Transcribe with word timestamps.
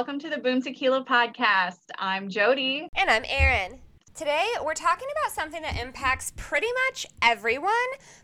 Welcome 0.00 0.18
to 0.20 0.30
the 0.30 0.38
Boom 0.38 0.62
Tequila 0.62 1.04
podcast. 1.04 1.90
I'm 1.98 2.30
Jody. 2.30 2.88
And 2.96 3.10
I'm 3.10 3.22
Erin. 3.28 3.80
Today, 4.14 4.46
we're 4.64 4.72
talking 4.72 5.06
about 5.12 5.30
something 5.30 5.60
that 5.60 5.78
impacts 5.78 6.32
pretty 6.38 6.68
much 6.86 7.04
everyone, 7.20 7.70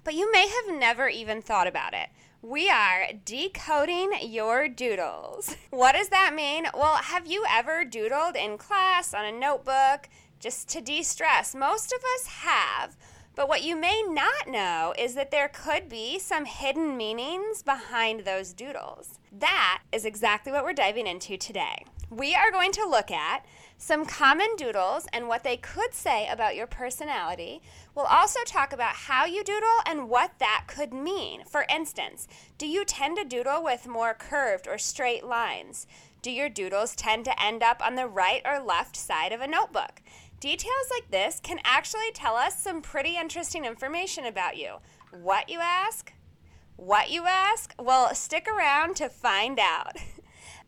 but 0.02 0.14
you 0.14 0.32
may 0.32 0.48
have 0.48 0.75
never 0.79 1.07
even 1.11 1.43
thought 1.43 1.66
about 1.66 1.93
it. 1.93 2.08
We 2.40 2.70
are 2.70 3.08
decoding 3.26 4.12
your 4.22 4.68
doodles. 4.68 5.54
What 5.70 5.93
does 5.93 6.08
that 6.08 6.32
mean? 6.34 6.64
Well, 6.72 6.94
have 6.94 7.26
you 7.26 7.44
ever 7.46 7.84
doodled 7.84 8.36
in 8.36 8.56
class 8.56 9.12
on 9.12 9.27
a 9.27 9.38
notebook 9.38 10.08
just 10.40 10.71
to 10.71 10.80
de 10.80 11.02
stress? 11.02 11.54
Most 11.54 11.93
of 11.93 12.00
us 12.14 12.27
have. 12.29 12.96
But 13.36 13.49
what 13.50 13.63
you 13.63 13.76
may 13.76 14.03
not 14.03 14.49
know 14.49 14.95
is 14.99 15.14
that 15.14 15.31
there 15.31 15.49
could 15.53 15.90
be 15.90 16.18
some 16.18 16.46
hidden 16.46 16.96
meanings 16.96 17.63
behind 17.63 18.21
those 18.21 18.54
doodles. 18.54 19.21
That 19.31 19.82
is 19.93 20.07
exactly 20.07 20.50
what 20.50 20.64
we're 20.64 20.72
diving 20.72 21.07
into 21.07 21.36
today. 21.36 21.85
We 22.08 22.35
are 22.35 22.50
going 22.50 22.72
to 22.72 22.89
look 22.89 23.11
at 23.11 23.44
some 23.77 24.07
common 24.07 24.57
doodles 24.57 25.07
and 25.13 25.29
what 25.29 25.44
they 25.44 25.58
could 25.58 25.93
say 25.93 26.27
about 26.29 26.57
your 26.57 26.67
personality. 26.67 27.61
We'll 27.94 28.07
also 28.07 28.41
talk 28.46 28.72
about 28.72 28.94
how 28.94 29.27
you 29.27 29.44
doodle 29.44 29.80
and 29.85 30.08
what 30.08 30.39
that 30.39 30.64
could 30.66 30.94
mean. 30.94 31.44
For 31.44 31.66
instance, 31.68 32.27
do 32.56 32.66
you 32.66 32.86
tend 32.86 33.19
to 33.19 33.25
doodle 33.25 33.62
with 33.62 33.86
more 33.86 34.14
curved 34.14 34.66
or 34.66 34.78
straight 34.78 35.27
lines? 35.27 35.86
Do 36.22 36.30
your 36.30 36.48
doodles 36.48 36.97
tend 36.97 37.25
to 37.27 37.42
end 37.42 37.62
up 37.62 37.84
on 37.84 37.97
the 37.97 38.08
right 38.08 38.41
or 38.44 38.61
left 38.61 38.97
side 38.97 39.33
of 39.33 39.41
a 39.41 39.47
notebook? 39.47 40.00
Details 40.41 40.91
like 40.91 41.11
this 41.11 41.41
can 41.41 41.58
actually 41.64 42.10
tell 42.12 42.36
us 42.36 42.60
some 42.60 42.83
pretty 42.83 43.16
interesting 43.16 43.64
information 43.64 44.27
about 44.27 44.58
you. 44.58 44.77
What 45.10 45.48
you 45.48 45.60
ask? 45.60 46.12
What 46.77 47.10
you 47.10 47.24
ask? 47.27 47.74
Well, 47.78 48.14
stick 48.14 48.47
around 48.47 48.97
to 48.97 49.08
find 49.08 49.58
out. 49.58 49.97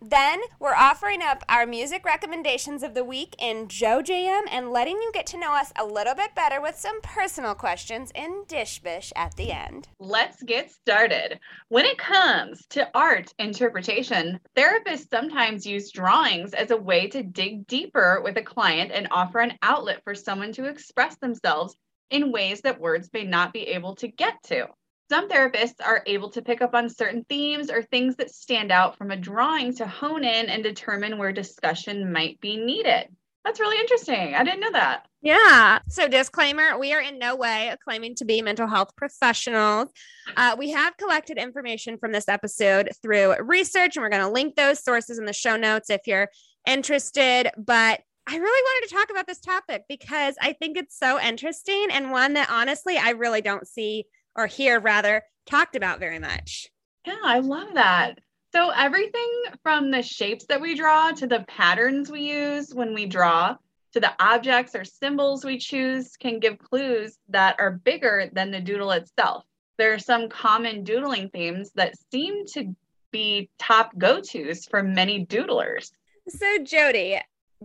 Then 0.00 0.40
we're 0.60 0.74
offering 0.74 1.22
up 1.22 1.42
our 1.48 1.66
music 1.66 2.04
recommendations 2.04 2.84
of 2.84 2.94
the 2.94 3.02
week 3.02 3.34
in 3.40 3.66
JoJam 3.66 4.42
and 4.50 4.70
letting 4.70 4.96
you 4.96 5.10
get 5.12 5.26
to 5.28 5.38
know 5.38 5.52
us 5.52 5.72
a 5.76 5.84
little 5.84 6.14
bit 6.14 6.36
better 6.36 6.60
with 6.60 6.78
some 6.78 7.00
personal 7.02 7.54
questions 7.54 8.12
in 8.14 8.44
Dish 8.46 8.78
Bish 8.78 9.12
at 9.16 9.34
the 9.36 9.50
end. 9.50 9.88
Let's 9.98 10.40
get 10.44 10.70
started. 10.70 11.40
When 11.68 11.84
it 11.84 11.98
comes 11.98 12.64
to 12.68 12.88
art 12.94 13.34
interpretation, 13.40 14.38
therapists 14.56 15.10
sometimes 15.10 15.66
use 15.66 15.90
drawings 15.90 16.54
as 16.54 16.70
a 16.70 16.76
way 16.76 17.08
to 17.08 17.24
dig 17.24 17.66
deeper 17.66 18.20
with 18.22 18.36
a 18.36 18.42
client 18.42 18.92
and 18.92 19.08
offer 19.10 19.40
an 19.40 19.58
outlet 19.62 20.02
for 20.04 20.14
someone 20.14 20.52
to 20.52 20.66
express 20.66 21.16
themselves 21.16 21.74
in 22.10 22.30
ways 22.30 22.60
that 22.60 22.80
words 22.80 23.10
may 23.12 23.24
not 23.24 23.52
be 23.52 23.62
able 23.62 23.96
to 23.96 24.08
get 24.08 24.42
to. 24.44 24.68
Some 25.08 25.28
therapists 25.28 25.76
are 25.84 26.02
able 26.06 26.30
to 26.30 26.42
pick 26.42 26.60
up 26.60 26.74
on 26.74 26.90
certain 26.90 27.24
themes 27.28 27.70
or 27.70 27.82
things 27.82 28.16
that 28.16 28.30
stand 28.30 28.70
out 28.70 28.98
from 28.98 29.10
a 29.10 29.16
drawing 29.16 29.74
to 29.76 29.86
hone 29.86 30.22
in 30.22 30.50
and 30.50 30.62
determine 30.62 31.16
where 31.16 31.32
discussion 31.32 32.12
might 32.12 32.38
be 32.40 32.58
needed. 32.58 33.08
That's 33.44 33.60
really 33.60 33.78
interesting. 33.78 34.34
I 34.34 34.44
didn't 34.44 34.60
know 34.60 34.72
that. 34.72 35.06
Yeah. 35.22 35.78
So, 35.88 36.06
disclaimer 36.06 36.78
we 36.78 36.92
are 36.92 37.00
in 37.00 37.18
no 37.18 37.34
way 37.34 37.74
claiming 37.82 38.14
to 38.16 38.26
be 38.26 38.42
mental 38.42 38.66
health 38.66 38.94
professionals. 38.96 39.88
Uh, 40.36 40.54
we 40.58 40.70
have 40.70 40.96
collected 40.98 41.38
information 41.38 41.96
from 41.96 42.12
this 42.12 42.28
episode 42.28 42.90
through 43.02 43.36
research, 43.42 43.96
and 43.96 44.02
we're 44.02 44.10
going 44.10 44.22
to 44.22 44.28
link 44.30 44.56
those 44.56 44.84
sources 44.84 45.18
in 45.18 45.24
the 45.24 45.32
show 45.32 45.56
notes 45.56 45.88
if 45.88 46.02
you're 46.06 46.28
interested. 46.66 47.50
But 47.56 48.00
I 48.28 48.36
really 48.36 48.62
wanted 48.62 48.88
to 48.88 48.94
talk 48.94 49.10
about 49.10 49.26
this 49.26 49.40
topic 49.40 49.84
because 49.88 50.34
I 50.42 50.52
think 50.52 50.76
it's 50.76 50.98
so 50.98 51.18
interesting 51.18 51.86
and 51.90 52.10
one 52.10 52.34
that 52.34 52.50
honestly 52.50 52.98
I 52.98 53.10
really 53.10 53.40
don't 53.40 53.66
see 53.66 54.04
or 54.38 54.46
hear 54.46 54.78
rather 54.78 55.24
talked 55.46 55.74
about 55.74 55.98
very 55.98 56.20
much. 56.20 56.68
Yeah, 57.04 57.16
I 57.24 57.40
love 57.40 57.74
that. 57.74 58.20
So, 58.52 58.70
everything 58.70 59.30
from 59.62 59.90
the 59.90 60.00
shapes 60.00 60.46
that 60.46 60.60
we 60.60 60.74
draw 60.74 61.10
to 61.12 61.26
the 61.26 61.44
patterns 61.48 62.10
we 62.10 62.20
use 62.20 62.72
when 62.72 62.94
we 62.94 63.04
draw 63.04 63.56
to 63.92 64.00
the 64.00 64.12
objects 64.18 64.74
or 64.74 64.84
symbols 64.84 65.44
we 65.44 65.58
choose 65.58 66.16
can 66.16 66.38
give 66.38 66.58
clues 66.58 67.18
that 67.28 67.56
are 67.58 67.72
bigger 67.72 68.30
than 68.32 68.50
the 68.50 68.60
doodle 68.60 68.92
itself. 68.92 69.44
There 69.76 69.92
are 69.92 69.98
some 69.98 70.28
common 70.28 70.84
doodling 70.84 71.30
themes 71.30 71.72
that 71.74 71.94
seem 72.10 72.46
to 72.54 72.74
be 73.10 73.50
top 73.58 73.96
go 73.98 74.20
tos 74.20 74.66
for 74.66 74.82
many 74.82 75.26
doodlers. 75.26 75.90
So, 76.28 76.58
Jody, 76.62 77.18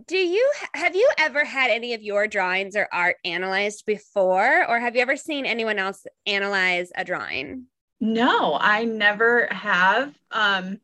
do 0.06 0.16
you 0.16 0.52
have 0.74 0.96
you 0.96 1.08
ever 1.18 1.44
had 1.44 1.70
any 1.70 1.94
of 1.94 2.02
your 2.02 2.26
drawings 2.26 2.74
or 2.74 2.88
art 2.92 3.16
analyzed 3.24 3.86
before 3.86 4.68
or 4.68 4.80
have 4.80 4.96
you 4.96 5.02
ever 5.02 5.16
seen 5.16 5.46
anyone 5.46 5.78
else 5.78 6.06
analyze 6.26 6.90
a 6.96 7.04
drawing? 7.04 7.66
No 8.00 8.56
i 8.60 8.84
never 8.84 9.46
have. 9.50 10.14
Um 10.30 10.80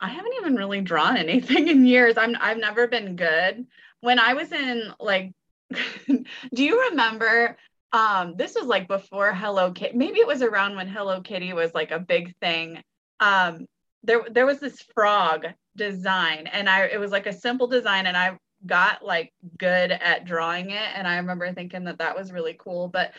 i 0.00 0.08
haven't 0.08 0.34
even 0.38 0.54
really 0.54 0.80
drawn 0.80 1.16
anything 1.26 1.68
in 1.68 1.86
years. 1.86 2.16
I'm 2.16 2.36
i've 2.40 2.58
never 2.58 2.86
been 2.86 3.16
good. 3.16 3.66
When 4.00 4.18
i 4.18 4.34
was 4.34 4.52
in 4.52 4.92
like 5.00 5.32
do 6.06 6.24
you 6.64 6.88
remember 6.90 7.56
um 7.92 8.34
this 8.36 8.54
was 8.54 8.66
like 8.66 8.86
before 8.86 9.34
hello 9.34 9.72
kitty 9.72 9.96
maybe 9.96 10.20
it 10.20 10.26
was 10.26 10.42
around 10.42 10.76
when 10.76 10.88
hello 10.88 11.20
kitty 11.20 11.52
was 11.52 11.74
like 11.74 11.90
a 11.90 11.98
big 11.98 12.36
thing. 12.36 12.82
Um 13.18 13.66
there 14.04 14.24
there 14.30 14.46
was 14.46 14.60
this 14.60 14.80
frog 14.94 15.46
design 15.78 16.46
and 16.48 16.68
I 16.68 16.84
it 16.86 17.00
was 17.00 17.10
like 17.10 17.26
a 17.26 17.32
simple 17.32 17.66
design 17.66 18.06
and 18.06 18.16
I 18.16 18.38
got 18.66 19.04
like 19.04 19.32
good 19.56 19.92
at 19.92 20.26
drawing 20.26 20.70
it 20.70 20.88
and 20.94 21.08
I 21.08 21.16
remember 21.16 21.50
thinking 21.52 21.84
that 21.84 21.98
that 21.98 22.16
was 22.16 22.32
really 22.32 22.56
cool 22.58 22.88
but 22.88 23.12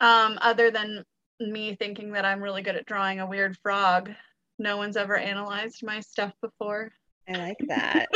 um 0.00 0.38
other 0.42 0.70
than 0.70 1.02
me 1.40 1.74
thinking 1.74 2.12
that 2.12 2.24
I'm 2.24 2.42
really 2.42 2.62
good 2.62 2.76
at 2.76 2.86
drawing 2.86 3.20
a 3.20 3.26
weird 3.26 3.56
frog 3.62 4.10
no 4.60 4.76
one's 4.76 4.96
ever 4.96 5.16
analyzed 5.16 5.82
my 5.82 6.00
stuff 6.00 6.34
before. 6.42 6.92
I 7.26 7.32
like 7.32 7.56
that. 7.68 8.08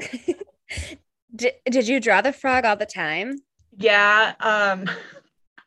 Did, 1.36 1.52
did 1.70 1.86
you 1.86 2.00
draw 2.00 2.22
the 2.22 2.32
frog 2.32 2.64
all 2.64 2.76
the 2.76 2.86
time? 2.86 3.36
Yeah 3.76 4.34
um 4.40 4.86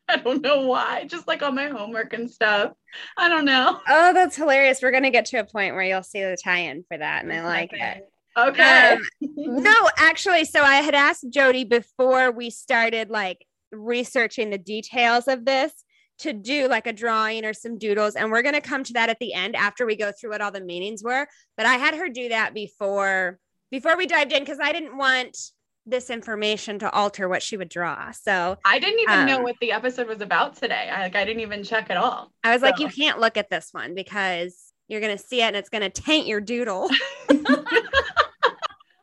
I 0.08 0.18
don't 0.18 0.42
know 0.42 0.66
why, 0.66 1.04
just 1.04 1.26
like 1.26 1.42
on 1.42 1.54
my 1.54 1.68
homework 1.68 2.12
and 2.12 2.30
stuff. 2.30 2.72
I 3.16 3.28
don't 3.28 3.44
know. 3.44 3.80
Oh, 3.88 4.12
that's 4.12 4.36
hilarious. 4.36 4.80
We're 4.82 4.90
going 4.90 5.04
to 5.04 5.10
get 5.10 5.26
to 5.26 5.38
a 5.38 5.44
point 5.44 5.74
where 5.74 5.84
you'll 5.84 6.02
see 6.02 6.20
the 6.20 6.36
tie 6.42 6.58
in 6.58 6.84
for 6.88 6.98
that. 6.98 7.24
And 7.24 7.32
I 7.32 7.44
like 7.44 7.72
okay. 7.72 8.02
it. 8.02 8.10
Okay. 8.36 8.92
Um, 8.92 9.02
no, 9.62 9.88
actually, 9.96 10.44
so 10.44 10.62
I 10.62 10.76
had 10.76 10.94
asked 10.94 11.26
Jody 11.30 11.64
before 11.64 12.32
we 12.32 12.50
started 12.50 13.10
like 13.10 13.46
researching 13.72 14.50
the 14.50 14.58
details 14.58 15.28
of 15.28 15.44
this 15.44 15.72
to 16.18 16.32
do 16.32 16.68
like 16.68 16.86
a 16.86 16.92
drawing 16.92 17.44
or 17.44 17.54
some 17.54 17.78
doodles. 17.78 18.14
And 18.14 18.30
we're 18.30 18.42
going 18.42 18.54
to 18.54 18.60
come 18.60 18.84
to 18.84 18.92
that 18.94 19.08
at 19.08 19.18
the 19.20 19.32
end 19.32 19.56
after 19.56 19.86
we 19.86 19.96
go 19.96 20.12
through 20.12 20.30
what 20.30 20.40
all 20.40 20.52
the 20.52 20.60
meanings 20.60 21.02
were. 21.02 21.26
But 21.56 21.66
I 21.66 21.74
had 21.74 21.94
her 21.94 22.08
do 22.08 22.28
that 22.28 22.54
before 22.54 23.38
before 23.70 23.96
we 23.96 24.06
dived 24.06 24.32
in 24.32 24.40
because 24.40 24.60
I 24.62 24.72
didn't 24.72 24.96
want 24.96 25.36
this 25.86 26.10
information 26.10 26.78
to 26.78 26.90
alter 26.90 27.28
what 27.28 27.42
she 27.42 27.56
would 27.56 27.68
draw. 27.68 28.10
So 28.12 28.56
I 28.64 28.78
didn't 28.78 29.00
even 29.00 29.18
um, 29.20 29.26
know 29.26 29.40
what 29.40 29.56
the 29.60 29.72
episode 29.72 30.08
was 30.08 30.20
about 30.20 30.56
today. 30.56 30.90
I 30.92 31.02
like 31.02 31.16
I 31.16 31.24
didn't 31.24 31.40
even 31.40 31.62
check 31.62 31.90
at 31.90 31.96
all. 31.96 32.32
I 32.42 32.52
was 32.52 32.60
so. 32.60 32.66
like, 32.66 32.78
you 32.78 32.88
can't 32.88 33.20
look 33.20 33.36
at 33.36 33.50
this 33.50 33.68
one 33.72 33.94
because 33.94 34.72
you're 34.88 35.00
gonna 35.00 35.18
see 35.18 35.40
it 35.40 35.46
and 35.46 35.56
it's 35.56 35.68
gonna 35.68 35.90
taint 35.90 36.26
your 36.26 36.40
doodle. 36.40 36.90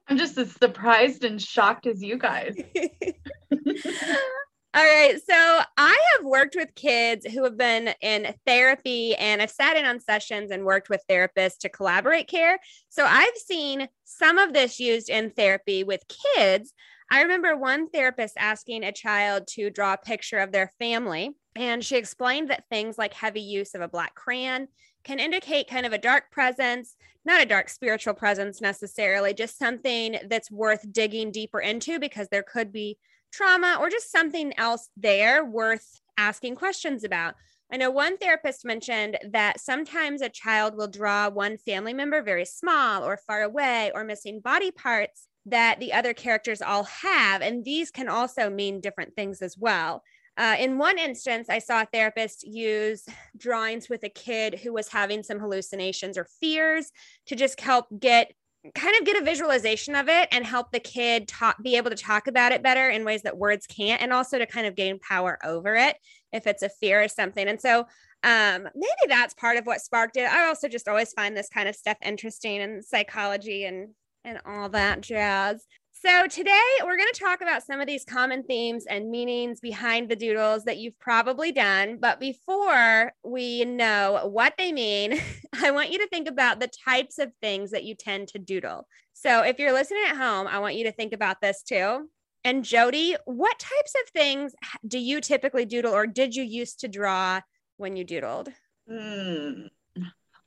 I'm 0.07 0.17
just 0.17 0.37
as 0.37 0.51
surprised 0.51 1.23
and 1.23 1.41
shocked 1.41 1.87
as 1.87 2.01
you 2.01 2.17
guys. 2.17 2.55
All 4.73 4.83
right. 4.83 5.19
So 5.29 5.35
I 5.35 5.97
have 6.15 6.25
worked 6.25 6.55
with 6.55 6.73
kids 6.75 7.25
who 7.25 7.43
have 7.43 7.57
been 7.57 7.93
in 8.01 8.33
therapy 8.45 9.13
and 9.15 9.41
I've 9.41 9.51
sat 9.51 9.75
in 9.75 9.83
on 9.83 9.99
sessions 9.99 10.49
and 10.49 10.63
worked 10.63 10.89
with 10.89 11.03
therapists 11.09 11.57
to 11.59 11.69
collaborate 11.69 12.29
care. 12.29 12.57
So 12.87 13.05
I've 13.05 13.35
seen 13.35 13.89
some 14.05 14.37
of 14.37 14.53
this 14.53 14.79
used 14.79 15.09
in 15.09 15.31
therapy 15.31 15.83
with 15.83 16.05
kids. 16.35 16.73
I 17.11 17.23
remember 17.23 17.57
one 17.57 17.89
therapist 17.89 18.35
asking 18.37 18.85
a 18.85 18.93
child 18.93 19.47
to 19.55 19.69
draw 19.69 19.93
a 19.93 19.97
picture 19.97 20.37
of 20.37 20.53
their 20.53 20.71
family. 20.79 21.31
And 21.57 21.83
she 21.83 21.97
explained 21.97 22.49
that 22.49 22.63
things 22.69 22.97
like 22.97 23.13
heavy 23.13 23.41
use 23.41 23.75
of 23.75 23.81
a 23.81 23.89
black 23.89 24.15
crayon 24.15 24.69
can 25.03 25.19
indicate 25.19 25.67
kind 25.67 25.85
of 25.85 25.91
a 25.91 25.97
dark 25.97 26.31
presence, 26.31 26.95
not 27.25 27.41
a 27.41 27.45
dark 27.45 27.67
spiritual 27.67 28.13
presence 28.13 28.61
necessarily, 28.61 29.33
just 29.33 29.59
something 29.59 30.15
that's 30.29 30.49
worth 30.49 30.89
digging 30.93 31.31
deeper 31.31 31.59
into 31.59 31.99
because 31.99 32.29
there 32.29 32.43
could 32.43 32.71
be 32.71 32.97
trauma 33.31 33.77
or 33.79 33.89
just 33.89 34.11
something 34.11 34.53
else 34.57 34.89
there 34.97 35.43
worth 35.43 36.01
asking 36.17 36.55
questions 36.55 37.03
about. 37.03 37.35
I 37.71 37.77
know 37.77 37.89
one 37.89 38.17
therapist 38.17 38.65
mentioned 38.65 39.17
that 39.31 39.61
sometimes 39.61 40.21
a 40.21 40.29
child 40.29 40.75
will 40.75 40.89
draw 40.89 41.29
one 41.29 41.57
family 41.57 41.93
member 41.93 42.21
very 42.21 42.45
small 42.45 43.03
or 43.03 43.15
far 43.15 43.43
away 43.43 43.91
or 43.95 44.03
missing 44.03 44.41
body 44.41 44.71
parts 44.71 45.27
that 45.45 45.79
the 45.79 45.93
other 45.93 46.13
characters 46.13 46.61
all 46.61 46.83
have. 46.83 47.41
And 47.41 47.63
these 47.63 47.89
can 47.89 48.09
also 48.09 48.49
mean 48.49 48.81
different 48.81 49.15
things 49.15 49.41
as 49.41 49.57
well. 49.57 50.03
Uh, 50.37 50.55
in 50.59 50.77
one 50.77 50.97
instance, 50.97 51.49
I 51.49 51.59
saw 51.59 51.81
a 51.81 51.87
therapist 51.91 52.43
use 52.43 53.05
drawings 53.37 53.89
with 53.89 54.03
a 54.03 54.09
kid 54.09 54.59
who 54.59 54.73
was 54.73 54.87
having 54.87 55.23
some 55.23 55.39
hallucinations 55.39 56.17
or 56.17 56.27
fears 56.39 56.91
to 57.27 57.35
just 57.35 57.59
help 57.59 57.87
get 57.99 58.33
kind 58.75 58.95
of 58.99 59.05
get 59.05 59.19
a 59.19 59.25
visualization 59.25 59.95
of 59.95 60.07
it 60.07 60.27
and 60.31 60.45
help 60.45 60.71
the 60.71 60.79
kid 60.79 61.27
talk 61.27 61.61
be 61.63 61.77
able 61.77 61.89
to 61.89 61.95
talk 61.95 62.27
about 62.27 62.51
it 62.51 62.61
better 62.61 62.89
in 62.89 63.03
ways 63.03 63.23
that 63.23 63.37
words 63.37 63.65
can't 63.65 64.01
and 64.01 64.13
also 64.13 64.37
to 64.37 64.45
kind 64.45 64.67
of 64.67 64.75
gain 64.75 64.99
power 64.99 65.39
over 65.43 65.75
it 65.75 65.95
if 66.31 66.45
it's 66.45 66.61
a 66.61 66.69
fear 66.69 67.03
or 67.03 67.07
something 67.07 67.47
and 67.47 67.59
so 67.59 67.79
um 68.23 68.67
maybe 68.75 69.07
that's 69.07 69.33
part 69.33 69.57
of 69.57 69.65
what 69.65 69.81
sparked 69.81 70.15
it 70.15 70.31
i 70.31 70.45
also 70.45 70.67
just 70.67 70.87
always 70.87 71.11
find 71.13 71.35
this 71.35 71.49
kind 71.49 71.67
of 71.67 71.75
stuff 71.75 71.97
interesting 72.03 72.61
in 72.61 72.83
psychology 72.83 73.65
and 73.65 73.89
and 74.23 74.39
all 74.45 74.69
that 74.69 75.01
jazz. 75.01 75.65
So, 76.03 76.25
today 76.25 76.59
we're 76.83 76.97
going 76.97 77.13
to 77.13 77.19
talk 77.19 77.41
about 77.41 77.61
some 77.61 77.79
of 77.79 77.85
these 77.85 78.03
common 78.03 78.41
themes 78.41 78.87
and 78.87 79.11
meanings 79.11 79.59
behind 79.59 80.09
the 80.09 80.15
doodles 80.15 80.63
that 80.63 80.79
you've 80.79 80.97
probably 80.97 81.51
done. 81.51 81.97
But 82.01 82.19
before 82.19 83.13
we 83.23 83.65
know 83.65 84.27
what 84.31 84.55
they 84.57 84.71
mean, 84.71 85.21
I 85.61 85.69
want 85.69 85.91
you 85.91 85.99
to 85.99 86.07
think 86.07 86.27
about 86.27 86.59
the 86.59 86.71
types 86.85 87.19
of 87.19 87.31
things 87.39 87.69
that 87.69 87.83
you 87.83 87.93
tend 87.93 88.29
to 88.29 88.39
doodle. 88.39 88.87
So, 89.13 89.43
if 89.43 89.59
you're 89.59 89.73
listening 89.73 90.01
at 90.07 90.17
home, 90.17 90.47
I 90.47 90.57
want 90.57 90.73
you 90.73 90.85
to 90.85 90.91
think 90.91 91.13
about 91.13 91.39
this 91.39 91.61
too. 91.61 92.09
And 92.43 92.65
Jody, 92.65 93.15
what 93.25 93.59
types 93.59 93.93
of 94.03 94.09
things 94.09 94.55
do 94.87 94.97
you 94.97 95.21
typically 95.21 95.65
doodle 95.65 95.93
or 95.93 96.07
did 96.07 96.35
you 96.35 96.41
used 96.41 96.79
to 96.79 96.87
draw 96.87 97.41
when 97.77 97.95
you 97.95 98.03
doodled? 98.03 98.47
Hmm. 98.89 99.67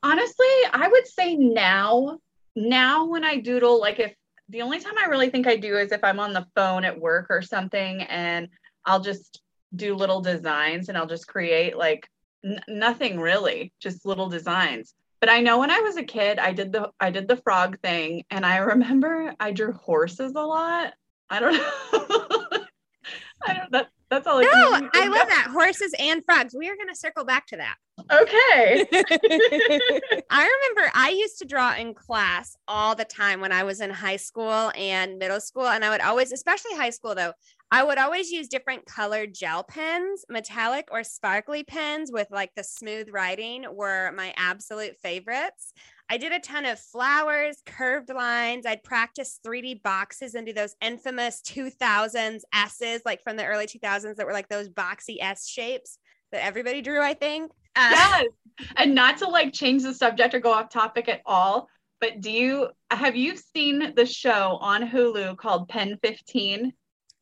Honestly, 0.03 0.47
I 0.73 0.89
would 0.91 1.07
say 1.07 1.37
now, 1.37 2.19
now 2.57 3.05
when 3.05 3.23
I 3.23 3.37
doodle, 3.37 3.79
like 3.79 3.99
if 3.99 4.13
the 4.49 4.61
only 4.61 4.79
time 4.79 4.97
I 4.97 5.07
really 5.07 5.29
think 5.29 5.47
I 5.47 5.55
do 5.55 5.77
is 5.77 5.91
if 5.91 6.03
I'm 6.03 6.19
on 6.19 6.33
the 6.33 6.45
phone 6.55 6.85
at 6.85 6.99
work 6.99 7.27
or 7.29 7.41
something 7.41 8.03
and 8.03 8.47
I'll 8.85 8.99
just 8.99 9.41
do 9.75 9.95
little 9.95 10.21
designs 10.21 10.89
and 10.89 10.97
I'll 10.97 11.07
just 11.07 11.27
create 11.27 11.77
like 11.77 12.07
n- 12.43 12.61
nothing 12.67 13.19
really, 13.19 13.73
just 13.79 14.05
little 14.05 14.29
designs. 14.29 14.93
But 15.19 15.29
I 15.29 15.41
know 15.41 15.59
when 15.59 15.71
I 15.71 15.79
was 15.79 15.97
a 15.97 16.03
kid, 16.03 16.37
I 16.37 16.51
did 16.51 16.71
the 16.71 16.91
I 16.99 17.09
did 17.09 17.27
the 17.27 17.37
frog 17.37 17.79
thing 17.81 18.23
and 18.29 18.45
I 18.45 18.57
remember 18.57 19.33
I 19.39 19.51
drew 19.51 19.73
horses 19.73 20.33
a 20.35 20.41
lot. 20.41 20.93
I 21.29 21.39
don't 21.39 21.53
know. 21.53 22.59
I 23.47 23.53
don't 23.53 23.71
that 23.71 23.89
that's 24.09 24.27
all 24.27 24.39
I 24.39 24.43
No, 24.43 24.71
can 24.71 24.89
I 24.93 25.07
love 25.07 25.27
that. 25.27 25.49
Horses 25.51 25.93
and 25.97 26.23
frogs. 26.23 26.55
We 26.57 26.69
are 26.69 26.75
going 26.75 26.89
to 26.89 26.95
circle 26.95 27.25
back 27.25 27.47
to 27.47 27.57
that. 27.57 27.75
Okay. 28.11 28.85
I 30.29 30.59
remember 30.75 30.91
I 30.93 31.15
used 31.17 31.39
to 31.39 31.45
draw 31.45 31.73
in 31.75 31.93
class 31.93 32.55
all 32.67 32.93
the 32.93 33.05
time 33.05 33.41
when 33.41 33.51
I 33.51 33.63
was 33.63 33.81
in 33.81 33.89
high 33.89 34.17
school 34.17 34.71
and 34.75 35.17
middle 35.17 35.39
school. 35.39 35.67
And 35.67 35.83
I 35.83 35.89
would 35.89 36.01
always, 36.01 36.31
especially 36.31 36.75
high 36.75 36.89
school 36.91 37.15
though, 37.15 37.33
I 37.71 37.83
would 37.83 37.97
always 37.97 38.31
use 38.31 38.47
different 38.47 38.85
colored 38.85 39.33
gel 39.33 39.63
pens, 39.63 40.23
metallic 40.29 40.89
or 40.91 41.03
sparkly 41.03 41.63
pens 41.63 42.11
with 42.11 42.27
like 42.29 42.51
the 42.55 42.63
smooth 42.63 43.09
writing 43.11 43.65
were 43.71 44.11
my 44.11 44.33
absolute 44.37 44.97
favorites. 44.97 45.73
I 46.09 46.17
did 46.17 46.31
a 46.31 46.39
ton 46.39 46.65
of 46.65 46.79
flowers, 46.79 47.57
curved 47.65 48.09
lines. 48.09 48.65
I'd 48.65 48.83
practice 48.83 49.39
3D 49.45 49.81
boxes 49.81 50.35
and 50.35 50.45
do 50.45 50.53
those 50.53 50.75
infamous 50.81 51.41
2000s 51.41 52.41
S's, 52.53 53.01
like 53.05 53.23
from 53.23 53.37
the 53.37 53.45
early 53.45 53.65
2000s 53.65 54.15
that 54.15 54.25
were 54.25 54.33
like 54.33 54.47
those 54.47 54.69
boxy 54.69 55.17
S 55.19 55.47
shapes 55.47 55.97
that 56.31 56.45
everybody 56.45 56.81
drew, 56.81 57.01
I 57.01 57.15
think. 57.15 57.51
Uh, 57.75 57.89
yes. 57.91 58.25
And 58.77 58.95
not 58.95 59.17
to 59.17 59.27
like 59.27 59.51
change 59.51 59.83
the 59.83 59.93
subject 59.93 60.33
or 60.33 60.39
go 60.39 60.53
off 60.53 60.69
topic 60.69 61.09
at 61.09 61.21
all, 61.25 61.67
but 61.99 62.21
do 62.21 62.31
you 62.31 62.69
have 62.91 63.15
you 63.15 63.35
seen 63.35 63.93
the 63.95 64.05
show 64.05 64.57
on 64.61 64.87
Hulu 64.87 65.37
called 65.37 65.67
Pen 65.67 65.97
15? 66.01 66.71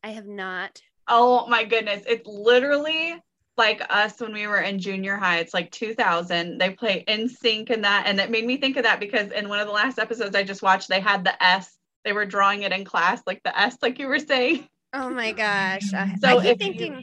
I 0.02 0.08
have 0.08 0.26
not. 0.26 0.80
Oh 1.08 1.46
my 1.48 1.64
goodness. 1.64 2.04
It's 2.06 2.26
literally 2.26 3.16
like 3.56 3.82
us 3.88 4.20
when 4.20 4.32
we 4.32 4.46
were 4.46 4.58
in 4.60 4.78
junior 4.78 5.16
high. 5.16 5.38
It's 5.38 5.54
like 5.54 5.70
2000. 5.70 6.58
They 6.58 6.70
play 6.70 7.04
NSYNC 7.06 7.70
and 7.70 7.84
that. 7.84 8.04
And 8.06 8.18
it 8.20 8.30
made 8.30 8.46
me 8.46 8.56
think 8.56 8.76
of 8.76 8.82
that 8.84 9.00
because 9.00 9.30
in 9.30 9.48
one 9.48 9.60
of 9.60 9.66
the 9.66 9.72
last 9.72 9.98
episodes 9.98 10.34
I 10.34 10.42
just 10.42 10.62
watched, 10.62 10.88
they 10.88 11.00
had 11.00 11.24
the 11.24 11.42
S. 11.42 11.76
They 12.04 12.12
were 12.12 12.26
drawing 12.26 12.62
it 12.62 12.72
in 12.72 12.84
class, 12.84 13.22
like 13.26 13.42
the 13.44 13.58
S, 13.58 13.76
like 13.80 13.98
you 13.98 14.08
were 14.08 14.18
saying. 14.18 14.68
Oh 14.92 15.10
my 15.10 15.32
gosh. 15.32 15.92
I, 15.94 16.14
So 16.20 16.38
I 16.38 16.44
if 16.44 16.58
thinking. 16.58 17.00
you, 17.00 17.02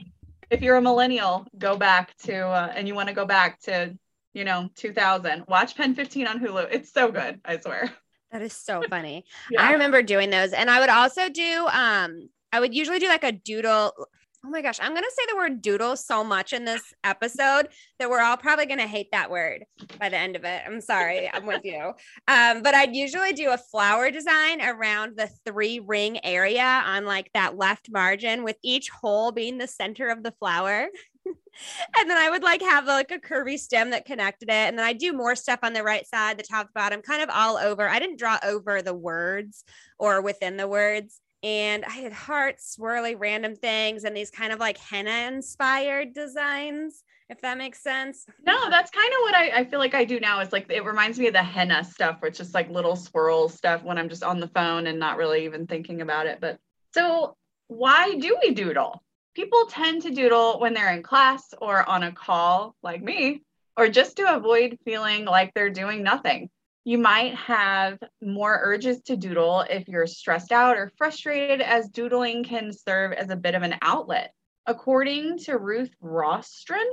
if 0.50 0.62
you're 0.62 0.77
a 0.77 0.81
millennial, 0.81 1.45
go 1.57 1.75
back 1.77 2.15
to, 2.24 2.38
uh, 2.48 2.71
and 2.75 2.88
you 2.88 2.95
want 2.95 3.09
to 3.09 3.15
go 3.15 3.25
back 3.25 3.59
to, 3.62 3.98
you 4.33 4.44
know, 4.44 4.69
2000, 4.75 5.45
watch 5.48 5.75
Pen 5.75 5.95
15 5.95 6.27
on 6.27 6.39
Hulu. 6.39 6.68
It's 6.71 6.92
so 6.92 7.12
good, 7.12 7.42
I 7.44 7.57
swear. 7.57 7.92
That 8.31 8.42
is 8.42 8.53
so 8.53 8.81
funny. 8.89 9.25
Yeah. 9.50 9.62
I 9.62 9.74
remember 9.74 10.01
doing 10.01 10.30
those. 10.30 10.53
And 10.53 10.69
I 10.69 10.80
would 10.80 10.89
also 10.89 11.27
do 11.30 11.68
um 11.68 12.30
I 12.53 12.59
would 12.59 12.74
usually 12.74 13.00
do 13.00 13.07
like 13.07 13.24
a 13.24 13.31
doodle. 13.33 13.94
Oh 14.43 14.49
my 14.49 14.63
gosh, 14.63 14.79
I'm 14.81 14.93
going 14.93 15.03
to 15.03 15.11
say 15.15 15.23
the 15.29 15.35
word 15.35 15.61
doodle 15.61 15.95
so 15.95 16.23
much 16.23 16.51
in 16.51 16.65
this 16.65 16.95
episode 17.03 17.67
that 17.99 18.09
we're 18.09 18.21
all 18.21 18.38
probably 18.38 18.65
going 18.65 18.79
to 18.79 18.88
hate 18.88 19.09
that 19.11 19.29
word 19.29 19.65
by 19.99 20.09
the 20.09 20.17
end 20.17 20.35
of 20.35 20.43
it. 20.45 20.63
I'm 20.65 20.81
sorry, 20.81 21.29
I'm 21.31 21.45
with 21.45 21.63
you. 21.63 21.91
Um, 22.27 22.61
but 22.61 22.73
I'd 22.73 22.95
usually 22.95 23.33
do 23.33 23.51
a 23.51 23.57
flower 23.57 24.09
design 24.09 24.61
around 24.61 25.17
the 25.17 25.29
three 25.45 25.79
ring 25.79 26.23
area 26.23 26.81
on 26.85 27.05
like 27.05 27.29
that 27.33 27.57
left 27.57 27.89
margin, 27.91 28.43
with 28.43 28.55
each 28.63 28.89
hole 28.89 29.31
being 29.31 29.57
the 29.57 29.67
center 29.67 30.09
of 30.09 30.23
the 30.23 30.31
flower. 30.31 30.88
and 31.25 32.09
then 32.09 32.17
I 32.17 32.29
would 32.29 32.43
like 32.43 32.61
have 32.61 32.85
like 32.85 33.11
a 33.11 33.19
curvy 33.19 33.57
stem 33.57 33.89
that 33.89 34.05
connected 34.05 34.49
it. 34.49 34.53
And 34.53 34.77
then 34.77 34.85
I 34.85 34.93
do 34.93 35.13
more 35.13 35.35
stuff 35.35 35.59
on 35.63 35.73
the 35.73 35.83
right 35.83 36.07
side, 36.07 36.38
the 36.38 36.43
top, 36.43 36.67
the 36.67 36.73
bottom, 36.73 37.01
kind 37.01 37.21
of 37.21 37.29
all 37.29 37.57
over. 37.57 37.88
I 37.88 37.99
didn't 37.99 38.19
draw 38.19 38.38
over 38.43 38.81
the 38.81 38.93
words 38.93 39.63
or 39.99 40.21
within 40.21 40.57
the 40.57 40.67
words 40.67 41.20
and 41.43 41.83
I 41.85 41.91
had 41.91 42.13
hearts, 42.13 42.77
swirly, 42.77 43.15
random 43.17 43.55
things, 43.55 44.03
and 44.03 44.15
these 44.15 44.29
kind 44.29 44.53
of 44.53 44.59
like 44.59 44.77
henna 44.77 45.27
inspired 45.33 46.13
designs, 46.13 47.03
if 47.29 47.41
that 47.41 47.57
makes 47.57 47.81
sense. 47.81 48.25
No, 48.45 48.69
that's 48.69 48.91
kind 48.91 49.11
of 49.13 49.19
what 49.21 49.35
I, 49.35 49.49
I 49.59 49.65
feel 49.65 49.79
like 49.79 49.95
I 49.95 50.05
do 50.05 50.19
now. 50.19 50.39
Is 50.39 50.51
like 50.51 50.69
it 50.69 50.85
reminds 50.85 51.17
me 51.17 51.27
of 51.27 51.33
the 51.33 51.43
henna 51.43 51.83
stuff, 51.83 52.17
which 52.21 52.39
is 52.39 52.53
like 52.53 52.69
little 52.69 52.95
swirl 52.95 53.49
stuff 53.49 53.83
when 53.83 53.97
I'm 53.97 54.09
just 54.09 54.23
on 54.23 54.39
the 54.39 54.49
phone 54.49 54.88
and 54.88 54.99
not 54.99 55.17
really 55.17 55.45
even 55.45 55.67
thinking 55.67 56.01
about 56.01 56.27
it. 56.27 56.39
But 56.39 56.59
so 56.93 57.35
why 57.67 58.15
do 58.15 58.38
we 58.43 58.53
doodle? 58.53 59.01
People 59.33 59.65
tend 59.67 60.01
to 60.01 60.11
doodle 60.11 60.59
when 60.59 60.73
they're 60.73 60.93
in 60.93 61.03
class 61.03 61.53
or 61.61 61.88
on 61.88 62.03
a 62.03 62.11
call, 62.11 62.75
like 62.83 63.01
me, 63.01 63.43
or 63.77 63.88
just 63.88 64.17
to 64.17 64.35
avoid 64.35 64.77
feeling 64.83 65.23
like 65.23 65.53
they're 65.53 65.69
doing 65.69 66.03
nothing. 66.03 66.49
You 66.83 66.97
might 66.97 67.35
have 67.35 67.99
more 68.21 68.59
urges 68.63 69.01
to 69.03 69.15
doodle 69.15 69.61
if 69.61 69.87
you're 69.87 70.07
stressed 70.07 70.51
out 70.51 70.77
or 70.77 70.91
frustrated, 70.97 71.61
as 71.61 71.89
doodling 71.89 72.43
can 72.43 72.73
serve 72.73 73.13
as 73.13 73.29
a 73.29 73.35
bit 73.35 73.53
of 73.53 73.61
an 73.61 73.75
outlet. 73.83 74.33
According 74.65 75.37
to 75.39 75.59
Ruth 75.59 75.91
Rostron, 76.01 76.85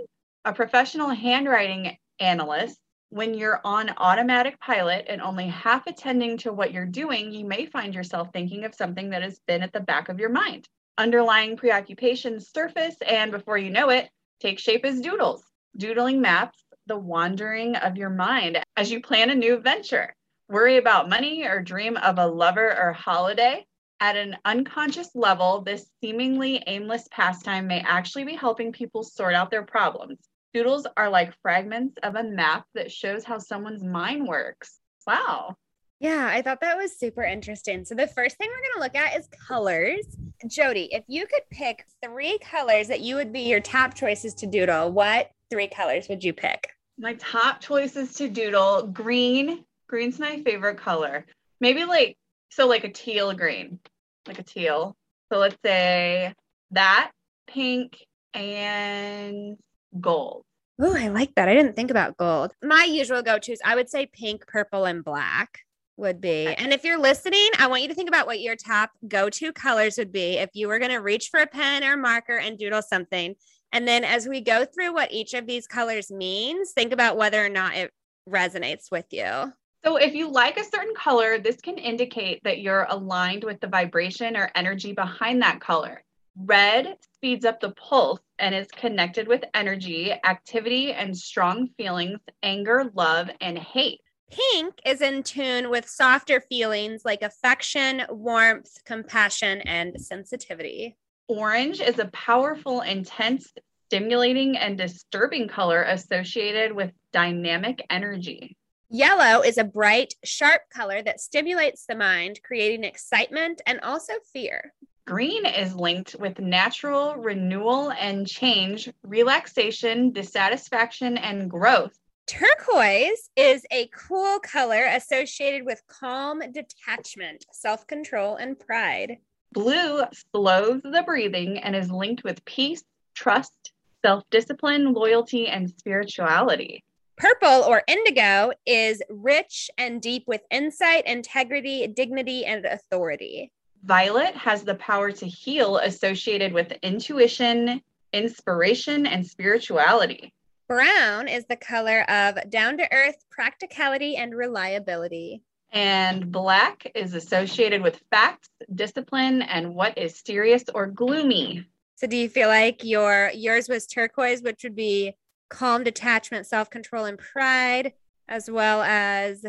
a 0.45 0.53
professional 0.53 1.09
handwriting 1.09 1.97
analyst, 2.21 2.79
when 3.09 3.33
you're 3.33 3.63
on 3.65 3.95
automatic 3.97 4.61
pilot 4.61 5.07
and 5.09 5.23
only 5.23 5.47
half 5.47 5.87
attending 5.87 6.37
to 6.39 6.53
what 6.53 6.73
you're 6.73 6.85
doing, 6.85 7.33
you 7.33 7.47
may 7.47 7.65
find 7.65 7.95
yourself 7.95 8.29
thinking 8.31 8.65
of 8.65 8.75
something 8.75 9.09
that 9.11 9.23
has 9.23 9.41
been 9.47 9.63
at 9.63 9.73
the 9.73 9.81
back 9.81 10.11
of 10.11 10.21
your 10.21 10.29
mind. 10.29 10.69
Underlying 10.99 11.57
preoccupations 11.57 12.51
surface, 12.51 12.97
and 13.07 13.31
before 13.31 13.57
you 13.57 13.71
know 13.71 13.89
it, 13.89 14.11
take 14.41 14.59
shape 14.59 14.85
as 14.85 15.01
doodles. 15.01 15.43
Doodling 15.79 16.21
maps 16.21 16.63
the 16.89 16.97
wandering 16.97 17.77
of 17.77 17.97
your 17.97 18.11
mind 18.11 18.63
as 18.77 18.91
you 18.91 19.01
plan 19.01 19.31
a 19.31 19.35
new 19.35 19.59
venture. 19.59 20.15
Worry 20.49 20.79
about 20.79 21.11
money 21.11 21.45
or 21.45 21.61
dream 21.61 21.97
of 21.99 22.19
a 22.19 22.27
lover 22.27 22.77
or 22.77 22.93
holiday. 22.93 23.67
At 24.01 24.17
an 24.17 24.37
unconscious 24.45 25.11
level, 25.15 25.61
this 25.61 25.91
seemingly 26.01 26.63
aimless 26.67 27.07
pastime 27.11 27.67
may 27.67 27.81
actually 27.81 28.25
be 28.25 28.35
helping 28.35 28.73
people 28.73 29.03
sort 29.03 29.35
out 29.35 29.51
their 29.51 29.65
problems. 29.65 30.19
Doodles 30.55 30.87
are 30.97 31.11
like 31.11 31.35
fragments 31.43 31.99
of 32.03 32.15
a 32.15 32.25
map 32.25 32.65
that 32.75 32.91
shows 32.91 33.25
how 33.25 33.39
someone's 33.39 33.85
mind 33.85 34.27
works. 34.27 34.79
Wow. 35.07 35.57
Yeah, 36.01 36.29
I 36.33 36.43
thought 36.43 36.61
that 36.61 36.77
was 36.77 36.97
super 36.97 37.25
interesting. 37.25 37.85
So, 37.85 37.95
the 37.97 38.07
first 38.07 38.39
thing 38.39 38.49
we're 38.49 38.63
going 38.63 38.75
to 38.77 38.81
look 38.81 38.95
at 38.95 39.19
is 39.19 39.29
colors. 39.49 40.07
Jody, 40.47 40.89
if 40.93 41.03
you 41.09 41.27
could 41.27 41.43
pick 41.51 41.85
three 42.03 42.39
colors 42.39 42.87
that 42.87 43.01
you 43.01 43.17
would 43.17 43.33
be 43.33 43.41
your 43.41 43.61
top 43.61 43.95
choices 43.95 44.33
to 44.35 44.47
doodle, 44.47 44.93
what 44.93 45.31
three 45.51 45.67
colors 45.67 46.09
would 46.09 46.23
you 46.23 46.33
pick? 46.33 46.71
My 46.99 47.15
top 47.15 47.61
choices 47.61 48.15
to 48.15 48.29
doodle 48.29 48.89
green. 48.89 49.65
Green's 49.89 50.19
my 50.19 50.43
favorite 50.43 50.79
color. 50.79 51.27
Maybe 51.61 51.85
like, 51.85 52.17
so 52.51 52.67
like 52.67 52.85
a 52.85 52.91
teal 52.91 53.33
green, 53.35 53.79
like 54.27 54.39
a 54.39 54.43
teal. 54.43 54.97
So 55.33 55.39
let's 55.39 55.57
say 55.65 56.35
that, 56.73 57.13
pink, 57.47 58.05
and 58.35 59.57
gold. 60.01 60.43
Oh, 60.81 60.97
I 60.97 61.09
like 61.09 61.35
that. 61.37 61.49
I 61.49 61.55
didn't 61.55 61.77
think 61.77 61.91
about 61.91 62.17
gold. 62.17 62.53
My 62.63 62.85
usual 62.85 63.23
go 63.23 63.39
tos, 63.39 63.59
I 63.65 63.75
would 63.75 63.89
say 63.89 64.07
pink, 64.07 64.47
purple, 64.47 64.85
and 64.85 65.05
black 65.05 65.61
would 65.97 66.21
be. 66.21 66.47
And 66.47 66.73
if 66.73 66.85
you're 66.85 66.99
listening, 66.99 67.49
I 67.59 67.67
want 67.67 67.83
you 67.83 67.89
to 67.89 67.95
think 67.95 68.09
about 68.09 68.27
what 68.27 68.41
your 68.41 68.57
top 68.57 68.91
go 69.07 69.29
to 69.31 69.53
colors 69.53 69.99
would 69.99 70.13
be 70.13 70.39
if 70.39 70.51
you 70.55 70.69
were 70.69 70.79
going 70.79 70.93
to 70.93 70.99
reach 70.99 71.29
for 71.31 71.41
a 71.41 71.47
pen 71.47 71.83
or 71.85 71.97
marker 71.97 72.39
and 72.39 72.59
doodle 72.59 72.83
something. 72.83 73.35
And 73.73 73.87
then 73.87 74.05
as 74.05 74.27
we 74.27 74.41
go 74.41 74.65
through 74.65 74.95
what 74.95 75.13
each 75.13 75.35
of 75.35 75.47
these 75.47 75.67
colors 75.67 76.11
means, 76.11 76.73
think 76.73 76.93
about 76.93 77.17
whether 77.17 77.45
or 77.45 77.49
not 77.51 77.75
it 77.75 77.93
resonates 78.29 78.91
with 78.91 79.07
you. 79.11 79.53
So 79.85 79.97
if 79.97 80.15
you 80.15 80.29
like 80.29 80.59
a 80.59 80.65
certain 80.65 80.95
color, 80.95 81.39
this 81.39 81.61
can 81.61 81.79
indicate 81.79 82.43
that 82.45 82.61
you're 82.61 82.87
aligned 82.91 83.45
with 83.45 83.61
the 83.61 83.69
vibration 83.69 84.37
or 84.37 84.51
energy 84.55 84.93
behind 84.93 85.41
that 85.43 85.61
color. 85.61 86.03
Red 86.37 86.97
speeds 87.15 87.45
up 87.45 87.61
the 87.61 87.71
pulse 87.73 88.21
and 88.39 88.55
is 88.55 88.69
connected 88.69 89.27
with 89.29 89.45
energy, 89.55 90.13
activity, 90.25 90.93
and 90.93 91.17
strong 91.17 91.69
feelings, 91.77 92.19
anger, 92.43 92.91
love, 92.95 93.29
and 93.41 93.59
hate. 93.59 94.01
Pink 94.31 94.75
is 94.85 95.01
in 95.01 95.23
tune 95.23 95.71
with 95.71 95.89
softer 95.89 96.41
feelings 96.41 97.03
like 97.05 97.23
affection, 97.23 98.03
warmth, 98.11 98.85
compassion, 98.85 99.63
and 99.63 100.01
sensitivity. 100.01 100.97
Orange 101.29 101.83
is 101.83 101.99
a 101.99 102.07
powerful, 102.07 102.81
intense, 102.81 103.53
stimulating, 103.87 104.57
and 104.57 104.79
disturbing 104.79 105.47
color 105.47 105.83
associated 105.83 106.73
with 106.73 106.91
dynamic 107.13 107.85
energy. 107.91 108.57
Yellow 108.89 109.43
is 109.43 109.59
a 109.59 109.65
bright, 109.65 110.15
sharp 110.25 110.63
color 110.71 111.03
that 111.03 111.21
stimulates 111.21 111.85
the 111.85 111.95
mind, 111.95 112.41
creating 112.43 112.85
excitement 112.85 113.61
and 113.67 113.79
also 113.81 114.15
fear. 114.33 114.73
Green 115.07 115.45
is 115.45 115.75
linked 115.75 116.17
with 116.19 116.39
natural 116.39 117.15
renewal 117.17 117.93
and 117.93 118.27
change, 118.27 118.89
relaxation, 119.03 120.13
dissatisfaction, 120.13 121.19
and 121.19 121.51
growth. 121.51 121.99
Turquoise 122.27 123.29
is 123.37 123.67
a 123.71 123.89
cool 123.89 124.39
color 124.41 124.85
associated 124.85 125.67
with 125.67 125.83
calm 125.89 126.41
detachment, 126.53 127.45
self 127.53 127.87
control, 127.87 128.37
and 128.37 128.59
pride. 128.59 129.19
Blue 129.53 130.03
slows 130.13 130.83
the 130.83 131.03
breathing 131.05 131.59
and 131.59 131.75
is 131.75 131.91
linked 131.91 132.23
with 132.25 132.45
peace, 132.45 132.85
trust, 133.15 133.73
self 134.03 134.25
discipline, 134.31 134.93
loyalty, 134.93 135.49
and 135.49 135.71
spirituality. 135.71 136.85
Purple 137.17 137.65
or 137.65 137.83
indigo 137.89 138.53
is 138.67 139.03
rich 139.09 139.71
and 139.77 140.01
deep 140.01 140.25
with 140.27 140.43
insight, 140.51 141.07
integrity, 141.07 141.87
dignity, 141.89 142.45
and 142.45 142.65
authority. 142.65 143.51
Violet 143.85 144.35
has 144.37 144.63
the 144.63 144.75
power 144.77 145.11
to 145.13 145.27
heal 145.27 145.79
associated 145.79 146.53
with 146.53 146.73
intuition, 146.83 147.81
inspiration, 148.13 149.07
and 149.07 149.27
spirituality. 149.27 150.33
Brown 150.69 151.27
is 151.27 151.47
the 151.47 151.57
color 151.57 152.03
of 152.11 152.39
down 152.51 152.77
to 152.77 152.93
earth 152.93 153.25
practicality 153.31 154.17
and 154.17 154.37
reliability. 154.37 155.43
And 155.73 156.33
black 156.33 156.91
is 156.95 157.15
associated 157.15 157.83
with 157.83 158.01
facts, 158.11 158.49
discipline, 158.75 159.43
and 159.43 159.75
what 159.75 159.99
is 159.99 160.23
serious 160.25 160.65
or 160.75 160.87
gloomy. 160.87 161.67
So 161.97 162.07
do 162.07 162.17
you 162.17 162.29
feel 162.29 162.49
like 162.49 162.85
your 162.85 163.31
yours 163.35 163.69
was 163.69 163.87
turquoise, 163.87 164.43
which 164.43 164.63
would 164.63 164.77
be 164.77 165.15
calm 165.49 165.85
detachment, 165.85 166.47
self 166.47 166.71
control, 166.71 167.05
and 167.05 167.19
pride, 167.19 167.93
as 168.29 168.51
well 168.51 168.83
as 168.83 169.45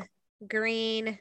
green, 0.48 1.20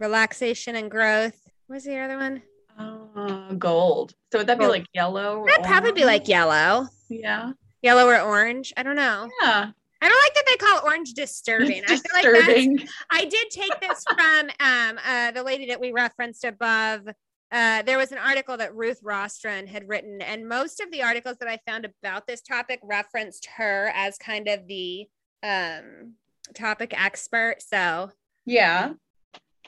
relaxation 0.00 0.74
and 0.74 0.90
growth. 0.90 1.38
What's 1.66 1.84
the 1.84 1.98
other 1.98 2.16
one? 2.16 2.42
Uh, 2.78 3.52
gold. 3.52 4.14
So 4.32 4.38
would 4.38 4.46
that 4.48 4.58
gold. 4.58 4.72
be 4.72 4.78
like 4.78 4.86
yellow? 4.94 5.44
That'd 5.46 5.64
probably 5.64 5.92
be 5.92 6.04
like 6.04 6.26
yellow. 6.26 6.88
Yeah. 7.08 7.52
Yellow 7.82 8.06
or 8.06 8.20
orange. 8.20 8.72
I 8.76 8.82
don't 8.82 8.96
know. 8.96 9.28
Yeah. 9.42 9.70
I 10.02 10.08
don't 10.08 10.22
like 10.22 10.34
that 10.34 10.44
they 10.46 10.56
call 10.56 10.80
orange 10.84 11.12
disturbing. 11.12 11.82
It's. 11.86 12.02
I 12.14 12.22
feel 12.22 12.32
like 12.32 12.88
I 13.10 13.24
did 13.26 13.50
take 13.50 13.80
this 13.80 14.02
from 14.04 14.50
um, 14.60 14.98
uh, 15.04 15.30
the 15.32 15.42
lady 15.42 15.66
that 15.66 15.80
we 15.80 15.92
referenced 15.92 16.44
above. 16.44 17.06
Uh, 17.52 17.82
there 17.82 17.98
was 17.98 18.12
an 18.12 18.18
article 18.18 18.56
that 18.56 18.74
Ruth 18.74 19.02
Rostron 19.02 19.66
had 19.66 19.88
written, 19.88 20.22
and 20.22 20.48
most 20.48 20.80
of 20.80 20.90
the 20.90 21.02
articles 21.02 21.36
that 21.40 21.48
I 21.48 21.58
found 21.66 21.86
about 22.02 22.26
this 22.26 22.40
topic 22.40 22.80
referenced 22.82 23.46
her 23.56 23.92
as 23.94 24.16
kind 24.16 24.48
of 24.48 24.66
the 24.68 25.06
um, 25.42 26.14
topic 26.54 26.94
expert. 26.98 27.56
So, 27.58 28.10
yeah, 28.46 28.92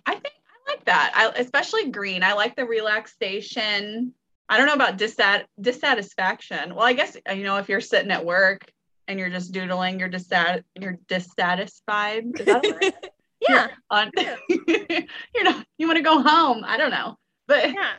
I 0.06 0.12
think 0.12 0.34
I 0.66 0.70
like 0.70 0.84
that. 0.86 1.12
I, 1.14 1.40
especially 1.40 1.90
green. 1.90 2.22
I 2.22 2.32
like 2.34 2.56
the 2.56 2.64
relaxation. 2.64 4.14
I 4.48 4.56
don't 4.56 4.66
know 4.66 4.74
about 4.74 4.96
dissat- 4.96 5.46
dissatisfaction. 5.60 6.74
Well, 6.74 6.86
I 6.86 6.92
guess 6.94 7.16
you 7.34 7.42
know 7.42 7.56
if 7.56 7.68
you're 7.68 7.80
sitting 7.80 8.12
at 8.12 8.24
work 8.24 8.70
and 9.08 9.18
you're 9.18 9.30
just 9.30 9.52
doodling, 9.52 9.98
you're 9.98 10.10
dissat- 10.10 10.64
you're 10.80 10.98
dissatisfied. 11.08 12.24
Is 12.38 12.46
that 12.46 12.64
right? 12.80 12.94
yeah. 13.48 13.68
On- 13.90 14.10
you're 14.48 15.44
not. 15.44 15.66
You 15.78 15.86
want 15.86 15.96
to 15.96 16.02
go 16.02 16.22
home. 16.22 16.62
I 16.64 16.76
don't 16.76 16.90
know. 16.90 17.16
But 17.46 17.72
yeah, 17.72 17.92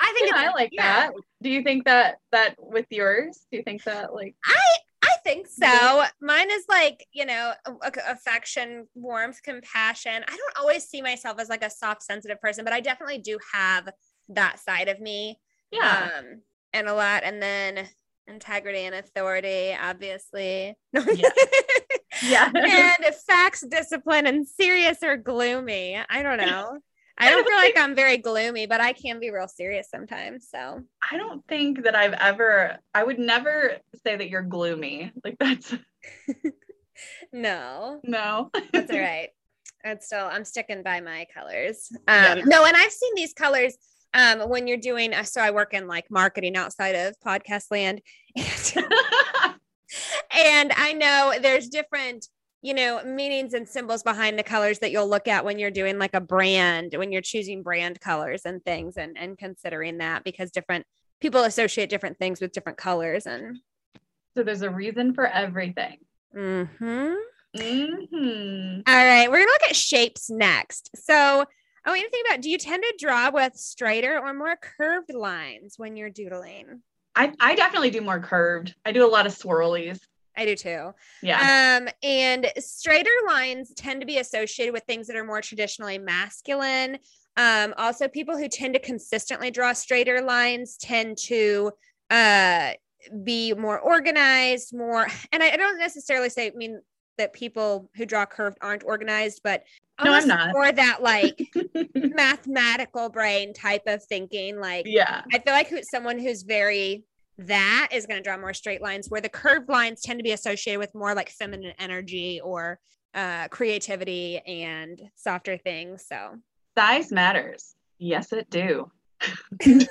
I 0.00 0.12
think 0.12 0.30
yeah, 0.34 0.36
I 0.36 0.52
like 0.52 0.70
yeah. 0.72 0.82
that. 0.82 1.12
Do 1.42 1.50
you 1.50 1.62
think 1.62 1.84
that 1.84 2.16
that 2.32 2.54
with 2.58 2.86
yours? 2.90 3.46
Do 3.50 3.58
you 3.58 3.64
think 3.64 3.84
that 3.84 4.12
like 4.12 4.34
I 4.44 4.58
I 5.02 5.16
think 5.24 5.46
so. 5.46 6.04
Mine 6.20 6.50
is 6.50 6.64
like, 6.68 7.06
you 7.12 7.24
know, 7.24 7.52
affection, 8.08 8.88
warmth, 8.94 9.42
compassion. 9.42 10.24
I 10.26 10.36
don't 10.36 10.58
always 10.58 10.84
see 10.84 11.02
myself 11.02 11.38
as 11.38 11.48
like 11.48 11.62
a 11.62 11.70
soft, 11.70 12.02
sensitive 12.02 12.40
person, 12.40 12.64
but 12.64 12.72
I 12.72 12.80
definitely 12.80 13.18
do 13.18 13.38
have 13.52 13.88
that 14.30 14.58
side 14.58 14.88
of 14.88 15.00
me. 15.00 15.38
Yeah. 15.70 16.10
Um, 16.18 16.42
and 16.72 16.88
a 16.88 16.94
lot. 16.94 17.22
And 17.24 17.40
then 17.40 17.88
integrity 18.28 18.80
and 18.80 18.94
authority, 18.94 19.76
obviously. 19.80 20.76
Yeah. 22.22 22.50
yeah. 22.54 22.94
and 23.04 23.14
facts, 23.14 23.64
discipline, 23.68 24.26
and 24.26 24.46
serious 24.46 25.02
or 25.02 25.16
gloomy. 25.16 25.98
I 26.08 26.22
don't 26.22 26.38
know. 26.38 26.78
I 27.20 27.30
don't 27.30 27.46
feel 27.46 27.56
like 27.56 27.76
I'm 27.76 27.96
very 27.96 28.16
gloomy, 28.16 28.66
but 28.66 28.80
I 28.80 28.92
can 28.92 29.18
be 29.18 29.30
real 29.30 29.48
serious 29.48 29.88
sometimes. 29.90 30.48
So 30.50 30.82
I 31.10 31.16
don't 31.16 31.44
think 31.48 31.82
that 31.82 31.96
I've 31.96 32.12
ever, 32.12 32.78
I 32.94 33.02
would 33.02 33.18
never 33.18 33.78
say 34.04 34.16
that 34.16 34.28
you're 34.28 34.42
gloomy. 34.42 35.10
Like 35.24 35.36
that's 35.38 35.74
no, 37.32 38.00
no, 38.04 38.50
that's 38.72 38.92
all 38.92 39.00
right. 39.00 39.30
It's 39.82 40.06
still, 40.06 40.26
I'm 40.30 40.44
sticking 40.44 40.84
by 40.84 41.00
my 41.00 41.26
colors. 41.34 41.88
Um, 42.06 42.38
yeah. 42.38 42.42
No, 42.44 42.64
and 42.64 42.76
I've 42.76 42.92
seen 42.92 43.12
these 43.16 43.32
colors 43.32 43.76
um, 44.14 44.48
when 44.48 44.66
you're 44.66 44.76
doing, 44.76 45.14
uh, 45.14 45.22
so 45.22 45.40
I 45.40 45.50
work 45.50 45.74
in 45.74 45.86
like 45.86 46.10
marketing 46.10 46.56
outside 46.56 46.94
of 46.94 47.14
podcast 47.24 47.70
land. 47.70 48.00
And, 50.34 50.70
and 50.70 50.72
I 50.76 50.92
know 50.92 51.32
there's 51.40 51.68
different 51.68 52.26
you 52.60 52.74
know, 52.74 53.02
meanings 53.04 53.54
and 53.54 53.68
symbols 53.68 54.02
behind 54.02 54.38
the 54.38 54.42
colors 54.42 54.80
that 54.80 54.90
you'll 54.90 55.08
look 55.08 55.28
at 55.28 55.44
when 55.44 55.58
you're 55.58 55.70
doing 55.70 55.98
like 55.98 56.14
a 56.14 56.20
brand, 56.20 56.94
when 56.96 57.12
you're 57.12 57.22
choosing 57.22 57.62
brand 57.62 58.00
colors 58.00 58.42
and 58.44 58.64
things 58.64 58.96
and, 58.96 59.16
and 59.16 59.38
considering 59.38 59.98
that 59.98 60.24
because 60.24 60.50
different 60.50 60.84
people 61.20 61.44
associate 61.44 61.88
different 61.88 62.18
things 62.18 62.40
with 62.40 62.52
different 62.52 62.78
colors. 62.78 63.26
And 63.26 63.58
so 64.36 64.42
there's 64.42 64.62
a 64.62 64.70
reason 64.70 65.14
for 65.14 65.26
everything. 65.26 65.98
Mm-hmm. 66.36 67.14
Mm-hmm. 67.56 68.80
All 68.86 68.94
right. 68.94 69.30
We're 69.30 69.44
to 69.44 69.52
look 69.52 69.70
at 69.70 69.76
shapes 69.76 70.28
next. 70.28 70.90
So 70.96 71.44
I 71.88 71.90
want 71.90 72.02
you 72.02 72.06
to 72.08 72.10
think 72.10 72.26
about 72.28 72.40
do 72.42 72.50
you 72.50 72.58
tend 72.58 72.82
to 72.82 72.94
draw 72.98 73.30
with 73.30 73.56
straighter 73.56 74.18
or 74.18 74.34
more 74.34 74.56
curved 74.56 75.14
lines 75.14 75.78
when 75.78 75.96
you're 75.96 76.10
doodling? 76.10 76.82
I, 77.16 77.32
I 77.40 77.54
definitely 77.54 77.88
do 77.88 78.02
more 78.02 78.20
curved. 78.20 78.74
I 78.84 78.92
do 78.92 79.06
a 79.06 79.08
lot 79.08 79.26
of 79.26 79.34
swirlies. 79.34 79.98
I 80.36 80.44
do 80.44 80.54
too. 80.54 80.90
Yeah. 81.22 81.78
Um, 81.80 81.88
and 82.02 82.52
straighter 82.58 83.08
lines 83.26 83.72
tend 83.74 84.02
to 84.02 84.06
be 84.06 84.18
associated 84.18 84.74
with 84.74 84.82
things 84.84 85.06
that 85.06 85.16
are 85.16 85.24
more 85.24 85.40
traditionally 85.40 85.96
masculine. 85.96 86.98
Um, 87.38 87.72
also, 87.78 88.06
people 88.06 88.36
who 88.36 88.48
tend 88.48 88.74
to 88.74 88.80
consistently 88.80 89.50
draw 89.50 89.72
straighter 89.72 90.20
lines 90.20 90.76
tend 90.76 91.16
to 91.28 91.72
uh, 92.10 92.72
be 93.24 93.54
more 93.54 93.80
organized, 93.80 94.76
more. 94.76 95.08
And 95.32 95.42
I, 95.42 95.52
I 95.52 95.56
don't 95.56 95.78
necessarily 95.78 96.28
say, 96.28 96.48
I 96.48 96.52
mean, 96.54 96.82
that 97.18 97.32
people 97.32 97.90
who 97.96 98.06
draw 98.06 98.24
curved 98.24 98.58
aren't 98.60 98.84
organized, 98.84 99.40
but 99.44 99.64
no, 100.02 100.12
I'm 100.12 100.28
not. 100.28 100.52
More 100.52 100.70
that 100.70 101.02
like 101.02 101.40
mathematical 101.94 103.08
brain 103.08 103.52
type 103.52 103.82
of 103.86 104.02
thinking. 104.04 104.58
Like, 104.60 104.86
yeah, 104.86 105.22
I 105.32 105.38
feel 105.40 105.52
like 105.52 105.68
who, 105.68 105.80
someone 105.92 106.18
who's 106.18 106.42
very 106.42 107.04
that 107.38 107.88
is 107.92 108.06
going 108.06 108.18
to 108.18 108.22
draw 108.22 108.36
more 108.36 108.52
straight 108.52 108.82
lines 108.82 109.08
where 109.08 109.20
the 109.20 109.28
curved 109.28 109.68
lines 109.68 110.00
tend 110.02 110.18
to 110.18 110.24
be 110.24 110.32
associated 110.32 110.80
with 110.80 110.94
more 110.94 111.14
like 111.14 111.30
feminine 111.30 111.74
energy 111.78 112.40
or 112.42 112.80
uh, 113.14 113.48
creativity 113.48 114.38
and 114.46 115.00
softer 115.14 115.56
things 115.56 116.04
so 116.06 116.34
size 116.76 117.10
matters 117.12 117.74
yes 117.98 118.32
it 118.32 118.50
do 118.50 118.90
do 119.60 119.86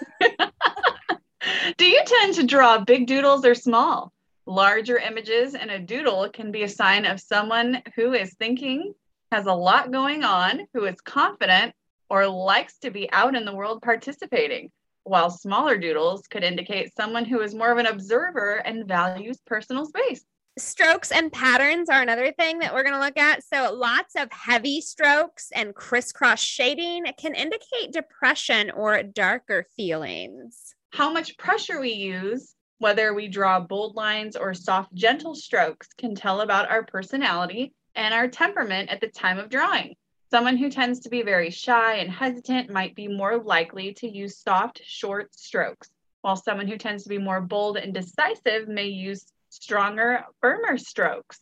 you 1.79 2.01
tend 2.05 2.35
to 2.35 2.43
draw 2.43 2.79
big 2.79 3.07
doodles 3.07 3.45
or 3.45 3.55
small 3.55 4.13
larger 4.47 4.97
images 4.97 5.53
and 5.53 5.69
a 5.69 5.79
doodle 5.79 6.29
can 6.29 6.51
be 6.51 6.63
a 6.63 6.69
sign 6.69 7.05
of 7.05 7.19
someone 7.19 7.81
who 7.95 8.13
is 8.13 8.33
thinking 8.35 8.93
has 9.31 9.45
a 9.45 9.53
lot 9.53 9.91
going 9.91 10.23
on 10.23 10.61
who 10.73 10.85
is 10.85 11.01
confident 11.01 11.73
or 12.09 12.25
likes 12.25 12.77
to 12.79 12.89
be 12.89 13.11
out 13.11 13.35
in 13.35 13.43
the 13.43 13.53
world 13.53 13.81
participating 13.81 14.71
while 15.03 15.29
smaller 15.29 15.77
doodles 15.77 16.27
could 16.27 16.43
indicate 16.43 16.95
someone 16.95 17.25
who 17.25 17.41
is 17.41 17.55
more 17.55 17.71
of 17.71 17.77
an 17.77 17.85
observer 17.85 18.55
and 18.65 18.87
values 18.87 19.39
personal 19.45 19.85
space. 19.85 20.23
Strokes 20.57 21.11
and 21.11 21.31
patterns 21.31 21.89
are 21.89 22.01
another 22.01 22.31
thing 22.31 22.59
that 22.59 22.73
we're 22.73 22.83
going 22.83 22.95
to 22.95 22.99
look 22.99 23.17
at. 23.17 23.43
So, 23.43 23.73
lots 23.73 24.15
of 24.17 24.31
heavy 24.31 24.81
strokes 24.81 25.49
and 25.53 25.75
crisscross 25.75 26.41
shading 26.41 27.05
can 27.19 27.35
indicate 27.35 27.91
depression 27.91 28.71
or 28.71 29.03
darker 29.03 29.67
feelings. 29.75 30.73
How 30.93 31.13
much 31.13 31.37
pressure 31.37 31.79
we 31.79 31.91
use, 31.91 32.55
whether 32.79 33.13
we 33.13 33.27
draw 33.27 33.59
bold 33.59 33.95
lines 33.95 34.35
or 34.35 34.53
soft, 34.53 34.93
gentle 34.93 35.35
strokes, 35.35 35.87
can 35.97 36.15
tell 36.15 36.41
about 36.41 36.69
our 36.69 36.83
personality 36.83 37.73
and 37.95 38.13
our 38.13 38.27
temperament 38.27 38.89
at 38.89 39.01
the 39.01 39.07
time 39.07 39.39
of 39.39 39.49
drawing. 39.49 39.95
Someone 40.29 40.57
who 40.57 40.69
tends 40.69 40.99
to 41.01 41.09
be 41.09 41.21
very 41.21 41.49
shy 41.49 41.95
and 41.95 42.11
hesitant 42.11 42.69
might 42.69 42.95
be 42.95 43.07
more 43.07 43.37
likely 43.37 43.93
to 43.95 44.09
use 44.09 44.37
soft, 44.37 44.81
short 44.85 45.33
strokes, 45.33 45.89
while 46.21 46.35
someone 46.35 46.67
who 46.67 46.77
tends 46.77 47.03
to 47.03 47.09
be 47.09 47.17
more 47.17 47.41
bold 47.41 47.77
and 47.77 47.93
decisive 47.93 48.67
may 48.67 48.87
use 48.87 49.25
stronger, 49.49 50.25
firmer 50.41 50.77
strokes. 50.77 51.39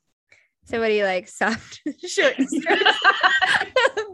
So, 0.66 0.80
what 0.80 0.88
do 0.88 0.94
you 0.94 1.04
like? 1.04 1.28
Soft, 1.28 1.82
short 2.08 2.34
strokes? 2.42 2.56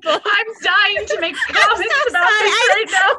I'm 0.04 0.48
dying 0.64 1.06
to 1.08 1.18
make 1.22 1.36
comments 1.48 1.94
so 1.94 2.10
about 2.10 2.30
sorry. 2.30 2.50
this 2.50 2.68
right 2.70 2.88
now. 2.92 3.10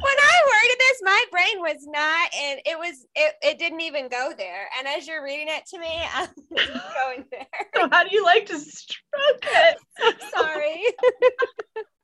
When 0.00 0.16
I 0.18 0.34
worded 0.46 0.78
this, 0.78 1.00
my 1.02 1.24
brain 1.32 1.60
was 1.60 1.86
not, 1.88 2.30
and 2.38 2.60
it 2.64 2.78
was, 2.78 3.06
it, 3.16 3.34
it 3.42 3.58
didn't 3.58 3.80
even 3.80 4.08
go 4.08 4.32
there. 4.36 4.68
And 4.78 4.86
as 4.86 5.08
you're 5.08 5.24
reading 5.24 5.48
it 5.48 5.66
to 5.66 5.78
me, 5.80 6.00
I'm 6.14 6.28
going 6.56 7.24
there. 7.32 7.46
So 7.74 7.88
how 7.90 8.04
do 8.04 8.10
you 8.12 8.24
like 8.24 8.46
to 8.46 8.58
stroke 8.58 9.42
it? 9.42 9.78
Sorry. 10.32 10.84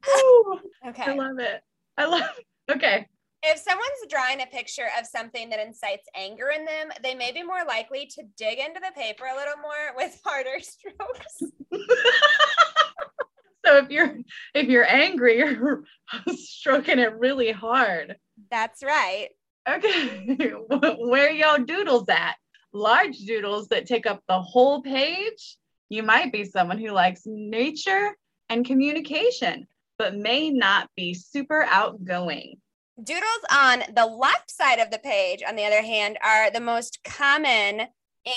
Ooh, 0.09 0.59
I 0.83 1.15
love 1.15 1.39
it. 1.39 1.61
I 1.97 2.07
love 2.07 2.23
It. 2.69 2.73
Okay. 2.73 3.07
If 3.49 3.59
someone's 3.61 3.87
drawing 4.09 4.43
a 4.43 4.47
picture 4.47 4.89
of 4.99 5.07
something 5.07 5.51
that 5.51 5.65
incites 5.65 6.09
anger 6.17 6.49
in 6.49 6.65
them, 6.65 6.89
they 7.01 7.15
may 7.15 7.31
be 7.31 7.45
more 7.45 7.65
likely 7.65 8.07
to 8.07 8.25
dig 8.37 8.59
into 8.59 8.81
the 8.81 8.91
paper 9.01 9.25
a 9.25 9.37
little 9.37 9.59
more 9.63 9.95
with 9.97 10.21
harder 10.25 10.59
strokes. 10.59 11.43
so 13.65 13.77
if 13.77 13.89
you're 13.89 14.17
if 14.53 14.67
you're 14.67 14.91
angry, 14.91 15.39
you're 15.39 15.85
stroking 16.35 16.99
it 16.99 17.17
really 17.21 17.53
hard. 17.53 18.17
That's 18.51 18.83
right. 18.83 19.29
Okay. 19.69 20.53
Where 20.99 21.31
y'all 21.31 21.63
doodles 21.63 22.09
at? 22.09 22.35
Large 22.73 23.19
doodles 23.19 23.69
that 23.69 23.87
take 23.87 24.07
up 24.07 24.23
the 24.29 24.41
whole 24.41 24.83
page. 24.83 25.57
You 25.89 26.03
might 26.03 26.33
be 26.33 26.45
someone 26.45 26.79
who 26.79 26.91
likes 26.91 27.23
nature 27.27 28.17
and 28.49 28.67
communication, 28.67 29.69
but 29.99 30.17
may 30.17 30.51
not 30.51 30.91
be 30.97 31.15
super 31.15 31.63
outgoing. 31.63 32.61
Doodles 33.03 33.45
on 33.51 33.83
the 33.95 34.07
left 34.07 34.51
side 34.51 34.79
of 34.79 34.91
the 34.91 34.99
page, 34.99 35.43
on 35.47 35.55
the 35.55 35.67
other 35.67 35.83
hand, 35.83 36.17
are 36.25 36.51
the 36.51 36.61
most 36.61 37.05
common 37.05 37.89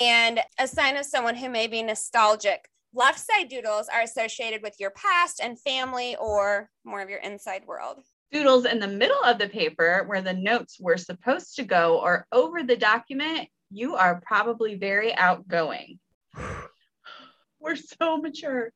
and 0.02 0.40
a 0.58 0.68
sign 0.68 0.98
of 0.98 1.06
someone 1.06 1.34
who 1.34 1.48
may 1.48 1.66
be 1.66 1.82
nostalgic. 1.82 2.68
Left 2.92 3.18
side 3.18 3.48
doodles 3.48 3.88
are 3.88 4.02
associated 4.02 4.60
with 4.62 4.74
your 4.78 4.90
past 4.90 5.40
and 5.42 5.58
family 5.58 6.14
or 6.16 6.68
more 6.84 7.00
of 7.00 7.08
your 7.08 7.20
inside 7.20 7.64
world. 7.66 8.02
Doodles 8.32 8.66
in 8.66 8.80
the 8.80 8.86
middle 8.86 9.22
of 9.24 9.38
the 9.38 9.48
paper 9.48 10.04
where 10.06 10.20
the 10.20 10.34
notes 10.34 10.76
were 10.78 10.98
supposed 10.98 11.56
to 11.56 11.64
go 11.64 11.98
or 11.98 12.26
over 12.30 12.62
the 12.62 12.76
document, 12.76 13.48
you 13.70 13.96
are 13.96 14.20
probably 14.20 14.74
very 14.74 15.14
outgoing. 15.14 15.98
We're 17.60 17.76
so 17.76 18.18
mature. 18.18 18.72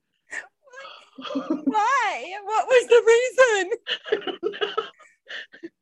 Why? 1.34 2.34
What 2.42 2.66
was 2.68 2.86
the 2.88 3.02
reason? 3.06 4.80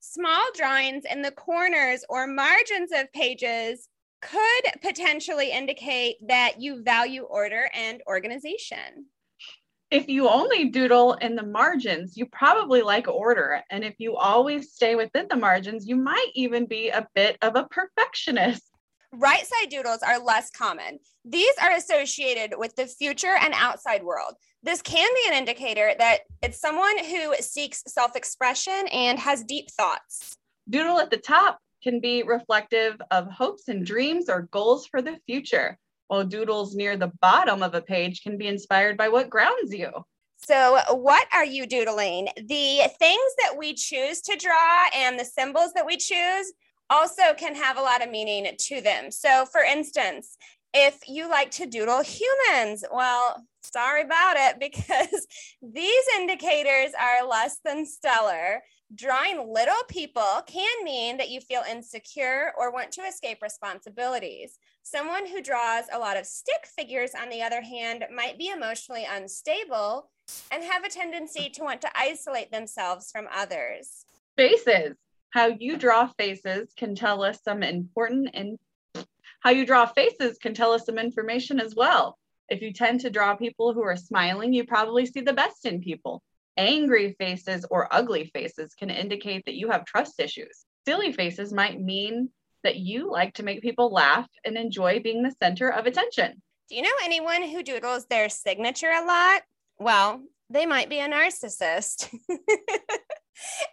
Small 0.00 0.42
drawings 0.54 1.04
in 1.10 1.22
the 1.22 1.30
corners 1.30 2.04
or 2.08 2.26
margins 2.26 2.90
of 2.94 3.12
pages 3.12 3.88
could 4.20 4.80
potentially 4.82 5.50
indicate 5.52 6.16
that 6.26 6.60
you 6.60 6.82
value 6.82 7.22
order 7.22 7.70
and 7.74 8.02
organization. 8.06 9.06
If 9.90 10.08
you 10.08 10.28
only 10.28 10.68
doodle 10.68 11.14
in 11.14 11.34
the 11.34 11.46
margins, 11.46 12.16
you 12.16 12.26
probably 12.26 12.82
like 12.82 13.08
order. 13.08 13.62
And 13.70 13.84
if 13.84 13.94
you 13.98 14.16
always 14.16 14.72
stay 14.72 14.96
within 14.96 15.26
the 15.30 15.36
margins, 15.36 15.86
you 15.86 15.96
might 15.96 16.30
even 16.34 16.66
be 16.66 16.90
a 16.90 17.06
bit 17.14 17.38
of 17.40 17.56
a 17.56 17.64
perfectionist. 17.64 18.62
Right 19.12 19.46
side 19.46 19.70
doodles 19.70 20.02
are 20.02 20.18
less 20.18 20.50
common. 20.50 20.98
These 21.24 21.54
are 21.62 21.72
associated 21.72 22.52
with 22.58 22.76
the 22.76 22.86
future 22.86 23.34
and 23.40 23.54
outside 23.56 24.02
world. 24.02 24.34
This 24.62 24.82
can 24.82 25.08
be 25.14 25.28
an 25.28 25.38
indicator 25.38 25.92
that 25.98 26.20
it's 26.42 26.60
someone 26.60 26.98
who 27.04 27.34
seeks 27.40 27.82
self 27.86 28.16
expression 28.16 28.88
and 28.92 29.18
has 29.18 29.44
deep 29.44 29.70
thoughts. 29.70 30.34
Doodle 30.68 30.98
at 30.98 31.10
the 31.10 31.16
top 31.16 31.58
can 31.82 32.00
be 32.00 32.24
reflective 32.24 33.00
of 33.10 33.30
hopes 33.30 33.68
and 33.68 33.86
dreams 33.86 34.28
or 34.28 34.48
goals 34.50 34.86
for 34.86 35.00
the 35.00 35.18
future, 35.26 35.78
while 36.08 36.24
doodles 36.24 36.74
near 36.74 36.96
the 36.96 37.12
bottom 37.20 37.62
of 37.62 37.74
a 37.74 37.82
page 37.82 38.22
can 38.22 38.36
be 38.36 38.48
inspired 38.48 38.96
by 38.96 39.08
what 39.08 39.30
grounds 39.30 39.72
you. 39.72 39.90
So, 40.38 40.80
what 40.90 41.26
are 41.32 41.44
you 41.44 41.66
doodling? 41.66 42.28
The 42.36 42.90
things 42.98 43.32
that 43.38 43.56
we 43.56 43.74
choose 43.74 44.20
to 44.22 44.36
draw 44.36 44.86
and 44.94 45.18
the 45.18 45.24
symbols 45.24 45.72
that 45.74 45.86
we 45.86 45.96
choose 45.96 46.52
also 46.90 47.34
can 47.36 47.54
have 47.54 47.76
a 47.76 47.82
lot 47.82 48.02
of 48.02 48.10
meaning 48.10 48.50
to 48.56 48.80
them. 48.80 49.10
So, 49.10 49.44
for 49.46 49.62
instance, 49.62 50.36
if 50.74 51.00
you 51.08 51.28
like 51.28 51.50
to 51.52 51.66
doodle 51.66 52.02
humans, 52.02 52.84
well, 52.92 53.44
sorry 53.62 54.02
about 54.02 54.36
it 54.36 54.60
because 54.60 55.26
these 55.62 56.04
indicators 56.16 56.92
are 57.00 57.26
less 57.26 57.58
than 57.64 57.86
stellar. 57.86 58.62
Drawing 58.94 59.52
little 59.52 59.82
people 59.88 60.42
can 60.46 60.82
mean 60.82 61.18
that 61.18 61.28
you 61.28 61.42
feel 61.42 61.62
insecure 61.70 62.52
or 62.58 62.72
want 62.72 62.90
to 62.92 63.02
escape 63.02 63.42
responsibilities. 63.42 64.58
Someone 64.82 65.26
who 65.26 65.42
draws 65.42 65.84
a 65.92 65.98
lot 65.98 66.16
of 66.16 66.24
stick 66.24 66.66
figures, 66.74 67.10
on 67.20 67.28
the 67.28 67.42
other 67.42 67.60
hand, 67.60 68.06
might 68.14 68.38
be 68.38 68.48
emotionally 68.48 69.06
unstable 69.06 70.10
and 70.50 70.64
have 70.64 70.84
a 70.84 70.88
tendency 70.88 71.50
to 71.50 71.62
want 71.62 71.82
to 71.82 71.90
isolate 71.94 72.50
themselves 72.50 73.10
from 73.10 73.26
others. 73.34 74.06
Faces. 74.38 74.94
How 75.30 75.48
you 75.48 75.76
draw 75.76 76.10
faces 76.18 76.72
can 76.74 76.94
tell 76.94 77.22
us 77.22 77.42
some 77.42 77.62
important 77.62 78.30
and 78.32 78.58
how 79.40 79.50
you 79.50 79.66
draw 79.66 79.86
faces 79.86 80.38
can 80.38 80.54
tell 80.54 80.72
us 80.72 80.86
some 80.86 80.98
information 80.98 81.60
as 81.60 81.74
well. 81.74 82.18
If 82.48 82.62
you 82.62 82.72
tend 82.72 83.00
to 83.00 83.10
draw 83.10 83.36
people 83.36 83.72
who 83.72 83.82
are 83.82 83.96
smiling, 83.96 84.52
you 84.52 84.64
probably 84.64 85.06
see 85.06 85.20
the 85.20 85.32
best 85.32 85.66
in 85.66 85.80
people. 85.80 86.22
Angry 86.56 87.14
faces 87.18 87.64
or 87.70 87.92
ugly 87.92 88.30
faces 88.34 88.74
can 88.74 88.90
indicate 88.90 89.44
that 89.44 89.54
you 89.54 89.70
have 89.70 89.84
trust 89.84 90.18
issues. 90.18 90.64
Silly 90.86 91.12
faces 91.12 91.52
might 91.52 91.80
mean 91.80 92.30
that 92.64 92.76
you 92.76 93.10
like 93.10 93.34
to 93.34 93.42
make 93.42 93.62
people 93.62 93.92
laugh 93.92 94.28
and 94.44 94.56
enjoy 94.56 95.00
being 95.00 95.22
the 95.22 95.34
center 95.40 95.68
of 95.68 95.86
attention. 95.86 96.42
Do 96.68 96.76
you 96.76 96.82
know 96.82 96.90
anyone 97.04 97.42
who 97.42 97.62
doodles 97.62 98.06
their 98.06 98.28
signature 98.28 98.90
a 98.90 99.04
lot? 99.04 99.42
Well, 99.78 100.22
they 100.50 100.66
might 100.66 100.90
be 100.90 100.98
a 100.98 101.08
narcissist. 101.08 102.12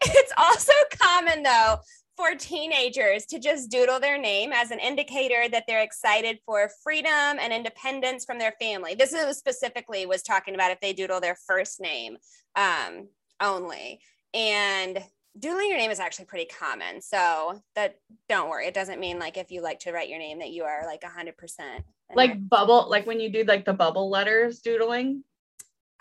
it's 0.02 0.34
also 0.38 0.74
common, 1.02 1.44
though, 1.44 1.78
for 2.18 2.36
teenagers 2.36 3.26
to 3.26 3.40
just 3.40 3.70
doodle 3.70 4.00
their 4.00 4.18
name 4.18 4.52
as 4.54 4.72
an 4.72 4.80
indicator 4.80 5.50
that 5.50 5.66
they're 5.68 5.84
excited 5.84 6.40
for 6.46 6.70
freedom 6.84 7.12
and 7.12 7.52
independence 7.52 8.24
from 8.24 8.40
their 8.40 8.54
family. 8.60 8.96
This 8.96 9.14
is 9.14 9.38
specifically 9.38 10.06
was 10.06 10.22
talking 10.22 10.56
about 10.56 10.72
if 10.72 10.80
they 10.80 10.94
doodle 10.94 11.20
their 11.20 11.38
first 11.48 11.82
name 11.82 12.18
um, 12.56 13.08
only. 13.42 14.00
And 14.34 15.04
doodling 15.38 15.70
your 15.70 15.78
name 15.78 15.92
is 15.92 16.00
actually 16.00 16.26
pretty 16.26 16.46
common. 16.46 17.02
So 17.02 17.62
that 17.76 17.96
don't 18.30 18.50
worry. 18.50 18.68
It 18.68 18.74
doesn't 18.74 19.00
mean 19.00 19.20
like 19.20 19.38
if 19.38 19.52
you 19.52 19.62
like 19.62 19.80
to 19.80 19.92
write 19.92 20.10
your 20.10 20.20
name 20.20 20.40
that 20.40 20.52
you 20.52 20.64
are 20.64 20.84
like 20.86 21.04
a 21.04 21.10
hundred 21.10 21.38
percent. 21.38 21.84
Like 22.14 22.38
bubble, 22.50 22.88
like 22.90 23.06
when 23.06 23.20
you 23.20 23.30
do 23.30 23.44
like 23.44 23.66
the 23.66 23.74
bubble 23.74 24.10
letters 24.10 24.60
doodling. 24.60 25.24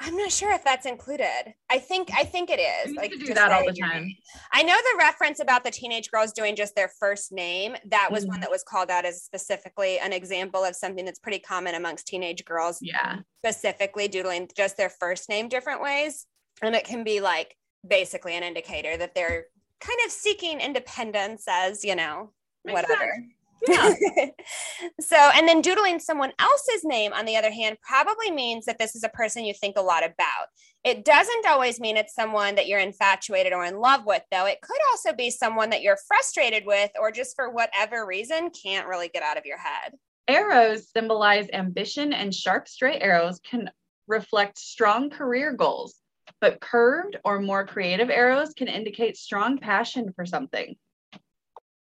I'm 0.01 0.17
not 0.17 0.33
sure 0.33 0.53
if 0.53 0.65
that's 0.65 0.87
included. 0.87 1.55
I 1.71 1.79
think 1.79 2.11
I 2.15 2.25
think 2.25 2.51
it 2.51 2.59
is. 2.61 2.93
You 2.93 2.97
like 2.97 3.13
do 3.13 3.33
that 3.35 3.53
all 3.53 3.65
the 3.65 3.73
time. 3.73 4.05
name. 4.05 4.17
I 4.53 4.63
know 4.63 4.77
the 4.77 4.99
reference 4.99 5.39
about 5.41 5.63
the 5.65 5.71
teenage 5.71 6.11
girls 6.11 6.33
doing 6.33 6.57
just 6.57 6.75
their 6.75 6.89
first 6.99 7.31
name. 7.33 7.77
That 7.87 8.11
was 8.11 8.27
one 8.27 8.39
Mhm. 8.39 8.41
that 8.43 8.51
was 8.51 8.65
called 8.65 8.91
out 8.91 9.05
as 9.05 9.23
specifically 9.23 9.99
an 10.01 10.13
example 10.13 10.65
of 10.65 10.75
something 10.75 11.05
that's 11.05 11.21
pretty 11.21 11.39
common 11.39 11.75
amongst 11.77 12.07
teenage 12.09 12.45
girls, 12.45 12.79
Yeah. 12.83 13.21
specifically 13.45 14.09
doodling 14.09 14.51
just 14.57 14.77
their 14.77 14.91
first 14.91 15.29
name 15.29 15.49
different 15.49 15.81
ways. 15.81 16.27
And 16.61 16.75
it 16.75 16.85
can 16.85 17.05
be 17.05 17.21
like 17.21 17.57
basically 17.87 18.35
an 18.35 18.43
indicator 18.43 18.97
that 18.97 19.15
they're 19.15 19.47
kind 19.81 19.99
of 20.07 20.11
seeking 20.13 20.61
independence 20.61 21.45
as, 21.49 21.85
you 21.85 21.95
know, 21.95 22.33
Makes 22.65 22.75
whatever. 22.83 23.13
sense. 23.15 23.33
Yeah. 23.67 23.95
so, 25.01 25.17
and 25.17 25.49
then 25.49 25.61
doodling 25.61 25.99
someone 25.99 26.33
else's 26.39 26.85
name, 26.85 27.13
on 27.13 27.25
the 27.25 27.37
other 27.37 27.51
hand, 27.51 27.79
probably 27.87 28.31
means 28.31 28.67
that 28.67 28.79
this 28.79 28.95
is 28.95 29.05
a 29.05 29.09
person 29.09 29.45
you 29.45 29.55
think 29.55 29.77
a 29.77 29.83
lot 29.83 30.05
about. 30.05 30.49
It 30.85 31.05
doesn't 31.05 31.47
always 31.47 31.81
mean 31.81 31.97
it's 31.97 32.15
someone 32.15 32.57
that 32.57 32.67
you're 32.67 32.81
infatuated 32.81 33.53
or 33.53 33.65
in 33.65 33.79
love 33.79 34.03
with, 34.07 34.23
though. 34.31 34.47
It 34.47 34.61
could 34.63 34.81
also 34.91 35.15
be 35.15 35.31
someone 35.31 35.71
that 35.71 35.83
you're 35.83 35.99
frustrated 36.07 36.65
with, 36.67 36.91
or 37.01 37.11
just 37.11 37.35
for 37.37 37.51
whatever 37.51 38.07
reason 38.07 38.51
can't 38.51 38.87
really 38.87 39.09
get 39.09 39.23
out 39.23 39.39
of 39.39 39.47
your 39.47 39.59
head. 39.59 39.95
Arrows 40.29 40.89
symbolize 40.91 41.49
ambition, 41.53 42.13
and 42.13 42.35
sharp, 42.35 42.69
straight 42.69 43.03
arrows 43.03 43.41
can 43.49 43.71
reflect 44.07 44.59
strong 44.59 45.11
career 45.11 45.53
goals. 45.53 45.97
But 46.41 46.61
curved 46.61 47.17
or 47.25 47.41
more 47.41 47.67
creative 47.67 48.11
arrows 48.11 48.53
can 48.55 48.69
indicate 48.69 49.17
strong 49.17 49.59
passion 49.59 50.13
for 50.15 50.27
something. 50.27 50.77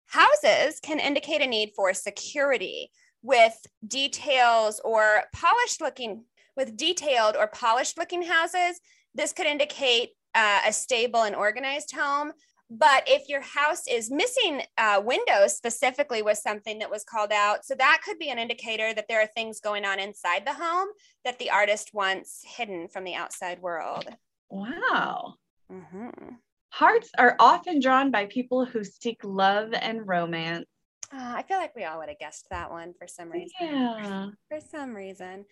Houses 0.09 0.81
can 0.81 0.99
indicate 0.99 1.43
a 1.43 1.47
need 1.47 1.73
for 1.77 1.93
security 1.95 2.91
with 3.23 3.55
details 3.87 4.81
or 4.85 5.25
polished 5.35 5.81
looking, 5.81 6.25
with 6.57 6.77
detailed 6.77 7.37
or 7.37 7.47
polished 7.47 7.99
looking 7.99 8.23
houses. 8.23 8.81
This 9.15 9.33
could 9.33 9.47
indicate 9.47 10.11
uh, 10.35 10.61
a 10.67 10.73
stable 10.73 11.23
and 11.23 11.37
organized 11.37 11.95
home. 11.95 12.33
But 12.71 13.05
if 13.07 13.29
your 13.29 13.41
house 13.41 13.87
is 13.89 14.11
missing 14.11 14.63
uh, 14.77 15.01
windows, 15.03 15.57
specifically, 15.57 16.21
was 16.21 16.43
something 16.43 16.79
that 16.81 16.91
was 16.91 17.03
called 17.03 17.33
out. 17.33 17.65
So 17.65 17.75
that 17.77 18.03
could 18.05 18.19
be 18.19 18.29
an 18.29 18.39
indicator 18.39 18.93
that 18.93 19.07
there 19.09 19.23
are 19.23 19.27
things 19.27 19.61
going 19.61 19.87
on 19.87 19.99
inside 19.99 20.47
the 20.47 20.53
home 20.53 20.89
that 21.25 21.39
the 21.39 21.51
artist 21.51 21.91
wants 21.95 22.43
hidden 22.45 22.89
from 22.89 23.05
the 23.05 23.15
outside 23.15 23.61
world. 23.61 24.07
Wow. 24.51 25.35
Mhm. 25.71 26.39
Hearts 26.71 27.11
are 27.19 27.37
often 27.41 27.81
drawn 27.81 28.11
by 28.11 28.27
people 28.27 28.65
who 28.65 28.85
seek 28.85 29.19
love 29.25 29.71
and 29.73 30.07
romance. 30.07 30.67
Uh, 31.13 31.35
I 31.37 31.43
feel 31.43 31.57
like 31.57 31.75
we 31.75 31.85
all 31.85 31.99
would 31.99 32.09
have 32.09 32.19
guessed 32.19 32.47
that 32.51 32.71
one 32.71 32.93
for 32.99 33.09
some 33.09 33.31
reason. 33.31 33.51
Yeah. 33.61 34.29
for 34.49 34.61
some 34.61 34.95
reason. 34.95 35.47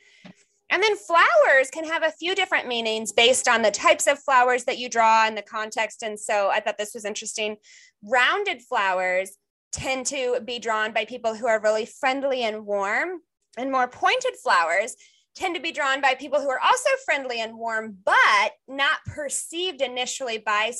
And 0.68 0.82
then 0.82 0.96
flowers 0.96 1.70
can 1.72 1.84
have 1.84 2.02
a 2.02 2.10
few 2.10 2.34
different 2.34 2.66
meanings 2.66 3.12
based 3.12 3.48
on 3.48 3.62
the 3.62 3.70
types 3.70 4.06
of 4.06 4.18
flowers 4.18 4.64
that 4.64 4.78
you 4.78 4.88
draw 4.88 5.26
and 5.26 5.36
the 5.36 5.42
context. 5.42 6.02
And 6.02 6.18
so 6.18 6.50
I 6.50 6.60
thought 6.60 6.76
this 6.76 6.92
was 6.92 7.04
interesting. 7.04 7.56
Rounded 8.02 8.62
flowers 8.62 9.38
tend 9.72 10.06
to 10.06 10.40
be 10.44 10.58
drawn 10.58 10.92
by 10.92 11.04
people 11.04 11.34
who 11.34 11.46
are 11.46 11.60
really 11.60 11.86
friendly 11.86 12.42
and 12.42 12.66
warm, 12.66 13.20
and 13.56 13.70
more 13.70 13.88
pointed 13.88 14.34
flowers 14.42 14.96
tend 15.34 15.54
to 15.54 15.60
be 15.60 15.70
drawn 15.70 16.00
by 16.00 16.14
people 16.14 16.40
who 16.40 16.48
are 16.48 16.60
also 16.60 16.88
friendly 17.04 17.40
and 17.40 17.56
warm, 17.56 17.96
but 18.04 18.52
not 18.66 18.98
perceived 19.06 19.82
initially 19.82 20.38
by 20.38 20.72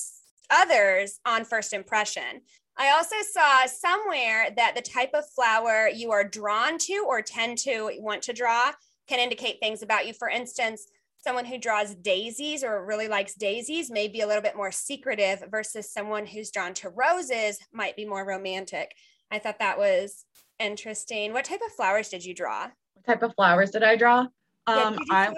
others 0.51 1.21
on 1.25 1.45
first 1.45 1.73
impression. 1.73 2.43
I 2.79 2.91
also 2.91 3.17
saw 3.33 3.67
somewhere 3.67 4.49
that 4.57 4.75
the 4.75 4.83
type 4.83 5.11
of 5.15 5.29
flower 5.31 5.89
you 5.89 6.13
are 6.13 6.25
drawn 6.25 6.77
to 6.79 7.05
or 7.09 7.23
tend 7.23 7.59
to 7.59 7.91
want 7.99 8.23
to 8.23 8.33
draw 8.33 8.73
can 9.09 9.19
indicate 9.19 9.59
things 9.61 9.83
about 9.83 10.07
you. 10.07 10.13
For 10.13 10.29
instance, 10.29 10.87
someone 11.19 11.47
who 11.47 11.59
draws 11.59 11.95
daisies 11.95 12.63
or 12.63 12.85
really 12.85 13.09
likes 13.09 13.35
daisies 13.35 13.91
may 13.91 14.09
be 14.09 14.21
a 14.21 14.27
little 14.27 14.43
bit 14.43 14.57
more 14.57 14.71
secretive 14.71 15.43
versus 15.51 15.91
someone 15.91 16.27
who's 16.27 16.51
drawn 16.51 16.75
to 16.75 16.91
roses 16.91 17.59
might 17.73 17.97
be 17.97 18.05
more 18.05 18.27
romantic. 18.27 18.95
I 19.31 19.39
thought 19.39 19.59
that 19.59 19.79
was 19.79 20.25
interesting. 20.59 21.33
What 21.33 21.47
type 21.47 21.61
of 21.67 21.73
flowers 21.73 22.11
did 22.11 22.25
you 22.25 22.35
draw? 22.35 22.69
What 22.95 23.07
type 23.07 23.23
of 23.23 23.35
flowers 23.35 23.71
did 23.71 23.83
I 23.83 23.97
draw? 23.97 24.27
Um, 24.69 24.99
I, 25.11 25.33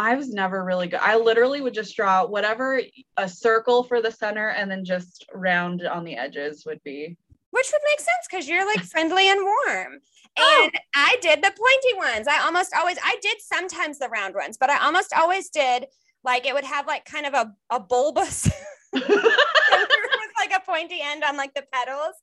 I 0.00 0.14
was 0.14 0.30
never 0.30 0.64
really 0.64 0.88
good. 0.88 1.00
I 1.02 1.16
literally 1.16 1.60
would 1.60 1.74
just 1.74 1.94
draw 1.94 2.24
whatever 2.24 2.80
a 3.18 3.28
circle 3.28 3.82
for 3.82 4.00
the 4.00 4.10
center 4.10 4.48
and 4.48 4.70
then 4.70 4.82
just 4.82 5.26
round 5.34 5.86
on 5.86 6.04
the 6.04 6.16
edges 6.16 6.64
would 6.64 6.82
be. 6.82 7.18
Which 7.50 7.70
would 7.70 7.82
make 7.84 7.98
sense 8.00 8.26
because 8.30 8.48
you're 8.48 8.64
like 8.64 8.80
friendly 8.84 9.28
and 9.28 9.42
warm. 9.42 9.98
Oh. 10.38 10.60
And 10.62 10.72
I 10.94 11.18
did 11.20 11.42
the 11.42 11.50
pointy 11.50 12.12
ones. 12.12 12.26
I 12.26 12.42
almost 12.46 12.74
always, 12.74 12.96
I 13.04 13.18
did 13.20 13.42
sometimes 13.42 13.98
the 13.98 14.08
round 14.08 14.34
ones, 14.34 14.56
but 14.58 14.70
I 14.70 14.82
almost 14.86 15.12
always 15.14 15.50
did 15.50 15.84
like 16.24 16.46
it 16.46 16.54
would 16.54 16.64
have 16.64 16.86
like 16.86 17.04
kind 17.04 17.26
of 17.26 17.34
a, 17.34 17.52
a 17.68 17.78
bulbous 17.78 18.50
with 18.94 19.02
like 19.04 20.52
a 20.56 20.64
pointy 20.64 21.00
end 21.02 21.24
on 21.24 21.36
like 21.36 21.52
the 21.52 21.64
petals. 21.74 22.14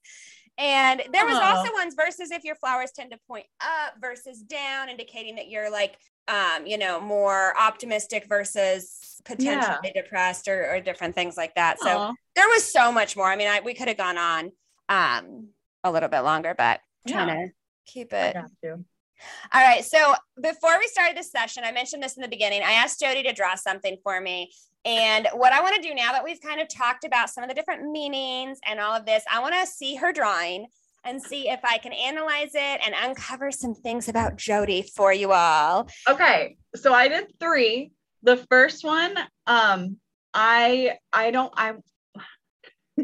And 0.58 1.04
there 1.14 1.28
was 1.28 1.38
oh. 1.38 1.42
also 1.42 1.72
ones 1.74 1.94
versus 1.94 2.32
if 2.32 2.44
your 2.44 2.56
flowers 2.56 2.90
tend 2.90 3.12
to 3.12 3.20
point 3.28 3.46
up 3.62 3.94
versus 4.02 4.42
down, 4.42 4.90
indicating 4.90 5.36
that 5.36 5.48
you're 5.48 5.70
like 5.70 6.00
um, 6.28 6.66
you 6.66 6.78
know, 6.78 7.00
more 7.00 7.54
optimistic 7.60 8.26
versus 8.28 9.22
potentially 9.24 9.78
yeah. 9.84 10.02
depressed 10.02 10.48
or, 10.48 10.74
or, 10.74 10.82
different 10.82 11.16
things 11.16 11.38
like 11.38 11.56
that. 11.56 11.80
So 11.80 11.88
Aww. 11.88 12.14
there 12.36 12.48
was 12.48 12.64
so 12.64 12.92
much 12.92 13.16
more. 13.16 13.28
I 13.28 13.36
mean, 13.36 13.48
I, 13.48 13.62
we 13.62 13.74
could 13.74 13.88
have 13.88 13.98
gone 13.98 14.18
on 14.18 14.52
um, 14.90 15.50
a 15.84 15.92
little 15.92 16.10
bit 16.10 16.22
longer, 16.22 16.54
but 16.58 16.80
trying 17.08 17.28
yeah. 17.28 17.46
to 17.46 17.52
keep 17.86 18.14
it. 18.14 18.36
All 19.54 19.62
right. 19.62 19.84
So 19.84 20.14
before 20.42 20.78
we 20.80 20.88
started 20.88 21.18
this 21.18 21.32
session, 21.32 21.64
I 21.66 21.72
mentioned 21.72 22.04
this 22.04 22.16
in 22.16 22.22
the 22.22 22.28
beginning. 22.28 22.62
I 22.64 22.74
asked 22.74 23.00
Jody 23.00 23.24
to 23.24 23.34
draw 23.34 23.56
something 23.56 23.98
for 24.04 24.22
me. 24.22 24.52
And 24.86 25.28
what 25.34 25.54
I 25.54 25.62
want 25.62 25.76
to 25.76 25.82
do 25.82 25.94
now 25.94 26.12
that 26.12 26.24
we've 26.24 26.40
kind 26.40 26.62
of 26.62 26.68
talked 26.70 27.04
about 27.04 27.30
some 27.30 27.44
of 27.44 27.50
the 27.50 27.56
different 27.56 27.92
meanings 27.92 28.60
and 28.66 28.80
all 28.80 28.94
of 28.94 29.06
this, 29.06 29.24
I 29.32 29.40
want 29.40 29.56
to 29.56 29.66
see 29.66 29.96
her 29.96 30.14
drawing 30.14 30.68
and 31.04 31.22
see 31.22 31.50
if 31.50 31.60
I 31.64 31.78
can 31.78 31.94
analyze 31.94 32.54
it 32.54 32.82
and 32.86 32.94
uncover 33.04 33.52
some 33.52 33.74
things 33.74 34.10
about 34.10 34.36
Jody 34.36 34.82
for 34.96 35.14
you 35.14 35.32
all. 35.32 35.88
Okay. 36.10 36.58
So 36.76 36.94
I 36.94 37.08
did 37.08 37.28
three. 37.40 37.92
The 38.24 38.38
first 38.50 38.84
one, 38.84 39.16
um, 39.46 39.98
I 40.34 40.98
I 41.14 41.32
don't 41.32 41.54
I 41.56 41.74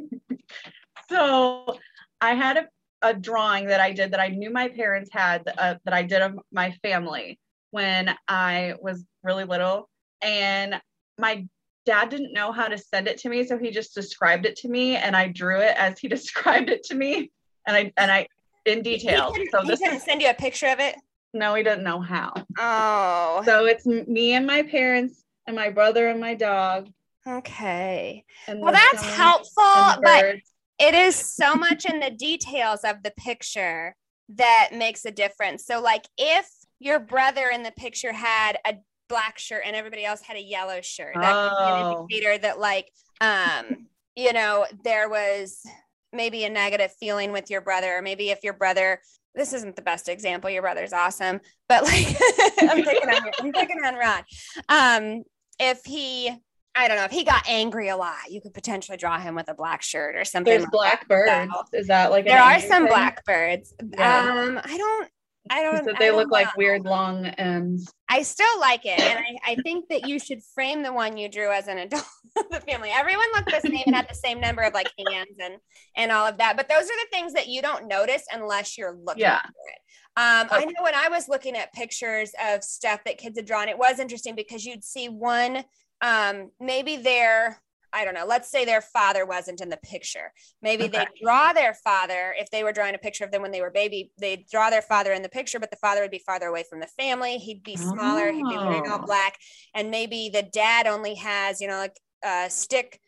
so 1.10 1.78
I 2.20 2.34
had 2.34 2.58
a, 2.58 2.68
a 3.02 3.14
drawing 3.14 3.68
that 3.68 3.80
I 3.80 3.92
did 3.92 4.12
that 4.12 4.20
I 4.20 4.30
knew 4.30 4.50
my 4.50 4.68
parents 4.68 5.10
had 5.12 5.44
uh, 5.58 5.76
that 5.86 5.94
I 5.94 6.04
did 6.04 6.22
of 6.22 6.40
my 6.52 6.72
family 6.84 7.40
when 7.72 8.16
I 8.28 8.76
was 8.82 9.04
really 9.24 9.46
little. 9.46 9.90
And 10.22 10.80
my 11.18 11.48
dad 11.86 12.10
didn't 12.10 12.34
know 12.34 12.52
how 12.52 12.68
to 12.68 12.78
send 12.78 13.08
it 13.08 13.18
to 13.20 13.30
me. 13.30 13.46
So 13.46 13.58
he 13.58 13.72
just 13.72 13.94
described 13.94 14.46
it 14.46 14.56
to 14.58 14.70
me 14.70 14.96
and 14.96 15.16
I 15.16 15.28
drew 15.28 15.60
it 15.60 15.76
as 15.78 16.00
he 16.00 16.08
described 16.10 16.70
it 16.70 16.84
to 16.86 16.96
me 16.96 17.32
and 17.68 17.76
I 17.76 17.94
and 17.98 18.12
I 18.12 18.28
in 18.66 18.82
detail. 18.82 19.34
He 19.34 19.48
so 19.48 19.64
this 19.66 19.80
can 19.80 20.00
send 20.00 20.22
you 20.22 20.30
a 20.30 20.34
picture 20.34 20.68
of 20.68 20.80
it. 20.80 20.96
No, 21.34 21.56
he 21.56 21.64
doesn't 21.64 21.84
know 21.84 22.00
how. 22.00 22.34
Oh. 22.60 23.42
So 23.46 23.66
it's 23.66 23.86
me 23.86 24.34
and 24.34 24.46
my 24.46 24.64
parents 24.64 25.24
and 25.48 25.56
my 25.56 25.70
brother 25.70 26.08
and 26.08 26.20
my 26.20 26.36
dog. 26.36 26.90
Okay. 27.26 28.24
well, 28.48 28.74
that's 28.74 29.04
helpful, 29.04 30.02
but 30.04 30.36
it 30.80 30.94
is 30.94 31.16
so 31.16 31.56
much 31.56 31.86
in 31.86 32.00
the 32.00 32.12
details 32.12 32.82
of 32.84 33.02
the 33.02 33.12
picture 33.12 33.96
that 34.30 34.70
makes 34.74 35.06
a 35.06 35.12
difference. 35.12 35.66
So, 35.66 35.82
like, 35.82 36.06
if 36.18 36.48
your 36.80 37.00
brother 37.00 37.48
in 37.48 37.64
the 37.64 37.72
picture 37.72 38.12
had 38.12 38.58
a 38.66 38.76
black 39.08 39.40
shirt 39.40 39.64
and 39.66 39.76
everybody 39.76 40.04
else 40.04 40.22
had 40.22 40.36
a 40.36 40.42
yellow 40.42 40.82
shirt, 40.82 41.16
that 41.16 41.34
oh. 41.34 41.66
an 41.66 42.02
indicator 42.02 42.38
that, 42.38 42.60
like, 42.60 42.92
um, 43.22 43.88
you 44.16 44.34
know, 44.34 44.66
there 44.84 45.10
was 45.10 45.66
maybe 46.14 46.44
a 46.46 46.50
negative 46.50 46.92
feeling 47.00 47.32
with 47.32 47.50
your 47.50 47.62
brother, 47.62 47.98
or 47.98 48.02
maybe 48.02 48.30
if 48.30 48.44
your 48.44 48.54
brother, 48.54 49.02
this 49.36 49.54
isn't 49.54 49.76
the 49.76 49.82
best 49.82 50.10
example, 50.10 50.50
your 50.50 50.62
brother's 50.62 50.94
awesome, 50.94 51.40
but 51.68 51.84
like 51.84 52.08
I'm 52.62 52.84
picking 52.84 53.10
on 53.10 53.32
I'm 53.42 53.52
picking 53.52 53.84
on 53.84 53.96
Ron. 53.96 54.24
Um, 54.70 55.24
if 55.60 55.82
he 55.86 56.32
I 56.76 56.88
don't 56.88 56.98
know 56.98 57.04
if 57.04 57.12
he 57.12 57.24
got 57.24 57.48
angry 57.48 57.90
a 57.90 57.98
lot, 57.98 58.32
you 58.32 58.42
could 58.42 58.54
potentially 58.54 58.98
draw 58.98 59.20
him 59.20 59.36
with 59.36 59.48
a 59.48 59.54
black 59.54 59.84
shirt 59.84 60.16
or 60.16 60.26
something. 60.26 60.52
There's 60.52 60.64
like 60.64 60.72
blackbirds. 60.72 61.30
That. 61.30 61.50
Is 61.74 61.88
that 61.88 62.10
like 62.10 62.26
there 62.26 62.42
are 62.42 62.60
some 62.60 62.84
thing? 62.84 62.88
blackbirds? 62.88 63.74
Yeah. 63.92 64.32
Um, 64.32 64.60
I 64.64 64.78
don't 64.78 65.10
I 65.50 65.62
don't. 65.62 65.84
So 65.84 65.92
they 66.00 66.08
don't 66.08 66.18
look 66.18 66.28
know. 66.28 66.34
like 66.34 66.56
weird 66.56 66.84
long 66.84 67.26
ends. 67.26 67.92
I 68.10 68.22
still 68.22 68.60
like 68.60 68.86
it, 68.86 69.00
and 69.00 69.20
I, 69.46 69.52
I 69.52 69.56
think 69.56 69.90
that 69.90 70.08
you 70.08 70.20
should 70.20 70.40
frame 70.56 70.84
the 70.84 70.94
one 70.94 71.18
you 71.18 71.30
drew 71.30 71.52
as 71.52 71.68
an 71.68 71.80
adult 71.80 72.06
of 72.38 72.50
the 72.50 72.62
family. 72.62 72.90
Everyone 72.94 73.26
looked 73.34 73.52
the 73.52 73.60
same 73.60 73.84
and 73.86 73.96
had 73.96 74.08
the 74.10 74.16
same 74.16 74.40
number 74.40 74.62
of 74.62 74.74
like 74.74 74.92
hands 75.10 75.38
and 75.42 75.56
and 75.98 76.12
all 76.12 76.26
of 76.26 76.38
that. 76.38 76.56
But 76.56 76.70
those 76.70 76.84
are 76.84 76.88
the 76.88 77.08
things 77.12 77.34
that 77.34 77.48
you 77.48 77.62
don't 77.62 77.88
notice 77.88 78.24
unless 78.32 78.78
you're 78.78 78.96
looking 79.04 79.22
yeah. 79.22 79.42
for 79.42 79.48
it. 79.48 79.80
Um, 80.16 80.48
okay. 80.48 80.56
I 80.58 80.66
know 80.66 80.84
when 80.84 80.96
I 80.96 81.10
was 81.10 81.28
looking 81.28 81.56
at 81.56 81.74
pictures 81.74 82.32
of 82.46 82.64
stuff 82.64 83.02
that 83.06 83.18
kids 83.18 83.38
had 83.38 83.46
drawn, 83.46 83.68
it 83.68 83.78
was 83.78 84.00
interesting 84.00 84.36
because 84.36 84.64
you'd 84.64 84.84
see 84.84 85.10
one. 85.10 85.64
Um, 86.02 86.52
maybe 86.60 86.98
they're 86.98 87.62
I 87.94 88.06
don't 88.06 88.16
know, 88.16 88.26
let's 88.26 88.50
say 88.50 88.66
their 88.66 88.82
father 88.82 89.26
wasn't 89.26 89.62
in 89.62 89.70
the 89.70 89.78
picture. 89.78 90.32
Maybe 90.62 90.86
okay. 90.86 90.98
they 90.98 91.22
draw 91.22 91.54
their 91.54 91.76
father, 91.76 92.34
if 92.38 92.50
they 92.50 92.64
were 92.64 92.72
drawing 92.72 92.96
a 92.96 92.98
picture 92.98 93.24
of 93.24 93.32
them 93.32 93.42
when 93.42 93.52
they 93.52 93.62
were 93.62 93.70
baby, 93.70 94.12
they 94.20 94.46
draw 94.52 94.70
their 94.70 94.82
father 94.82 95.14
in 95.14 95.22
the 95.22 95.30
picture, 95.30 95.60
but 95.60 95.70
the 95.70 95.78
father 95.78 96.02
would 96.02 96.12
be 96.12 96.24
farther 96.26 96.48
away 96.48 96.64
from 96.70 96.80
the 96.80 96.88
family. 96.88 97.38
He'd 97.38 97.64
be 97.64 97.76
smaller, 97.76 98.30
oh. 98.30 98.34
he'd 98.34 98.50
be 98.50 98.58
wearing 98.58 98.92
all 98.92 99.02
oh. 99.04 99.06
black. 99.06 99.38
And 99.76 99.92
maybe 99.92 100.30
the 100.30 100.44
dad 100.44 100.88
only 100.88 101.16
has, 101.16 101.62
you 101.62 101.68
know, 101.68 101.78
like 101.78 102.00
a 102.24 102.50
stick 102.50 103.00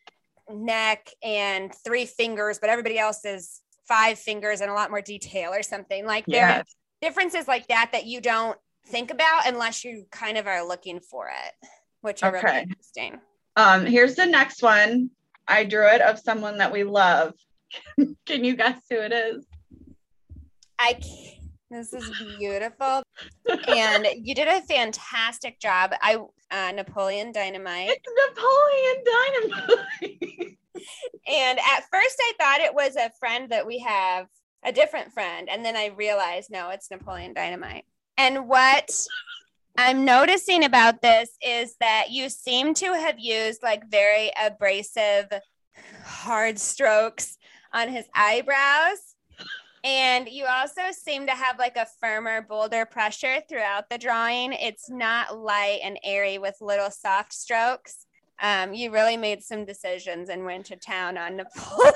neck 0.50 1.10
and 1.24 1.74
three 1.84 2.06
fingers, 2.06 2.60
but 2.60 2.70
everybody 2.70 3.00
else 3.00 3.26
is 3.26 3.62
five 3.88 4.20
fingers 4.20 4.62
and 4.62 4.70
a 4.70 4.74
lot 4.74 4.92
more 4.92 5.02
detail 5.02 5.52
or 5.52 5.64
something. 5.64 6.06
Like 6.06 6.26
yes. 6.28 6.38
there 6.38 6.60
are 6.60 6.64
differences 7.02 7.48
like 7.48 7.68
that 7.68 7.90
that 7.94 8.06
you 8.06 8.22
don't 8.22 8.58
think 8.88 9.12
about 9.12 9.48
unless 9.48 9.84
you 9.84 10.06
kind 10.12 10.38
of 10.38 10.48
are 10.48 10.66
looking 10.66 11.00
for 11.00 11.28
it, 11.28 11.68
which 12.02 12.24
are 12.24 12.36
okay. 12.36 12.46
really 12.46 12.62
interesting. 12.62 13.20
Um, 13.56 13.86
here's 13.86 14.16
the 14.16 14.26
next 14.26 14.62
one. 14.62 15.12
I 15.48 15.64
drew 15.64 15.88
it 15.88 16.02
of 16.02 16.20
someone 16.20 16.58
that 16.58 16.72
we 16.72 16.84
love. 16.84 17.34
Can 18.26 18.44
you 18.44 18.56
guess 18.56 18.80
who 18.90 18.98
it 18.98 19.12
is? 19.12 19.46
I 20.80 20.94
can't. 20.94 21.36
This 21.72 21.94
is 21.94 22.10
beautiful. 22.38 23.04
and 23.68 24.08
you 24.16 24.36
did 24.36 24.48
a 24.48 24.62
fantastic 24.62 25.60
job. 25.60 25.92
I 26.02 26.18
uh, 26.52 26.72
Napoleon 26.74 27.32
Dynamite. 27.32 27.90
It's 27.90 28.08
Napoleon 28.38 29.68
Dynamite. 30.14 30.58
and 31.28 31.60
at 31.60 31.84
first 31.92 32.18
I 32.20 32.34
thought 32.40 32.62
it 32.62 32.74
was 32.74 32.96
a 32.96 33.12
friend 33.20 33.50
that 33.50 33.66
we 33.66 33.80
have, 33.80 34.28
a 34.64 34.72
different 34.72 35.12
friend, 35.12 35.50
and 35.50 35.66
then 35.66 35.76
I 35.76 35.88
realized 35.88 36.52
no, 36.52 36.70
it's 36.70 36.92
Napoleon 36.92 37.34
Dynamite. 37.34 37.86
And 38.18 38.48
what 38.48 38.92
I'm 39.78 40.06
noticing 40.06 40.64
about 40.64 41.02
this 41.02 41.30
is 41.42 41.76
that 41.80 42.12
you 42.12 42.30
seem 42.30 42.74
to 42.76 42.94
have 42.94 43.20
used 43.20 43.62
like 43.62 43.90
very 43.90 44.32
abrasive, 44.42 45.28
hard 46.04 46.58
strokes 46.60 47.38
on 47.74 47.90
his 47.90 48.06
eyebrows. 48.16 49.16
And 49.84 50.28
you 50.28 50.46
also 50.46 50.82
seem 50.92 51.28
to 51.28 51.34
have 51.34 51.60
like 51.60 51.78
a 51.78 51.88
firmer, 52.00 52.42
bolder 52.42 52.86
pressure 52.86 53.42
throughout 53.48 53.90
the 53.90 53.98
drawing. 53.98 54.54
It's 54.54 54.90
not 54.90 55.38
light 55.38 55.80
and 55.84 56.00
airy 56.04 56.38
with 56.40 56.56
little 56.62 56.90
soft 56.90 57.34
strokes. 57.34 58.08
Um, 58.42 58.74
you 58.74 58.92
really 58.92 59.18
made 59.18 59.44
some 59.44 59.66
decisions 59.66 60.30
and 60.30 60.46
went 60.46 60.66
to 60.68 60.76
town 60.76 61.18
on 61.18 61.36
Napoleon. 61.38 61.94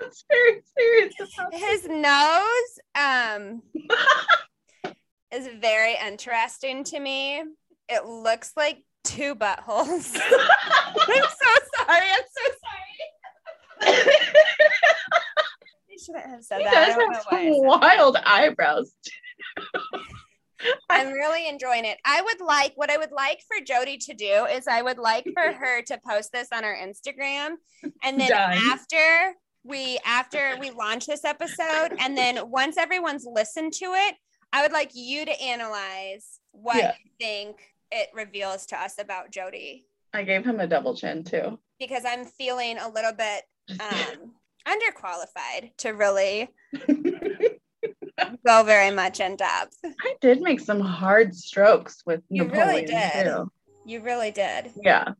That's 0.00 0.24
very 0.28 0.60
serious. 0.76 1.14
His 1.52 1.86
nose, 1.86 2.78
um, 2.94 3.62
is 5.32 5.48
very 5.60 5.96
interesting 6.04 6.84
to 6.84 7.00
me. 7.00 7.42
It 7.88 8.06
looks 8.06 8.52
like 8.56 8.82
two 9.04 9.34
buttholes. 9.34 10.16
I'm 10.20 11.22
so 11.22 11.50
sorry. 11.76 12.08
I'm 12.10 12.24
so 12.36 12.52
sorry. 12.64 14.04
I 15.90 15.96
shouldn't 16.04 16.26
have 16.26 16.44
said 16.44 16.64
that. 16.64 16.72
Does 16.72 16.94
have 16.94 17.24
some 17.30 17.58
wild 17.64 18.16
eyebrows. 18.24 18.92
I'm 20.90 21.12
really 21.12 21.48
enjoying 21.48 21.84
it. 21.84 21.98
I 22.04 22.20
would 22.20 22.40
like 22.40 22.72
what 22.74 22.90
I 22.90 22.96
would 22.96 23.12
like 23.12 23.40
for 23.46 23.64
Jody 23.64 23.96
to 23.98 24.14
do 24.14 24.46
is 24.46 24.66
I 24.66 24.82
would 24.82 24.98
like 24.98 25.24
for 25.34 25.52
her 25.52 25.82
to 25.82 26.00
post 26.06 26.32
this 26.32 26.48
on 26.52 26.64
our 26.64 26.74
Instagram 26.74 27.54
and 28.02 28.20
then 28.20 28.28
Done. 28.28 28.58
after 28.70 29.34
we 29.64 29.98
after 30.04 30.56
we 30.60 30.70
launch 30.70 31.06
this 31.06 31.24
episode, 31.24 31.90
and 31.98 32.16
then 32.16 32.50
once 32.50 32.76
everyone's 32.76 33.26
listened 33.30 33.72
to 33.74 33.86
it, 33.86 34.14
I 34.52 34.62
would 34.62 34.72
like 34.72 34.90
you 34.94 35.24
to 35.24 35.42
analyze 35.42 36.40
what 36.52 36.76
Yeah. 36.76 36.92
you 37.04 37.10
think 37.20 37.74
it 37.90 38.08
reveals 38.14 38.66
to 38.66 38.80
us 38.80 38.98
about 38.98 39.30
Jody, 39.30 39.86
I 40.14 40.22
gave 40.22 40.44
him 40.44 40.58
a 40.60 40.66
double 40.66 40.94
chin 40.96 41.22
too. 41.24 41.58
because 41.78 42.04
I'm 42.06 42.24
feeling 42.24 42.78
a 42.78 42.88
little 42.88 43.12
bit 43.12 43.44
um, 43.80 44.32
underqualified 44.66 45.76
to 45.78 45.90
really 45.90 46.48
go 48.46 48.62
very 48.64 48.90
much 48.90 49.20
in 49.20 49.36
depth. 49.36 49.76
I 49.84 50.14
did 50.20 50.40
make 50.40 50.60
some 50.60 50.80
hard 50.80 51.34
strokes 51.34 52.02
with 52.06 52.22
You 52.30 52.44
really 52.44 52.82
Napoleon 52.82 52.86
did. 52.86 53.24
too. 53.24 53.52
You 53.86 54.00
really 54.00 54.30
did. 54.30 54.70
Yeah. 54.82 55.12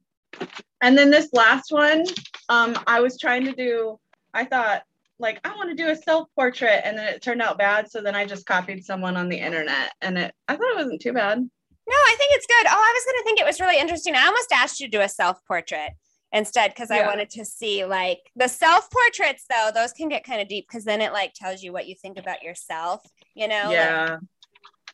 And 0.82 0.96
then 0.96 1.10
this 1.10 1.28
last 1.32 1.70
one, 1.72 2.04
um, 2.48 2.76
I 2.86 3.00
was 3.00 3.18
trying 3.18 3.44
to 3.44 3.52
do, 3.52 3.98
I 4.34 4.44
thought, 4.44 4.82
like, 5.18 5.40
I 5.44 5.54
want 5.56 5.70
to 5.70 5.74
do 5.74 5.90
a 5.90 5.96
self 5.96 6.28
portrait, 6.34 6.82
and 6.84 6.96
then 6.96 7.12
it 7.12 7.22
turned 7.22 7.42
out 7.42 7.58
bad. 7.58 7.90
So 7.90 8.00
then 8.00 8.14
I 8.14 8.24
just 8.24 8.46
copied 8.46 8.84
someone 8.84 9.16
on 9.16 9.28
the 9.28 9.38
internet, 9.38 9.92
and 10.00 10.18
it, 10.18 10.34
I 10.46 10.56
thought 10.56 10.70
it 10.72 10.76
wasn't 10.76 11.02
too 11.02 11.12
bad. 11.12 11.38
No, 11.38 11.96
I 11.96 12.14
think 12.18 12.32
it's 12.34 12.46
good. 12.46 12.66
Oh, 12.66 12.70
I 12.70 12.92
was 12.94 13.04
going 13.04 13.18
to 13.18 13.24
think 13.24 13.40
it 13.40 13.46
was 13.46 13.60
really 13.60 13.80
interesting. 13.80 14.14
I 14.14 14.26
almost 14.26 14.52
asked 14.52 14.78
you 14.80 14.86
to 14.86 14.98
do 14.98 15.02
a 15.02 15.08
self 15.08 15.38
portrait 15.46 15.92
instead 16.32 16.70
because 16.70 16.90
I 16.90 17.06
wanted 17.06 17.30
to 17.30 17.44
see 17.44 17.84
like 17.86 18.18
the 18.36 18.48
self 18.48 18.88
portraits, 18.90 19.44
though, 19.48 19.70
those 19.74 19.92
can 19.92 20.08
get 20.08 20.24
kind 20.24 20.40
of 20.40 20.48
deep 20.48 20.66
because 20.68 20.84
then 20.84 21.00
it 21.00 21.12
like 21.12 21.32
tells 21.34 21.62
you 21.62 21.72
what 21.72 21.88
you 21.88 21.94
think 21.94 22.18
about 22.18 22.42
yourself, 22.42 23.02
you 23.34 23.48
know? 23.48 23.70
yeah. 23.70 24.18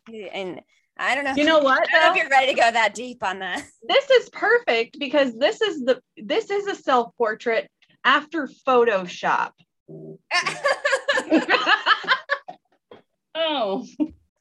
Like, 0.08 0.30
and 0.32 0.60
I 0.96 1.14
don't 1.14 1.24
know. 1.24 1.34
You 1.36 1.44
know 1.44 1.58
what? 1.58 1.88
I 1.92 1.98
don't 1.98 2.02
know 2.02 2.10
if 2.12 2.16
you're 2.16 2.28
ready 2.28 2.54
to 2.54 2.60
go 2.60 2.70
that 2.70 2.94
deep 2.94 3.22
on 3.22 3.40
that. 3.40 3.64
This 3.88 4.08
is 4.10 4.30
perfect 4.30 4.98
because 4.98 5.36
this 5.36 5.60
is 5.60 5.84
the 5.84 6.00
this 6.16 6.50
is 6.50 6.66
a 6.66 6.74
self 6.74 7.16
portrait 7.16 7.68
after 8.04 8.48
Photoshop. 8.66 9.50
oh. 13.34 13.86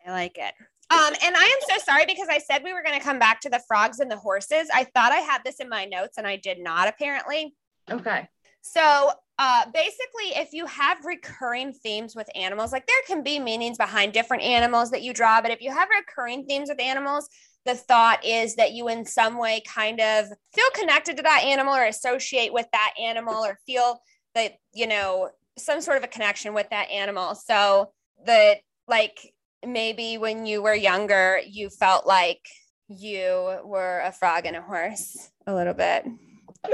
I 0.06 0.12
like 0.12 0.38
it. 0.38 0.54
Um, 0.90 1.14
and 1.24 1.36
I 1.36 1.44
am 1.44 1.60
so 1.70 1.78
sorry 1.84 2.06
because 2.06 2.28
I 2.30 2.38
said 2.38 2.62
we 2.64 2.74
were 2.74 2.84
going 2.84 2.98
to 2.98 3.04
come 3.04 3.18
back 3.18 3.42
to 3.42 3.50
the 3.50 3.62
frogs 3.68 4.00
and 4.00 4.12
the 4.12 4.18
horses. 4.18 4.68
I 4.74 4.84
thought 4.84 5.12
I 5.12 5.18
had 5.18 5.42
this 5.44 5.60
in 5.60 5.70
my 5.70 5.86
notes 5.86 6.18
and 6.18 6.28
I 6.28 6.36
did 6.36 6.60
not, 6.60 6.88
apparently. 6.88 7.56
Okay. 7.90 8.28
So, 8.62 9.12
uh, 9.40 9.66
basically, 9.74 10.36
if 10.36 10.54
you 10.54 10.66
have 10.68 11.04
recurring 11.04 11.74
themes 11.74 12.16
with 12.16 12.30
animals, 12.36 12.72
like 12.72 12.86
there 12.86 12.96
can 13.08 13.24
be 13.24 13.40
meanings 13.40 13.78
behind 13.78 14.14
different 14.14 14.44
animals 14.44 14.92
that 14.92 15.02
you 15.02 15.14
draw, 15.14 15.42
but 15.42 15.52
if 15.52 15.62
you 15.62 15.72
have 15.72 15.90
recurring 15.90 16.46
themes 16.46 16.70
with 16.70 16.80
animals, 16.80 17.28
the 17.66 17.76
thought 17.76 18.24
is 18.24 18.56
that 18.56 18.74
you, 18.74 18.88
in 18.90 19.06
some 19.06 19.38
way, 19.38 19.62
kind 19.68 20.00
of 20.00 20.28
feel 20.54 20.70
connected 20.76 21.18
to 21.18 21.24
that 21.24 21.44
animal 21.44 21.74
or 21.74 21.86
associate 21.86 22.54
with 22.54 22.68
that 22.74 22.94
animal 23.02 23.44
or 23.44 23.58
feel 23.66 24.00
that, 24.36 24.58
you 24.74 24.88
know, 24.88 25.30
some 25.58 25.82
sort 25.82 25.98
of 25.98 26.04
a 26.04 26.08
connection 26.08 26.54
with 26.54 26.70
that 26.70 26.90
animal. 26.90 27.36
So, 27.36 27.92
that 28.26 28.60
like 28.88 29.34
maybe 29.66 30.18
when 30.18 30.46
you 30.46 30.62
were 30.62 30.74
younger, 30.74 31.40
you 31.46 31.70
felt 31.70 32.06
like 32.06 32.46
you 32.88 33.60
were 33.64 34.02
a 34.06 34.12
frog 34.12 34.46
and 34.46 34.56
a 34.56 34.62
horse 34.62 35.32
a 35.48 35.54
little 35.54 35.74
bit. 35.74 36.06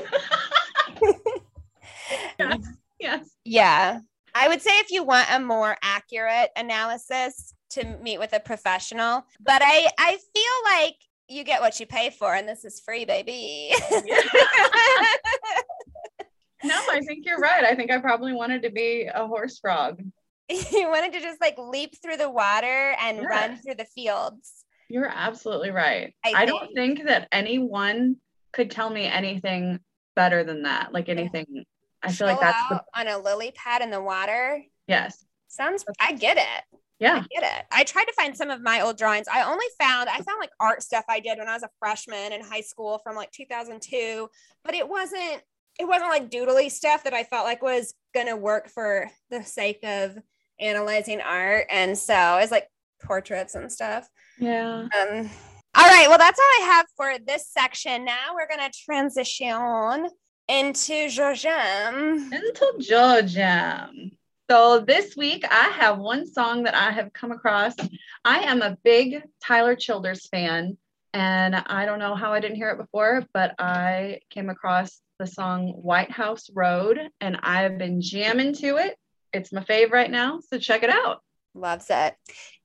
Yes. 2.39 2.67
yes. 2.99 3.29
Yeah. 3.43 3.99
I 4.33 4.47
would 4.47 4.61
say 4.61 4.71
if 4.79 4.91
you 4.91 5.03
want 5.03 5.27
a 5.31 5.39
more 5.39 5.75
accurate 5.81 6.49
analysis 6.55 7.53
to 7.71 7.83
meet 8.01 8.19
with 8.19 8.33
a 8.33 8.39
professional, 8.39 9.25
but 9.39 9.61
I 9.63 9.89
I 9.97 10.17
feel 10.33 10.53
like 10.65 10.95
you 11.27 11.43
get 11.43 11.61
what 11.61 11.79
you 11.79 11.85
pay 11.85 12.09
for 12.09 12.33
and 12.33 12.47
this 12.47 12.65
is 12.65 12.79
free 12.79 13.05
baby. 13.05 13.71
No, 16.63 16.75
I 16.91 16.99
think 17.01 17.25
you're 17.25 17.39
right. 17.39 17.63
I 17.63 17.75
think 17.75 17.91
I 17.91 17.99
probably 17.99 18.33
wanted 18.33 18.63
to 18.63 18.69
be 18.71 19.09
a 19.13 19.25
horse 19.27 19.59
frog. 19.59 20.01
you 20.49 20.87
wanted 20.89 21.13
to 21.13 21.21
just 21.21 21.39
like 21.39 21.57
leap 21.57 21.95
through 22.01 22.17
the 22.17 22.29
water 22.29 22.95
and 22.99 23.17
Yeah. 23.17 23.23
run 23.27 23.57
through 23.57 23.75
the 23.75 23.85
fields. 23.85 24.65
You're 24.89 25.07
absolutely 25.13 25.69
right. 25.69 26.13
I 26.25 26.33
I, 26.35 26.45
don't 26.45 26.73
think 26.73 27.05
that 27.05 27.27
anyone 27.31 28.15
could 28.51 28.71
tell 28.71 28.89
me 28.89 29.05
anything 29.05 29.79
better 30.15 30.43
than 30.43 30.63
that. 30.63 30.91
Like 30.93 31.07
anything. 31.07 31.65
I 32.01 32.11
feel 32.11 32.27
like 32.27 32.39
that's 32.39 32.69
the 32.69 32.81
on 32.95 33.07
a 33.07 33.17
lily 33.19 33.51
pad 33.55 33.81
in 33.81 33.91
the 33.91 34.01
water. 34.01 34.61
yes. 34.87 35.23
Sounds 35.51 35.83
I 35.99 36.13
get 36.13 36.37
it. 36.37 36.79
Yeah. 36.99 37.23
I 37.23 37.27
get 37.41 37.43
it. 37.43 37.65
I 37.71 37.83
tried 37.83 38.05
to 38.05 38.13
find 38.13 38.35
some 38.35 38.49
of 38.49 38.61
my 38.61 38.81
old 38.81 38.97
drawings. 38.97 39.27
I 39.31 39.43
only 39.43 39.65
found 39.79 40.09
I 40.09 40.17
found 40.17 40.39
like 40.39 40.51
art 40.59 40.83
stuff 40.83 41.05
I 41.09 41.19
did 41.19 41.37
when 41.39 41.47
I 41.47 41.53
was 41.53 41.63
a 41.63 41.69
freshman 41.79 42.33
in 42.33 42.41
high 42.41 42.61
school 42.61 42.99
from 43.03 43.15
like 43.15 43.31
2002, 43.31 44.29
but 44.63 44.75
it 44.75 44.87
wasn't 44.87 45.41
it 45.79 45.87
wasn't 45.87 46.09
like 46.09 46.29
doodly 46.29 46.69
stuff 46.69 47.05
that 47.05 47.13
I 47.13 47.23
felt 47.23 47.45
like 47.45 47.63
was 47.63 47.93
gonna 48.13 48.35
work 48.35 48.69
for 48.69 49.09
the 49.31 49.43
sake 49.43 49.79
of 49.83 50.17
analyzing 50.59 51.21
art. 51.21 51.67
And 51.69 51.97
so 51.97 52.13
it 52.13 52.41
was 52.41 52.51
like 52.51 52.67
portraits 53.01 53.55
and 53.55 53.71
stuff. 53.71 54.07
Yeah. 54.37 54.87
Um 54.99 55.29
all 55.75 55.87
right, 55.87 56.07
well 56.09 56.17
that's 56.17 56.39
all 56.39 56.63
I 56.63 56.65
have 56.65 56.85
for 56.97 57.13
this 57.25 57.47
section. 57.47 58.03
Now 58.03 58.33
we're 58.35 58.47
gonna 58.49 58.69
transition 58.85 60.09
into 60.49 61.09
Georgian. 61.09 62.33
Into 62.33 62.73
Georgia. 62.79 63.89
So 64.51 64.79
this 64.79 65.15
week 65.15 65.45
I 65.49 65.69
have 65.69 65.99
one 65.99 66.27
song 66.27 66.63
that 66.63 66.75
I 66.75 66.91
have 66.91 67.13
come 67.13 67.31
across. 67.31 67.75
I 68.25 68.39
am 68.39 68.61
a 68.61 68.77
big 68.83 69.21
Tyler 69.41 69.75
Childers 69.75 70.27
fan, 70.27 70.75
and 71.13 71.55
I 71.55 71.85
don't 71.85 71.99
know 71.99 72.15
how 72.15 72.33
I 72.33 72.39
didn't 72.39 72.57
hear 72.57 72.71
it 72.71 72.77
before, 72.77 73.23
but 73.31 73.53
I 73.59 74.21
came 74.31 74.49
across 74.49 74.99
the 75.19 75.27
song 75.27 75.73
White 75.73 76.11
House 76.11 76.49
Road, 76.53 76.97
and 77.19 77.37
I 77.43 77.63
have 77.63 77.77
been 77.77 78.01
jamming 78.01 78.53
to 78.55 78.77
it. 78.77 78.95
It's 79.33 79.51
my 79.51 79.63
fave 79.63 79.91
right 79.91 80.09
now, 80.09 80.39
so 80.39 80.57
check 80.57 80.81
it 80.81 80.89
out. 80.89 81.21
Loves 81.53 81.87
it. 81.89 82.15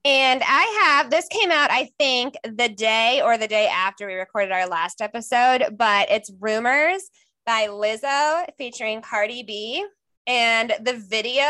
And 0.04 0.42
I 0.46 0.82
have 0.84 1.10
this 1.10 1.26
came 1.28 1.50
out, 1.50 1.70
I 1.70 1.90
think, 1.98 2.36
the 2.44 2.68
day 2.68 3.20
or 3.22 3.36
the 3.36 3.48
day 3.48 3.66
after 3.66 4.06
we 4.06 4.14
recorded 4.14 4.52
our 4.52 4.68
last 4.68 5.00
episode, 5.00 5.76
but 5.76 6.10
it's 6.10 6.30
Rumors 6.38 7.10
by 7.44 7.66
Lizzo 7.66 8.46
featuring 8.56 9.02
Cardi 9.02 9.42
B. 9.42 9.84
And 10.26 10.72
the 10.80 10.94
video 10.94 11.44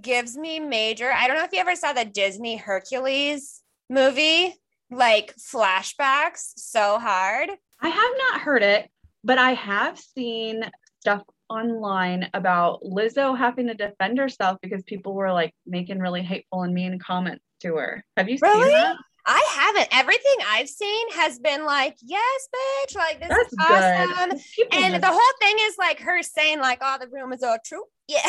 gives 0.00 0.36
me 0.36 0.60
major. 0.60 1.10
I 1.12 1.26
don't 1.26 1.36
know 1.36 1.44
if 1.44 1.52
you 1.52 1.58
ever 1.58 1.76
saw 1.76 1.92
the 1.92 2.04
Disney 2.04 2.56
Hercules 2.56 3.60
movie, 3.90 4.54
like 4.90 5.34
flashbacks 5.36 6.52
so 6.56 6.98
hard. 6.98 7.50
I 7.80 7.88
have 7.88 8.12
not 8.18 8.40
heard 8.42 8.62
it, 8.62 8.88
but 9.24 9.38
I 9.38 9.52
have 9.54 9.98
seen 9.98 10.70
stuff 11.00 11.22
online 11.48 12.30
about 12.34 12.82
Lizzo 12.82 13.36
having 13.36 13.66
to 13.66 13.74
defend 13.74 14.18
herself 14.18 14.58
because 14.62 14.82
people 14.84 15.14
were 15.14 15.32
like 15.32 15.54
making 15.66 15.98
really 15.98 16.22
hateful 16.22 16.62
and 16.62 16.72
mean 16.72 16.98
comments 16.98 17.44
to 17.60 17.76
her. 17.76 18.04
Have 18.16 18.28
you 18.28 18.38
Really? 18.40 18.62
seen 18.64 18.72
that? 18.72 18.96
I 19.24 19.44
haven't. 19.54 19.88
Everything 19.96 20.34
I've 20.48 20.68
seen 20.68 21.10
has 21.12 21.38
been 21.38 21.64
like, 21.64 21.96
yes, 22.02 22.48
bitch, 22.52 22.96
like 22.96 23.20
this 23.20 23.28
That's 23.28 23.52
is 23.52 23.58
awesome. 23.60 24.40
And 24.72 25.00
the 25.02 25.06
whole 25.06 25.32
thing 25.40 25.56
is 25.60 25.76
like 25.78 26.00
her 26.00 26.22
saying 26.24 26.58
like, 26.58 26.80
"Oh, 26.82 26.96
the 27.00 27.06
rumors 27.08 27.42
are 27.44 27.58
true." 27.64 27.84
Yeah, 28.08 28.28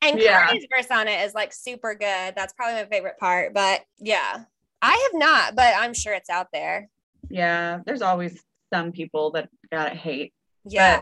and 0.00 0.20
Yeah. 0.20 0.46
Cardi's 0.46 0.66
verse 0.72 0.86
on 0.92 1.08
it 1.08 1.26
is 1.26 1.34
like 1.34 1.52
super 1.52 1.94
good. 1.94 2.34
That's 2.36 2.52
probably 2.52 2.80
my 2.82 2.88
favorite 2.88 3.18
part. 3.18 3.52
But 3.52 3.80
yeah, 3.98 4.44
I 4.80 4.92
have 5.12 5.20
not, 5.20 5.56
but 5.56 5.74
I'm 5.76 5.92
sure 5.92 6.14
it's 6.14 6.30
out 6.30 6.46
there. 6.52 6.88
yeah, 7.28 7.80
there's 7.84 8.00
always 8.00 8.40
some 8.72 8.92
people 8.92 9.30
that 9.32 9.48
got 9.72 9.96
hate. 9.96 10.32
Yeah, 10.64 11.00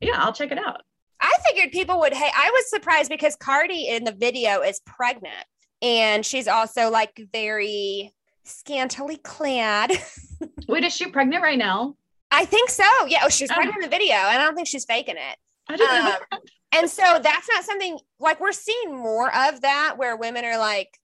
Yeah, 0.00 0.14
I'll 0.16 0.32
check 0.32 0.50
it 0.52 0.58
out. 0.58 0.82
I 1.20 1.32
figured 1.46 1.70
people 1.70 2.00
would 2.00 2.12
hate. 2.14 2.32
I 2.36 2.50
was 2.50 2.68
surprised 2.70 3.10
because 3.10 3.36
Cardi 3.36 3.88
in 3.88 4.04
the 4.04 4.12
video 4.12 4.60
is 4.62 4.80
pregnant, 4.86 5.44
and 5.80 6.24
she's 6.26 6.48
also 6.48 6.90
like 6.90 7.20
very 7.32 8.12
scantily 8.44 9.16
clad. 9.18 9.92
Wait, 10.68 10.84
is 10.84 10.92
she 10.94 11.08
pregnant 11.10 11.42
right 11.42 11.58
now? 11.58 11.94
I 12.30 12.44
think 12.44 12.70
so. 12.70 12.84
Yeah, 13.06 13.20
oh, 13.24 13.28
she's 13.28 13.50
Oh. 13.50 13.54
pregnant 13.54 13.76
in 13.84 13.90
the 13.90 13.96
video, 13.96 14.14
and 14.16 14.40
I 14.42 14.44
don't 14.44 14.54
think 14.56 14.66
she's 14.66 14.84
faking 14.84 15.16
it. 15.16 15.36
I 15.68 15.76
didn't 15.76 16.04
know. 16.04 16.16
Um, 16.32 16.40
and 16.72 16.90
so 16.90 17.02
that's 17.22 17.48
not 17.48 17.62
something 17.64 17.98
like 18.18 18.40
we're 18.40 18.50
seeing 18.52 18.96
more 18.96 19.28
of 19.34 19.60
that 19.60 19.94
where 19.98 20.16
women 20.16 20.44
are 20.44 20.58
like 20.58 20.98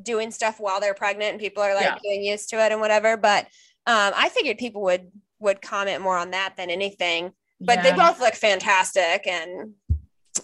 doing 0.00 0.30
stuff 0.30 0.60
while 0.60 0.78
they're 0.80 0.94
pregnant 0.94 1.32
and 1.32 1.40
people 1.40 1.60
are 1.62 1.74
like 1.74 1.84
Yeah. 1.86 1.98
getting 2.04 2.22
used 2.22 2.50
to 2.50 2.64
it 2.64 2.70
and 2.70 2.80
whatever 2.80 3.16
but 3.16 3.46
um 3.88 4.12
i 4.14 4.28
figured 4.28 4.58
people 4.58 4.82
would 4.82 5.10
would 5.38 5.60
comment 5.62 6.02
more 6.02 6.16
on 6.16 6.30
that 6.30 6.54
than 6.56 6.70
anything 6.70 7.32
but 7.60 7.82
they 7.82 7.92
both 7.92 8.20
look 8.20 8.34
fantastic 8.34 9.26
and 9.26 9.72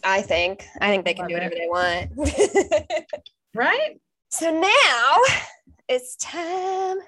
i 0.04 0.22
think 0.22 0.66
i 0.80 0.88
think 0.88 1.04
they 1.04 1.14
can 1.14 1.26
do 1.26 1.34
Love 1.34 1.50
whatever 1.50 1.54
they 1.54 1.68
want 1.68 3.06
right? 3.54 4.00
so 4.30 4.50
now 4.50 5.16
it's 5.88 6.16
time 6.16 6.98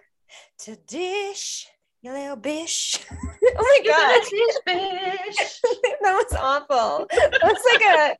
to 0.58 0.76
dish 0.86 1.66
your 2.02 2.12
little 2.12 2.36
bish 2.36 2.98
oh 3.12 3.22
my 3.56 3.78
god 3.86 4.20
that 6.04 6.12
was 6.12 6.32
awful. 6.38 7.06
That's 7.10 7.64
like 7.72 7.82
a 7.82 8.16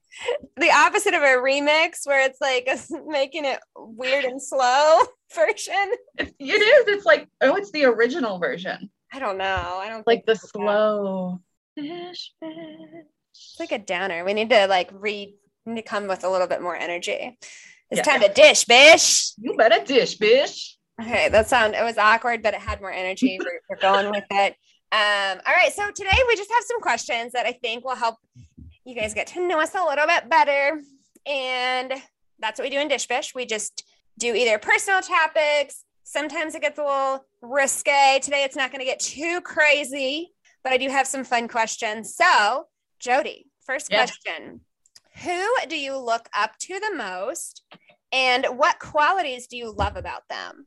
the 0.56 0.70
opposite 0.70 1.14
of 1.14 1.22
a 1.22 1.36
remix 1.36 2.06
where 2.06 2.24
it's 2.26 2.40
like 2.40 2.66
a, 2.66 2.78
making 3.06 3.44
it 3.44 3.60
weird 3.76 4.24
and 4.24 4.42
slow 4.42 5.00
version. 5.34 5.92
It 6.18 6.34
is. 6.40 6.88
It's 6.88 7.04
like, 7.04 7.28
oh, 7.40 7.56
it's 7.56 7.70
the 7.72 7.84
original 7.84 8.38
version. 8.38 8.90
I 9.14 9.20
don't 9.20 9.38
know. 9.38 9.78
I 9.80 9.88
don't 9.88 10.04
Like 10.06 10.24
think 10.24 10.26
the 10.26 10.34
slow. 10.36 11.40
Bish, 11.76 12.32
bish. 12.40 12.50
it's 13.30 13.56
like 13.60 13.70
a 13.72 13.78
downer. 13.78 14.24
We 14.24 14.34
need 14.34 14.50
to 14.50 14.66
like 14.66 14.90
re 14.92 15.36
need 15.66 15.76
to 15.76 15.82
come 15.82 16.08
with 16.08 16.24
a 16.24 16.28
little 16.28 16.48
bit 16.48 16.60
more 16.60 16.74
energy. 16.76 17.38
It's 17.90 17.98
Yeah. 17.98 18.02
time 18.02 18.20
to 18.22 18.28
dish, 18.28 18.64
bish. 18.64 19.32
You 19.38 19.54
better 19.56 19.84
dish, 19.84 20.18
bitch. 20.18 20.74
Okay, 21.00 21.28
that 21.28 21.48
sound 21.48 21.74
it 21.74 21.84
was 21.84 21.96
awkward, 21.96 22.42
but 22.42 22.54
it 22.54 22.60
had 22.60 22.80
more 22.80 22.90
energy. 22.92 23.38
We're, 23.40 23.60
we're 23.70 23.76
going 23.80 24.10
with 24.10 24.24
it. 24.30 24.56
Um, 24.92 25.40
all 25.46 25.54
right, 25.54 25.72
so 25.72 25.90
today 25.92 26.18
we 26.28 26.34
just 26.36 26.50
have 26.50 26.64
some 26.66 26.80
questions 26.80 27.32
that 27.32 27.46
I 27.46 27.52
think 27.52 27.84
will 27.84 27.96
help 27.96 28.16
you 28.84 28.94
guys 28.96 29.14
get 29.14 29.28
to 29.28 29.46
know 29.46 29.60
us 29.60 29.74
a 29.76 29.84
little 29.84 30.06
bit 30.06 30.28
better. 30.28 30.80
And 31.26 31.92
that's 32.40 32.58
what 32.58 32.64
we 32.66 32.70
do 32.70 32.78
in 32.80 32.88
Dish 32.88 33.06
Bish. 33.06 33.32
We 33.34 33.46
just 33.46 33.84
do 34.18 34.34
either 34.34 34.58
personal 34.58 35.00
topics. 35.00 35.84
Sometimes 36.04 36.54
it 36.54 36.60
gets 36.62 36.78
a 36.78 36.82
little 36.82 37.24
risque. 37.42 38.20
Today 38.22 38.44
it's 38.44 38.56
not 38.56 38.70
going 38.70 38.80
to 38.80 38.84
get 38.84 39.00
too 39.00 39.40
crazy, 39.40 40.32
but 40.62 40.72
I 40.72 40.76
do 40.76 40.88
have 40.88 41.06
some 41.06 41.24
fun 41.24 41.48
questions. 41.48 42.14
So, 42.14 42.66
Jody, 43.00 43.46
first 43.66 43.90
Yeah. 43.90 44.04
question. 44.04 44.60
Who 45.22 45.46
do 45.68 45.78
you 45.78 45.96
look 45.96 46.28
up 46.36 46.58
to 46.60 46.78
the 46.78 46.94
most? 46.94 47.62
And 48.12 48.46
what 48.56 48.78
qualities 48.78 49.46
do 49.46 49.56
you 49.56 49.72
love 49.72 49.96
about 49.96 50.28
them? 50.28 50.66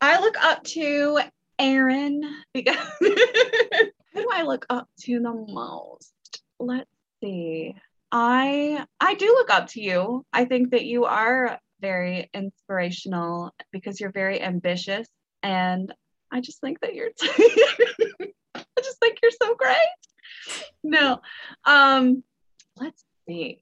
I 0.00 0.20
look 0.20 0.36
up 0.42 0.64
to 0.64 1.20
Aaron 1.58 2.22
because 2.52 2.76
who 2.98 3.14
do 3.14 4.28
I 4.32 4.42
look 4.42 4.66
up 4.68 4.88
to 5.02 5.20
the 5.20 5.32
most? 5.32 6.12
Let's 6.58 6.90
see. 7.22 7.74
I 8.10 8.84
I 9.00 9.14
do 9.14 9.26
look 9.26 9.50
up 9.50 9.68
to 9.68 9.80
you. 9.80 10.26
I 10.32 10.44
think 10.44 10.70
that 10.72 10.84
you 10.84 11.04
are 11.04 11.58
very 11.82 12.30
inspirational 12.32 13.52
because 13.72 14.00
you're 14.00 14.12
very 14.12 14.40
ambitious 14.40 15.06
and 15.42 15.92
I 16.30 16.40
just 16.40 16.60
think 16.60 16.80
that 16.80 16.94
you're 16.94 17.10
I 18.54 18.80
just 18.82 18.98
think 19.00 19.18
you're 19.22 19.32
so 19.32 19.54
great. 19.54 20.64
No. 20.82 21.20
Um 21.66 22.22
let's 22.76 23.04
see. 23.28 23.60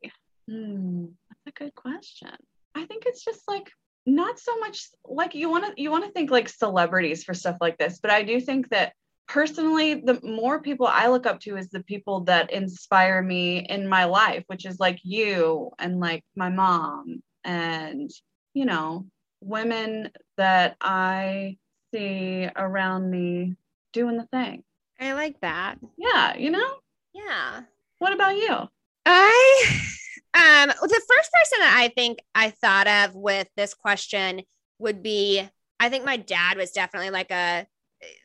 Hmm, 0.48 1.06
that's 1.28 1.46
a 1.56 1.64
good 1.64 1.74
question. 1.74 2.30
I 2.76 2.84
think 2.84 3.04
it's 3.06 3.24
just 3.24 3.42
like 3.48 3.72
not 4.06 4.38
so 4.38 4.58
much 4.58 4.88
like 5.04 5.34
you 5.34 5.50
want 5.50 5.64
to 5.64 5.82
you 5.82 5.90
want 5.90 6.04
to 6.04 6.10
think 6.12 6.30
like 6.30 6.48
celebrities 6.48 7.22
for 7.24 7.34
stuff 7.34 7.56
like 7.60 7.76
this 7.78 7.98
but 8.00 8.10
i 8.10 8.22
do 8.22 8.40
think 8.40 8.68
that 8.70 8.94
personally 9.28 9.94
the 9.94 10.18
more 10.22 10.60
people 10.60 10.86
i 10.86 11.06
look 11.06 11.26
up 11.26 11.38
to 11.38 11.56
is 11.56 11.68
the 11.68 11.82
people 11.84 12.20
that 12.20 12.50
inspire 12.50 13.22
me 13.22 13.58
in 13.58 13.86
my 13.86 14.04
life 14.04 14.42
which 14.46 14.64
is 14.64 14.80
like 14.80 14.98
you 15.02 15.70
and 15.78 16.00
like 16.00 16.24
my 16.34 16.48
mom 16.48 17.22
and 17.44 18.10
you 18.54 18.64
know 18.64 19.06
women 19.40 20.10
that 20.36 20.76
i 20.80 21.56
see 21.94 22.48
around 22.56 23.10
me 23.10 23.56
doing 23.92 24.16
the 24.16 24.26
thing 24.26 24.62
I 25.00 25.14
like 25.14 25.40
that. 25.40 25.76
yeah 25.96 26.36
you 26.36 26.50
know 26.50 26.74
Yeah. 27.14 27.62
what 27.98 28.12
about 28.12 28.36
you 28.36 28.68
I 29.06 29.64
um 30.34 30.68
the 30.68 31.02
first 31.08 31.30
person 31.32 31.58
that 31.60 31.74
I 31.78 31.88
think 31.96 32.18
I 32.34 32.50
thought 32.50 32.86
of 32.86 33.14
with 33.16 33.48
this 33.56 33.72
question 33.74 34.42
would 34.78 35.02
be 35.02 35.42
I 35.80 35.88
think 35.88 36.04
my 36.04 36.18
dad 36.18 36.58
was 36.58 36.70
definitely 36.72 37.10
like 37.10 37.30
a 37.30 37.66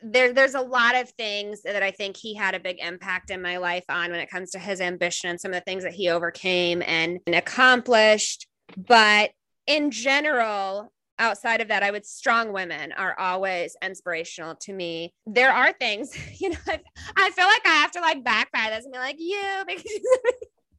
there 0.04 0.34
there's 0.34 0.54
a 0.54 0.62
lot 0.62 0.96
of 0.96 1.10
things 1.12 1.62
that 1.64 1.82
I 1.82 1.92
think 1.92 2.18
he 2.18 2.36
had 2.36 2.56
a 2.56 2.60
big 2.60 2.78
impact 2.80 3.32
in 3.32 3.42
my 3.42 3.58
life 3.58 3.86
on 3.90 4.12
when 4.12 4.20
it 4.20 4.30
comes 4.30 4.52
to 4.52 4.60
his 4.60 4.82
ambition 4.82 5.30
and 5.30 5.40
some 5.40 5.52
of 5.52 5.56
the 5.56 5.62
things 5.62 5.84
that 5.84 5.94
he 5.94 6.10
overcame 6.10 6.82
and, 6.86 7.20
and 7.26 7.36
accomplished 7.36 8.48
but 8.76 9.32
in 9.68 9.92
general 9.92 10.92
outside 11.18 11.62
of 11.62 11.70
that 11.70 11.84
i 11.84 11.92
would 11.92 12.06
strong 12.06 12.52
women 12.52 12.92
are 12.92 13.18
always 13.18 13.76
inspirational 13.82 14.56
to 14.56 14.74
me 14.74 15.14
there 15.26 15.52
are 15.52 15.72
things 15.74 16.12
you 16.42 16.50
know 16.50 16.58
i, 16.68 16.80
I 17.16 17.30
feel 17.32 17.46
like 17.46 17.66
i 17.66 17.76
have 17.76 17.92
to 17.92 18.02
like 18.02 18.24
backfire 18.24 18.72
this 18.72 18.86
and 18.86 18.94
be 18.94 19.00
like 19.00 19.18
you 19.20 19.64
because 19.68 19.84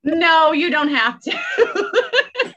no 0.05 0.53
you 0.53 0.71
don't 0.71 0.95
have 0.95 1.21
to 1.21 1.39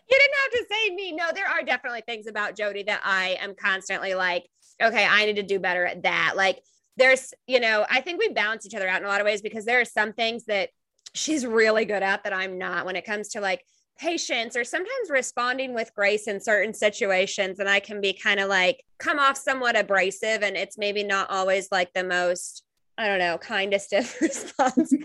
you 0.10 0.18
didn't 0.20 0.36
have 0.44 0.52
to 0.52 0.65
say 0.72 0.96
me. 0.96 1.12
No, 1.12 1.26
there 1.34 1.48
are 1.48 1.63
definitely 1.63 2.02
things 2.02 2.28
about 2.28 2.58
Jody 2.58 2.84
that 2.84 3.02
I 3.04 3.38
am 3.39 3.54
constantly 3.56 4.15
like, 4.15 4.46
okay, 4.82 5.06
I 5.06 5.26
need 5.26 5.36
to 5.36 5.44
do 5.44 5.60
better 5.60 5.86
at 5.86 6.04
that. 6.04 6.34
Like, 6.36 6.60
there's, 6.98 7.34
you 7.48 7.60
know, 7.60 7.86
I 7.89 8.02
think 8.02 8.20
we 8.20 8.30
balance 8.30 8.65
each 8.65 8.76
other 8.76 8.88
out 8.88 9.02
in 9.02 9.06
a 9.06 9.10
lot 9.10 9.22
of 9.22 9.26
ways 9.26 9.42
because 9.42 9.65
there 9.65 9.80
are 9.80 9.86
some 9.86 10.13
things 10.13 10.46
that 10.46 10.70
she's 11.13 11.46
really 11.46 11.86
good 11.86 12.04
at 12.04 12.24
that 12.24 12.34
I'm 12.34 12.58
not 12.58 12.86
when 12.86 12.96
it 12.96 13.06
comes 13.06 13.30
to 13.30 13.42
like 13.42 13.63
patience 13.99 14.55
or 14.55 14.63
sometimes 14.63 15.09
responding 15.09 15.73
with 15.73 15.93
grace 15.93 16.27
in 16.27 16.39
certain 16.39 16.73
situations. 16.73 17.59
And 17.59 17.69
I 17.69 17.79
can 17.79 18.01
be 18.01 18.13
kind 18.13 18.39
of 18.39 18.49
like 18.49 18.83
come 18.97 19.19
off 19.19 19.38
somewhat 19.38 19.77
abrasive 19.77 20.41
and 20.41 20.55
it's 20.55 20.77
maybe 20.77 21.03
not 21.03 21.29
always 21.29 21.67
like 21.71 21.93
the 21.93 22.03
most. 22.03 22.63
I 22.97 23.07
don't 23.07 23.19
know, 23.19 23.38
kindest 23.38 23.93
of 23.93 24.13
response. 24.21 24.89
Joy 24.89 24.95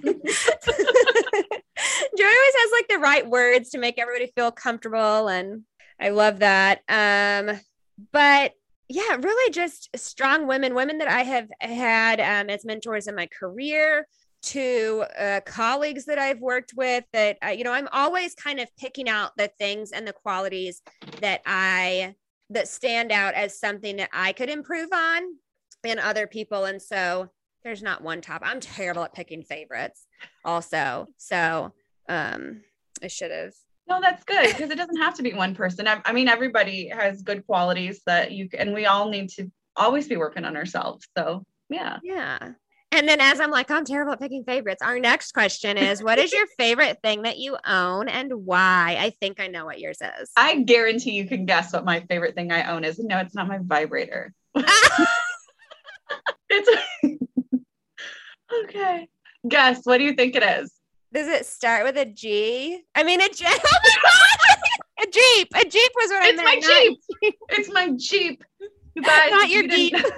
always 2.25 2.55
has 2.57 2.73
like 2.73 2.89
the 2.89 2.99
right 3.01 3.29
words 3.29 3.71
to 3.71 3.79
make 3.79 4.01
everybody 4.01 4.33
feel 4.35 4.51
comfortable, 4.51 5.29
and 5.29 5.63
I 6.01 6.09
love 6.09 6.41
that. 6.41 6.81
Um, 6.89 7.61
but 8.11 8.55
yeah, 8.89 9.17
really 9.17 9.53
just 9.53 9.89
strong 9.97 10.47
women, 10.47 10.75
women 10.75 10.99
that 10.99 11.09
I 11.09 11.23
have 11.23 11.49
had 11.61 12.21
um, 12.21 12.51
as 12.51 12.65
mentors 12.65 13.07
in 13.07 13.15
my 13.15 13.27
career, 13.27 14.07
to 14.47 15.05
uh, 15.19 15.41
colleagues 15.45 16.05
that 16.07 16.19
I've 16.19 16.41
worked 16.41 16.73
with. 16.77 17.05
That 17.13 17.39
uh, 17.45 17.51
you 17.51 17.65
know, 17.65 17.73
I'm 17.73 17.89
always 17.93 18.35
kind 18.35 18.61
of 18.61 18.69
picking 18.77 19.09
out 19.09 19.33
the 19.37 19.51
things 19.59 19.93
and 19.93 20.07
the 20.07 20.13
qualities 20.13 20.83
that 21.21 21.41
I 21.47 22.15
that 22.51 22.69
stand 22.69 23.11
out 23.11 23.35
as 23.35 23.59
something 23.59 23.97
that 23.97 24.11
I 24.13 24.33
could 24.33 24.51
improve 24.51 24.91
on 24.93 25.23
in 25.85 25.99
other 25.99 26.27
people, 26.27 26.65
and 26.65 26.81
so 26.81 27.31
there's 27.63 27.83
not 27.83 28.03
one 28.03 28.21
top. 28.21 28.43
I'm 28.45 28.61
terrible 28.61 29.05
at 29.05 29.15
picking 29.15 29.43
favorites, 29.43 30.07
also. 30.45 31.09
So 31.17 31.73
um, 32.09 32.63
I 33.03 33.09
should 33.09 33.31
have. 33.31 33.53
No, 33.87 34.01
that's 34.01 34.25
good 34.25 34.49
because 34.49 34.71
it 34.71 34.77
doesn't 34.77 35.01
have 35.01 35.15
to 35.17 35.23
be 35.23 35.35
one 35.35 35.55
person. 35.55 35.87
I, 35.87 36.01
I 36.05 36.13
mean, 36.13 36.29
everybody 36.29 36.89
has 36.89 37.23
good 37.23 37.47
qualities 37.47 38.01
that 38.07 38.33
you 38.33 38.49
and 38.57 38.73
we 38.73 38.87
all 38.87 39.11
need 39.11 39.29
to 39.31 39.51
always 39.77 40.09
be 40.09 40.17
working 40.17 40.45
on 40.45 40.57
ourselves. 40.57 41.07
So, 41.17 41.45
yeah. 41.69 41.99
Yeah. 42.03 42.53
And 42.95 43.09
then 43.09 43.21
as 43.21 43.41
I'm 43.41 43.51
like, 43.51 43.71
I'm 43.73 43.85
terrible 43.85 44.13
at 44.13 44.21
picking 44.21 44.45
favorites. 44.45 44.81
Our 44.81 45.01
next 45.01 45.33
question 45.33 45.77
is 45.77 46.01
what 46.03 46.19
is 46.19 46.33
your 46.33 46.47
favorite 46.59 46.99
thing 47.03 47.23
that 47.23 47.39
you 47.39 47.57
own 47.67 48.09
and 48.09 48.33
why? 48.47 48.97
I 49.01 49.11
think 49.21 49.41
I 49.41 49.49
know 49.49 49.65
what 49.65 49.81
yours 49.81 49.99
is. 50.21 50.31
I 50.37 50.61
guarantee 50.63 51.11
you 51.13 51.27
can 51.27 51.45
guess 51.45 51.73
what 51.73 51.85
my 51.85 52.01
favorite 52.09 52.35
thing 52.37 52.53
I 52.53 52.71
own 52.71 52.85
is. 52.85 52.99
No, 53.01 53.19
it's 53.19 53.35
not 53.35 53.49
my 53.49 53.59
vibrator. 53.63 54.33
It's 56.51 56.69
okay. 58.65 59.09
Guess 59.49 59.81
what 59.85 59.99
do 59.99 60.05
you 60.05 60.13
think 60.15 60.37
it 60.37 60.43
is? 60.45 60.73
Does 61.13 61.27
it 61.29 61.47
start 61.47 61.85
with 61.85 61.97
a 61.97 62.05
G? 62.05 62.81
I 62.95 63.03
mean, 63.03 63.21
a 63.21 63.29
Jeep. 63.29 63.47
Oh 63.49 63.59
my 63.63 63.95
God! 64.03 65.09
A 65.09 65.11
Jeep. 65.11 65.49
A 65.55 65.65
Jeep 65.69 65.91
was 65.97 66.11
what 66.11 66.23
I 66.23 66.29
It's 66.29 66.37
meant. 66.37 66.47
my 66.47 66.55
not- 66.55 66.71
Jeep. 67.23 67.35
It's 67.51 67.73
my 67.73 67.91
Jeep. 67.97 68.45
You 68.95 69.03
guys, 69.03 69.31
Not 69.31 69.49
your 69.51 69.63
you 69.65 69.69
didn't- 69.91 70.13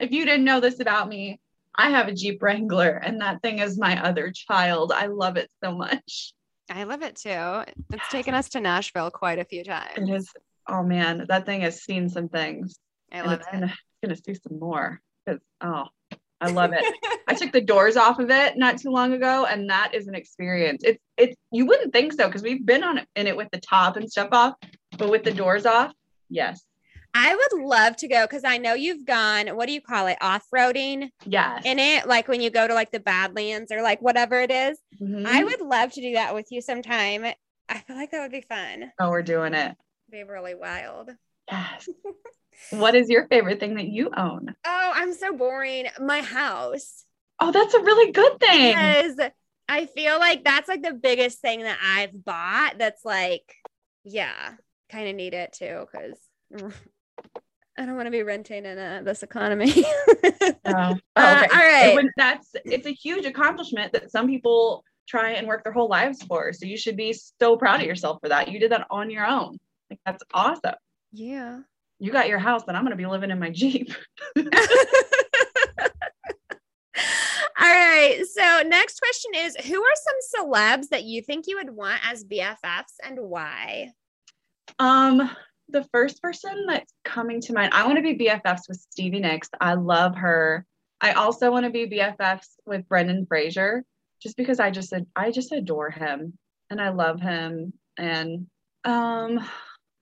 If 0.00 0.10
you 0.12 0.24
didn't 0.24 0.44
know 0.44 0.60
this 0.60 0.80
about 0.80 1.08
me, 1.08 1.38
I 1.76 1.90
have 1.90 2.08
a 2.08 2.12
Jeep 2.14 2.42
Wrangler, 2.42 2.90
and 2.90 3.20
that 3.20 3.42
thing 3.42 3.58
is 3.58 3.78
my 3.78 4.02
other 4.04 4.32
child. 4.32 4.92
I 4.94 5.06
love 5.06 5.36
it 5.36 5.50
so 5.62 5.72
much. 5.72 6.32
I 6.70 6.84
love 6.84 7.02
it 7.02 7.16
too. 7.16 7.62
It's 7.92 8.08
taken 8.10 8.34
us 8.34 8.48
to 8.50 8.60
Nashville 8.60 9.10
quite 9.10 9.38
a 9.38 9.44
few 9.44 9.64
times. 9.64 9.90
It 9.96 10.08
is. 10.10 10.28
Oh 10.68 10.82
man, 10.82 11.26
that 11.28 11.44
thing 11.44 11.60
has 11.60 11.82
seen 11.82 12.08
some 12.08 12.28
things, 12.28 12.78
I 13.12 13.20
love 13.20 13.40
it's 13.40 13.46
it. 13.48 13.52
gonna 13.52 13.66
it's 13.66 14.00
gonna 14.02 14.16
see 14.16 14.40
some 14.48 14.58
more. 14.58 15.00
'Cause, 15.28 15.38
oh, 15.60 15.84
I 16.40 16.50
love 16.50 16.72
it. 16.72 16.84
I 17.28 17.34
took 17.34 17.52
the 17.52 17.60
doors 17.60 17.96
off 17.96 18.18
of 18.18 18.30
it 18.30 18.56
not 18.56 18.78
too 18.78 18.90
long 18.90 19.12
ago, 19.12 19.44
and 19.44 19.68
that 19.68 19.94
is 19.94 20.06
an 20.08 20.14
experience. 20.14 20.82
It's 20.84 21.02
it's 21.18 21.36
you 21.50 21.66
wouldn't 21.66 21.92
think 21.92 22.12
so 22.14 22.26
because 22.28 22.42
we've 22.42 22.64
been 22.64 22.82
on 22.84 22.96
it 22.98 23.08
in 23.14 23.26
it 23.26 23.36
with 23.36 23.48
the 23.52 23.60
top 23.60 23.96
and 23.96 24.10
stuff 24.10 24.28
off, 24.32 24.54
but 24.96 25.10
with 25.10 25.22
the 25.24 25.32
doors 25.32 25.66
off, 25.66 25.92
yes, 26.30 26.64
I 27.14 27.34
would 27.34 27.62
love 27.64 27.96
to 27.98 28.08
go 28.08 28.22
because 28.22 28.42
I 28.44 28.58
know 28.58 28.74
you've 28.74 29.06
gone, 29.06 29.48
what 29.48 29.66
do 29.66 29.72
you 29.72 29.80
call 29.80 30.08
it? 30.08 30.18
Off 30.20 30.44
roading 30.52 31.10
yes. 31.24 31.62
in 31.64 31.78
it, 31.78 32.08
like 32.08 32.26
when 32.26 32.40
you 32.40 32.50
go 32.50 32.66
to 32.66 32.74
like 32.74 32.90
the 32.90 32.98
Badlands 32.98 33.70
or 33.70 33.82
like 33.82 34.02
whatever 34.02 34.40
it 34.40 34.50
is. 34.50 34.78
Mhm. 35.00 35.24
I 35.24 35.44
would 35.44 35.60
love 35.60 35.92
to 35.92 36.00
do 36.00 36.14
that 36.14 36.34
with 36.34 36.50
you 36.50 36.60
sometime. 36.60 37.24
I 37.68 37.78
feel 37.78 37.96
like 37.96 38.10
that 38.10 38.20
would 38.20 38.32
be 38.32 38.40
fun. 38.42 38.92
oh, 38.98 39.10
we're 39.10 39.22
doing 39.22 39.54
it. 39.54 39.76
Be 40.10 40.24
really 40.24 40.54
wild. 40.54 41.10
Yes. 41.50 41.88
what 42.70 42.94
is 42.94 43.08
your 43.08 43.26
favorite 43.28 43.60
thing 43.60 43.76
that 43.76 43.88
you 43.88 44.10
own? 44.16 44.54
Oh, 44.64 44.92
I'm 44.94 45.14
so 45.14 45.32
boring. 45.36 45.86
My 46.00 46.20
house. 46.20 47.04
Oh, 47.40 47.52
that's 47.52 47.74
a 47.74 47.80
really 47.80 48.12
good 48.12 48.40
thing. 48.40 48.74
Because 48.74 49.30
I 49.68 49.86
feel 49.86 50.18
like 50.18 50.44
that's 50.44 50.68
like 50.68 50.82
the 50.82 50.94
biggest 50.94 51.40
thing 51.40 51.60
that 51.60 51.78
I've 51.82 52.24
bought 52.24 52.78
that's 52.78 53.04
like, 53.04 53.54
yeah, 54.04 54.54
kind 54.90 55.08
of 55.08 55.14
need 55.14 55.34
it 55.34 55.52
too. 55.52 55.86
Because 55.90 56.18
I 57.76 57.86
don't 57.86 57.96
want 57.96 58.06
to 58.06 58.10
be 58.12 58.22
renting 58.22 58.64
in 58.64 58.78
uh, 58.78 59.02
this 59.04 59.22
economy. 59.22 59.72
Oh, 60.66 60.96
Uh, 61.16 61.44
okay. 61.44 61.54
all 61.54 61.98
right. 61.98 62.06
That's 62.16 62.54
it's 62.64 62.86
a 62.86 62.90
huge 62.92 63.26
accomplishment 63.26 63.92
that 63.92 64.10
some 64.10 64.26
people 64.26 64.82
try 65.06 65.32
and 65.32 65.46
work 65.46 65.62
their 65.62 65.72
whole 65.74 65.88
lives 65.88 66.22
for. 66.22 66.52
So 66.54 66.64
you 66.64 66.78
should 66.78 66.96
be 66.96 67.12
so 67.38 67.56
proud 67.58 67.80
of 67.80 67.86
yourself 67.86 68.18
for 68.22 68.30
that. 68.30 68.48
You 68.50 68.58
did 68.58 68.72
that 68.72 68.86
on 68.90 69.10
your 69.10 69.26
own. 69.26 69.58
Like 69.90 70.00
that's 70.06 70.22
awesome. 70.32 70.74
yeah. 71.12 71.60
You 72.00 72.10
got 72.12 72.28
your 72.28 72.38
house, 72.38 72.62
and 72.66 72.76
I'm 72.76 72.82
gonna 72.82 72.96
be 72.96 73.06
living 73.06 73.30
in 73.30 73.38
my 73.38 73.50
Jeep. 73.50 73.90
All 74.36 74.42
All 77.60 77.70
right. 77.70 78.22
So 78.32 78.62
next 78.66 78.98
question 79.00 79.30
is 79.36 79.56
who 79.66 79.82
are 79.82 79.94
some 79.94 80.46
celebs 80.50 80.88
that 80.88 81.04
you 81.04 81.22
think 81.22 81.46
you 81.46 81.56
would 81.56 81.70
want 81.70 82.00
as 82.10 82.24
BFFs 82.24 82.94
and 83.04 83.18
why? 83.20 83.92
Um, 84.78 85.30
the 85.68 85.84
first 85.92 86.22
person 86.22 86.66
that's 86.66 86.92
coming 87.04 87.40
to 87.42 87.52
mind, 87.52 87.72
I 87.74 87.86
want 87.86 87.96
to 87.96 88.02
be 88.02 88.16
BFFs 88.16 88.68
with 88.68 88.84
Stevie 88.90 89.20
Nicks. 89.20 89.48
I 89.60 89.74
love 89.74 90.16
her. 90.16 90.66
I 91.00 91.12
also 91.12 91.50
want 91.50 91.64
to 91.64 91.70
be 91.70 91.86
BFFs 91.86 92.48
with 92.66 92.88
Brendan 92.88 93.26
Fraser, 93.26 93.84
just 94.22 94.36
because 94.36 94.60
I 94.60 94.70
just 94.70 94.92
I 95.16 95.30
just 95.30 95.52
adore 95.52 95.90
him 95.90 96.38
and 96.70 96.80
I 96.80 96.90
love 96.90 97.20
him. 97.20 97.72
And 97.98 98.46
um, 98.84 99.44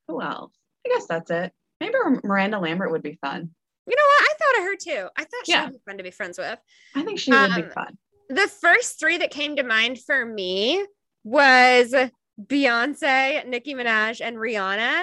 who 0.08 0.20
else? 0.20 0.52
I 0.86 0.90
guess 0.90 1.06
that's 1.06 1.30
it. 1.30 1.52
Maybe 1.80 1.94
Miranda 2.22 2.58
Lambert 2.58 2.92
would 2.92 3.02
be 3.02 3.18
fun. 3.20 3.50
You 3.86 3.96
know 3.96 4.02
what? 4.06 4.22
I 4.22 4.34
thought 4.38 4.58
of 4.58 4.64
her 4.64 4.76
too. 4.76 5.08
I 5.16 5.22
thought 5.22 5.46
she 5.46 5.52
yeah. 5.52 5.64
would 5.64 5.72
be 5.72 5.80
fun 5.84 5.98
to 5.98 6.04
be 6.04 6.10
friends 6.10 6.38
with. 6.38 6.58
I 6.94 7.02
think 7.02 7.18
she 7.18 7.32
would 7.32 7.50
um, 7.50 7.62
be 7.62 7.68
fun. 7.68 7.98
The 8.28 8.48
first 8.48 9.00
three 9.00 9.18
that 9.18 9.30
came 9.30 9.56
to 9.56 9.64
mind 9.64 9.98
for 9.98 10.24
me 10.24 10.84
was 11.24 11.94
Beyonce, 12.40 13.46
Nicki 13.46 13.74
Minaj, 13.74 14.20
and 14.24 14.36
Rihanna. 14.36 15.02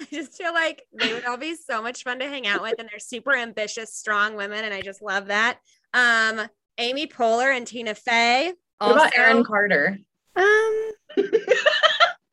I 0.12 0.14
just 0.14 0.34
feel 0.34 0.52
like 0.52 0.82
they 0.92 1.12
would 1.12 1.24
all 1.24 1.36
be 1.36 1.54
so 1.54 1.82
much 1.82 2.02
fun 2.02 2.18
to 2.20 2.28
hang 2.28 2.46
out 2.46 2.62
with, 2.62 2.76
and 2.78 2.88
they're 2.90 2.98
super 2.98 3.34
ambitious, 3.34 3.94
strong 3.94 4.36
women, 4.36 4.64
and 4.64 4.72
I 4.72 4.80
just 4.80 5.02
love 5.02 5.26
that. 5.26 5.58
Um, 5.92 6.42
Amy 6.78 7.06
Poehler 7.06 7.54
and 7.54 7.66
Tina 7.66 7.94
Fey. 7.94 8.52
What 8.78 8.92
about 8.92 9.16
Aaron 9.16 9.44
Carter? 9.44 9.98
Um, 10.36 10.90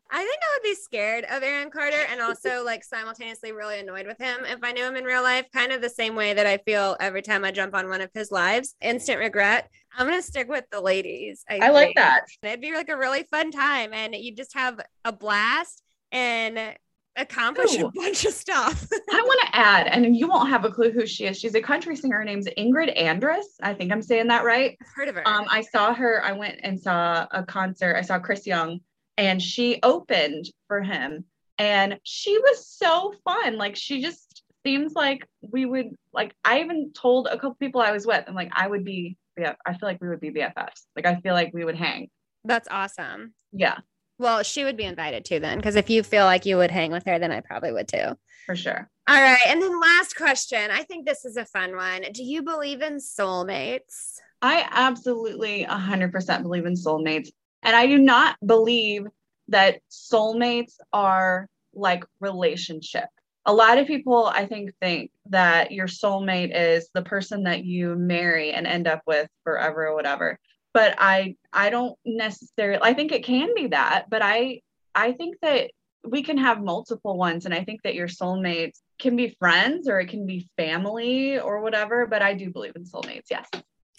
I 0.09 0.20
think 0.20 0.39
I 0.41 0.55
would 0.55 0.63
be 0.63 0.76
scared 0.76 1.26
of 1.26 1.43
Aaron 1.43 1.70
Carter 1.70 2.05
and 2.09 2.22
also 2.22 2.63
like 2.63 2.84
simultaneously 2.84 3.51
really 3.51 3.80
annoyed 3.80 4.07
with 4.07 4.18
him 4.18 4.45
if 4.45 4.59
I 4.63 4.72
knew 4.72 4.86
him 4.86 4.95
in 4.95 5.03
real 5.03 5.22
life, 5.22 5.45
kind 5.53 5.74
of 5.74 5.82
the 5.82 5.89
same 5.89 6.15
way 6.15 6.34
that 6.34 6.47
I 6.47 6.57
feel 6.57 6.95
every 6.99 7.22
time 7.22 7.43
I 7.43 7.51
jump 7.51 7.76
on 7.76 7.89
one 7.89 7.99
of 7.99 8.09
his 8.13 8.32
lives. 8.32 8.76
Instant 8.82 9.20
regret. 9.20 9.70
I'm 9.97 10.07
gonna 10.07 10.22
stick 10.22 10.47
with 10.47 10.63
the 10.72 10.80
ladies. 10.80 11.43
I, 11.49 11.59
I 11.61 11.70
like 11.70 11.95
that. 11.95 12.26
It'd 12.41 12.61
be 12.61 12.74
like 12.74 12.89
a 12.89 12.97
really 12.97 13.24
fun 13.24 13.51
time 13.51 13.93
and 13.93 14.15
you 14.15 14.34
just 14.34 14.53
have 14.53 14.80
a 15.03 15.11
blast 15.11 15.84
and 16.13 16.78
accomplish 17.18 17.78
Ooh. 17.78 17.88
a 17.88 17.91
bunch 17.91 18.26
of 18.26 18.34
stuff. 18.34 18.88
I 19.11 19.22
want 19.22 19.41
to 19.41 19.55
add, 19.55 19.88
and 19.88 20.15
you 20.15 20.28
won't 20.28 20.49
have 20.49 20.63
a 20.65 20.72
clue 20.72 20.91
who 20.91 21.05
she 21.05 21.26
is. 21.26 21.39
She's 21.39 21.55
a 21.55 21.61
country 21.61 21.95
singer. 21.95 22.18
Her 22.18 22.24
name's 22.24 22.47
Ingrid 22.57 22.97
Andress. 22.97 23.45
I 23.61 23.74
think 23.74 23.91
I'm 23.91 24.01
saying 24.01 24.28
that 24.28 24.45
right. 24.45 24.78
I've 24.82 24.88
heard 24.95 25.09
of 25.09 25.15
her. 25.15 25.28
Um, 25.28 25.45
I 25.49 25.61
saw 25.61 25.93
her. 25.93 26.24
I 26.24 26.32
went 26.32 26.59
and 26.63 26.80
saw 26.80 27.28
a 27.32 27.43
concert. 27.43 27.95
I 27.95 28.01
saw 28.01 28.20
Chris 28.20 28.47
Young 28.47 28.80
and 29.18 29.41
she 29.41 29.80
opened 29.84 30.49
for 30.68 30.82
him 30.82 31.26
and 31.57 31.99
she 32.03 32.38
was 32.38 32.68
so 32.68 33.13
fun 33.24 33.57
like 33.57 33.76
she 33.76 34.01
just 34.01 34.43
seems 34.65 34.93
like 34.93 35.28
we 35.41 35.65
would 35.65 35.89
like 36.13 36.36
i 36.45 36.59
even 36.59 36.91
told 36.93 37.28
a 37.28 37.36
couple 37.36 37.55
people 37.55 37.82
i 37.82 37.91
was 37.91 38.05
with 38.05 38.24
and 38.28 38.36
like 38.36 38.51
i 38.53 38.68
would 38.68 38.84
be 38.84 39.18
yeah 39.38 39.53
i 39.65 39.72
feel 39.72 39.88
like 39.89 40.01
we 40.01 40.07
would 40.07 40.20
be 40.20 40.32
bffs 40.32 40.84
like 40.95 41.05
i 41.05 41.15
feel 41.22 41.34
like 41.34 41.51
we 41.53 41.63
would 41.63 41.76
hang 41.76 42.09
that's 42.43 42.68
awesome 42.70 43.34
yeah 43.51 43.78
well 44.18 44.43
she 44.43 44.63
would 44.63 44.78
be 44.78 44.84
invited 44.84 45.26
too 45.26 45.39
then 45.39 45.57
because 45.57 45.76
if 45.76 45.89
you 45.89 46.03
feel 46.03 46.26
like 46.26 46.45
you 46.45 46.57
would 46.57 46.72
hang 46.72 46.91
with 46.91 47.05
her 47.05 47.20
then 47.20 47.32
i 47.32 47.39
probably 47.39 47.72
would 47.72 47.88
too 47.88 48.18
for 48.45 48.55
sure 48.55 48.89
all 49.07 49.22
right 49.22 49.41
and 49.47 49.61
then 49.61 49.80
last 49.80 50.15
question 50.15 50.72
i 50.72 50.84
think 50.84 51.05
this 51.05 51.26
is 51.26 51.38
a 51.38 51.45
fun 51.45 51.76
one 51.76 52.03
do 52.13 52.24
you 52.24 52.41
believe 52.41 52.82
in 52.82 52.97
soulmates 52.97 54.20
I 54.41 54.68
absolutely 54.70 55.65
100% 55.65 56.43
believe 56.43 56.65
in 56.65 56.74
soulmates. 56.74 57.30
And 57.63 57.76
I 57.76 57.88
do 57.88 57.97
not 57.97 58.38
believe 58.45 59.05
that 59.47 59.80
soulmates 59.89 60.76
are 60.93 61.47
like 61.74 62.05
relationship. 62.20 63.05
A 63.45 63.53
lot 63.53 63.78
of 63.78 63.88
people, 63.88 64.26
I 64.26 64.45
think, 64.45 64.72
think 64.82 65.11
that 65.30 65.72
your 65.72 65.88
soulmate 65.88 66.51
is 66.53 66.89
the 66.93 67.01
person 67.01 67.43
that 67.43 67.63
you 67.63 67.95
marry 67.95 68.51
and 68.51 68.68
end 68.68 68.88
up 68.88 69.01
with 69.07 69.30
forever 69.43 69.88
or 69.88 69.95
whatever. 69.95 70.38
But 70.78 70.93
I, 70.99 71.36
I 71.51 71.71
don't 71.71 71.97
necessarily. 72.05 72.82
I 72.84 72.93
think 72.93 73.11
it 73.11 73.23
can 73.23 73.49
be 73.55 73.67
that, 73.67 74.11
but 74.11 74.21
I, 74.21 74.61
I 74.93 75.13
think 75.13 75.38
that 75.41 75.71
we 76.03 76.21
can 76.21 76.38
have 76.38 76.61
multiple 76.61 77.17
ones, 77.17 77.45
and 77.45 77.53
I 77.59 77.63
think 77.63 77.82
that 77.82 77.95
your 77.95 78.07
soulmates 78.07 78.78
can 78.99 79.15
be 79.15 79.36
friends 79.39 79.89
or 79.89 79.99
it 79.99 80.09
can 80.09 80.28
be 80.28 80.47
family 80.55 81.39
or 81.39 81.61
whatever. 81.61 82.05
But 82.05 82.21
I 82.21 82.36
do 82.36 82.51
believe 82.51 82.75
in 82.75 82.86
soulmates. 82.86 83.30
Yes. 83.32 83.47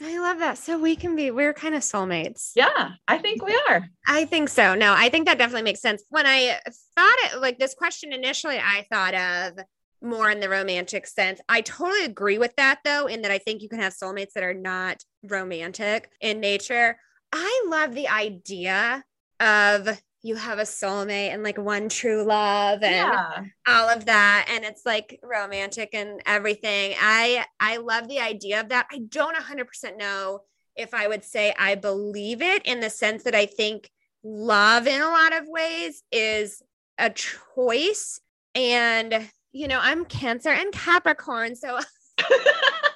I 0.01 0.21
love 0.21 0.39
that. 0.39 0.57
So 0.59 0.79
we 0.79 0.95
can 0.95 1.17
be, 1.17 1.33
we're 1.33 1.53
kind 1.53 1.75
of 1.75 1.83
soulmates. 1.83 2.53
Yeah, 2.55 2.91
I 3.09 3.19
think 3.19 3.45
we 3.45 3.61
are. 3.69 3.89
I 4.07 4.27
think 4.27 4.49
so. 4.49 4.77
No, 4.77 4.95
I 4.97 5.09
think 5.09 5.27
that 5.27 5.39
definitely 5.39 5.65
makes 5.65 5.81
sense. 5.81 6.05
When 6.11 6.27
I 6.27 6.61
thought 6.95 7.17
it, 7.25 7.41
like 7.41 7.59
this 7.59 7.75
question 7.75 8.13
initially, 8.13 8.59
I 8.59 8.87
thought 8.93 9.15
of 9.15 9.65
more 10.01 10.31
in 10.31 10.39
the 10.39 10.49
romantic 10.49 11.09
sense. 11.09 11.41
I 11.49 11.63
totally 11.63 12.05
agree 12.05 12.39
with 12.39 12.55
that 12.57 12.79
though, 12.85 13.07
in 13.07 13.23
that 13.23 13.33
I 13.33 13.39
think 13.39 13.63
you 13.63 13.69
can 13.69 13.81
have 13.81 13.93
soulmates 13.93 14.35
that 14.35 14.45
are 14.45 14.55
not 14.55 15.03
romantic 15.23 16.11
in 16.21 16.41
nature. 16.41 16.99
I 17.33 17.65
love 17.69 17.95
the 17.95 18.09
idea 18.09 19.05
of 19.41 20.01
you 20.23 20.35
have 20.35 20.59
a 20.59 20.63
soulmate 20.63 21.33
and 21.33 21.43
like 21.43 21.59
one 21.59 21.89
true 21.89 22.25
love 22.25 22.83
and 22.83 23.13
yeah. 23.13 23.45
all 23.67 23.89
of 23.89 24.07
that 24.07 24.47
and 24.51 24.65
it's 24.65 24.85
like 24.85 25.19
romantic 25.23 25.91
and 25.93 26.21
everything 26.27 26.95
i 27.01 27.45
i 27.61 27.77
love 27.77 28.09
the 28.09 28.19
idea 28.19 28.61
of 28.61 28.69
that 28.69 28.87
i 28.91 28.99
don't 29.09 29.37
100% 29.37 29.97
know 29.97 30.41
if 30.75 30.93
i 30.93 31.07
would 31.07 31.25
say 31.25 31.55
i 31.59 31.75
believe 31.75 32.43
it 32.43 32.67
in 32.67 32.81
the 32.81 32.91
sense 32.91 33.23
that 33.23 33.35
i 33.35 33.47
think 33.47 33.91
love 34.25 34.87
in 34.87 35.01
a 35.01 35.09
lot 35.09 35.37
of 35.37 35.45
ways 35.47 36.03
is 36.11 36.63
a 36.99 37.11
choice 37.11 38.21
and 38.55 39.31
you 39.53 39.69
know 39.69 39.79
i'm 39.81 40.05
cancer 40.05 40.51
and 40.51 40.73
capricorn 40.73 41.55
so 41.55 41.79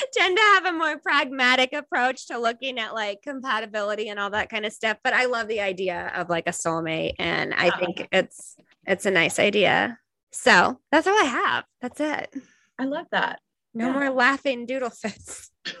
tend 0.12 0.36
to 0.36 0.42
have 0.42 0.66
a 0.66 0.72
more 0.72 0.98
pragmatic 0.98 1.72
approach 1.72 2.28
to 2.28 2.38
looking 2.38 2.78
at 2.78 2.94
like 2.94 3.22
compatibility 3.22 4.08
and 4.08 4.18
all 4.18 4.30
that 4.30 4.50
kind 4.50 4.66
of 4.66 4.72
stuff. 4.72 4.98
But 5.02 5.12
I 5.12 5.26
love 5.26 5.48
the 5.48 5.60
idea 5.60 6.12
of 6.14 6.28
like 6.28 6.46
a 6.46 6.52
soulmate, 6.52 7.14
and 7.18 7.54
I 7.54 7.70
think 7.78 8.00
uh-huh. 8.00 8.08
it's 8.12 8.56
it's 8.86 9.06
a 9.06 9.10
nice 9.10 9.38
idea. 9.38 9.98
So 10.32 10.80
that's 10.92 11.06
all 11.06 11.18
I 11.18 11.24
have. 11.24 11.64
That's 11.80 12.00
it. 12.00 12.34
I 12.78 12.84
love 12.84 13.06
that. 13.12 13.40
No 13.74 13.86
yeah. 13.86 13.92
more 13.92 14.10
laughing 14.10 14.66
doodle 14.66 14.90
fits. 14.90 15.50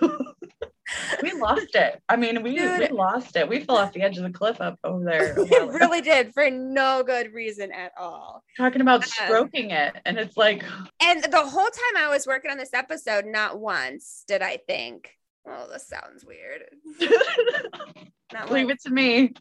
we 1.22 1.32
lost 1.32 1.74
it. 1.74 2.00
I 2.08 2.16
mean, 2.16 2.42
we, 2.42 2.54
we 2.54 2.88
lost 2.88 3.36
it. 3.36 3.48
We 3.48 3.60
fell 3.60 3.76
off 3.76 3.92
the 3.92 4.02
edge 4.02 4.16
of 4.16 4.24
the 4.24 4.30
cliff 4.30 4.60
up 4.60 4.78
over 4.84 5.04
there. 5.04 5.36
We 5.50 5.58
really 5.58 6.00
did 6.00 6.32
for 6.32 6.50
no 6.50 7.02
good 7.04 7.32
reason 7.32 7.72
at 7.72 7.92
all. 7.98 8.42
Talking 8.56 8.80
about 8.80 9.02
um, 9.02 9.08
stroking 9.08 9.70
it. 9.70 9.96
And 10.04 10.18
it's 10.18 10.36
like. 10.36 10.64
And 11.02 11.22
the 11.24 11.44
whole 11.44 11.64
time 11.64 11.96
I 11.96 12.08
was 12.08 12.26
working 12.26 12.50
on 12.50 12.58
this 12.58 12.74
episode, 12.74 13.24
not 13.26 13.58
once 13.58 14.24
did 14.26 14.42
I 14.42 14.58
think, 14.66 15.10
oh, 15.46 15.66
this 15.72 15.88
sounds 15.88 16.24
weird. 16.24 16.64
Leave 18.50 18.70
it 18.70 18.80
to 18.82 18.90
me. 18.90 19.32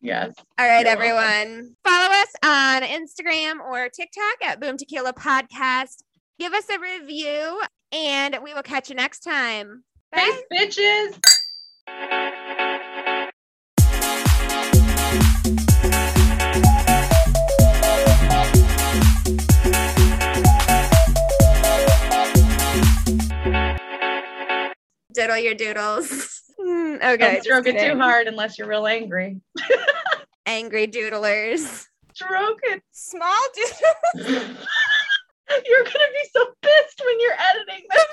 yes. 0.00 0.34
All 0.58 0.66
right, 0.66 0.86
everyone. 0.86 1.20
Welcome. 1.24 1.76
Follow 1.84 2.14
us 2.14 2.32
on 2.42 2.82
Instagram 2.82 3.60
or 3.60 3.88
TikTok 3.88 4.42
at 4.42 4.60
Boom 4.60 4.76
Tequila 4.76 5.12
Podcast. 5.12 6.02
Give 6.38 6.52
us 6.52 6.68
a 6.68 6.78
review, 6.78 7.60
and 7.92 8.38
we 8.42 8.54
will 8.54 8.62
catch 8.62 8.88
you 8.88 8.96
next 8.96 9.20
time. 9.20 9.84
Thanks, 10.14 10.42
bitches. 10.52 11.18
Diddle 25.12 25.38
your 25.38 25.54
doodles. 25.54 26.30
Mm, 26.64 26.96
okay. 26.96 27.34
Don't 27.34 27.42
stroke 27.42 27.66
it 27.66 27.78
too 27.78 27.98
hard 27.98 28.26
unless 28.26 28.56
you're 28.58 28.68
real 28.68 28.86
angry. 28.86 29.40
angry 30.46 30.86
doodlers. 30.86 31.86
Stroke 32.14 32.60
it. 32.62 32.82
Small 32.92 33.36
doodles. 33.54 33.80
you're 35.66 35.84
going 35.84 35.92
to 35.92 36.12
be 36.12 36.28
so 36.32 36.46
pissed 36.62 37.02
when 37.04 37.20
you're 37.20 37.34
editing 37.50 37.84
this. 37.90 38.06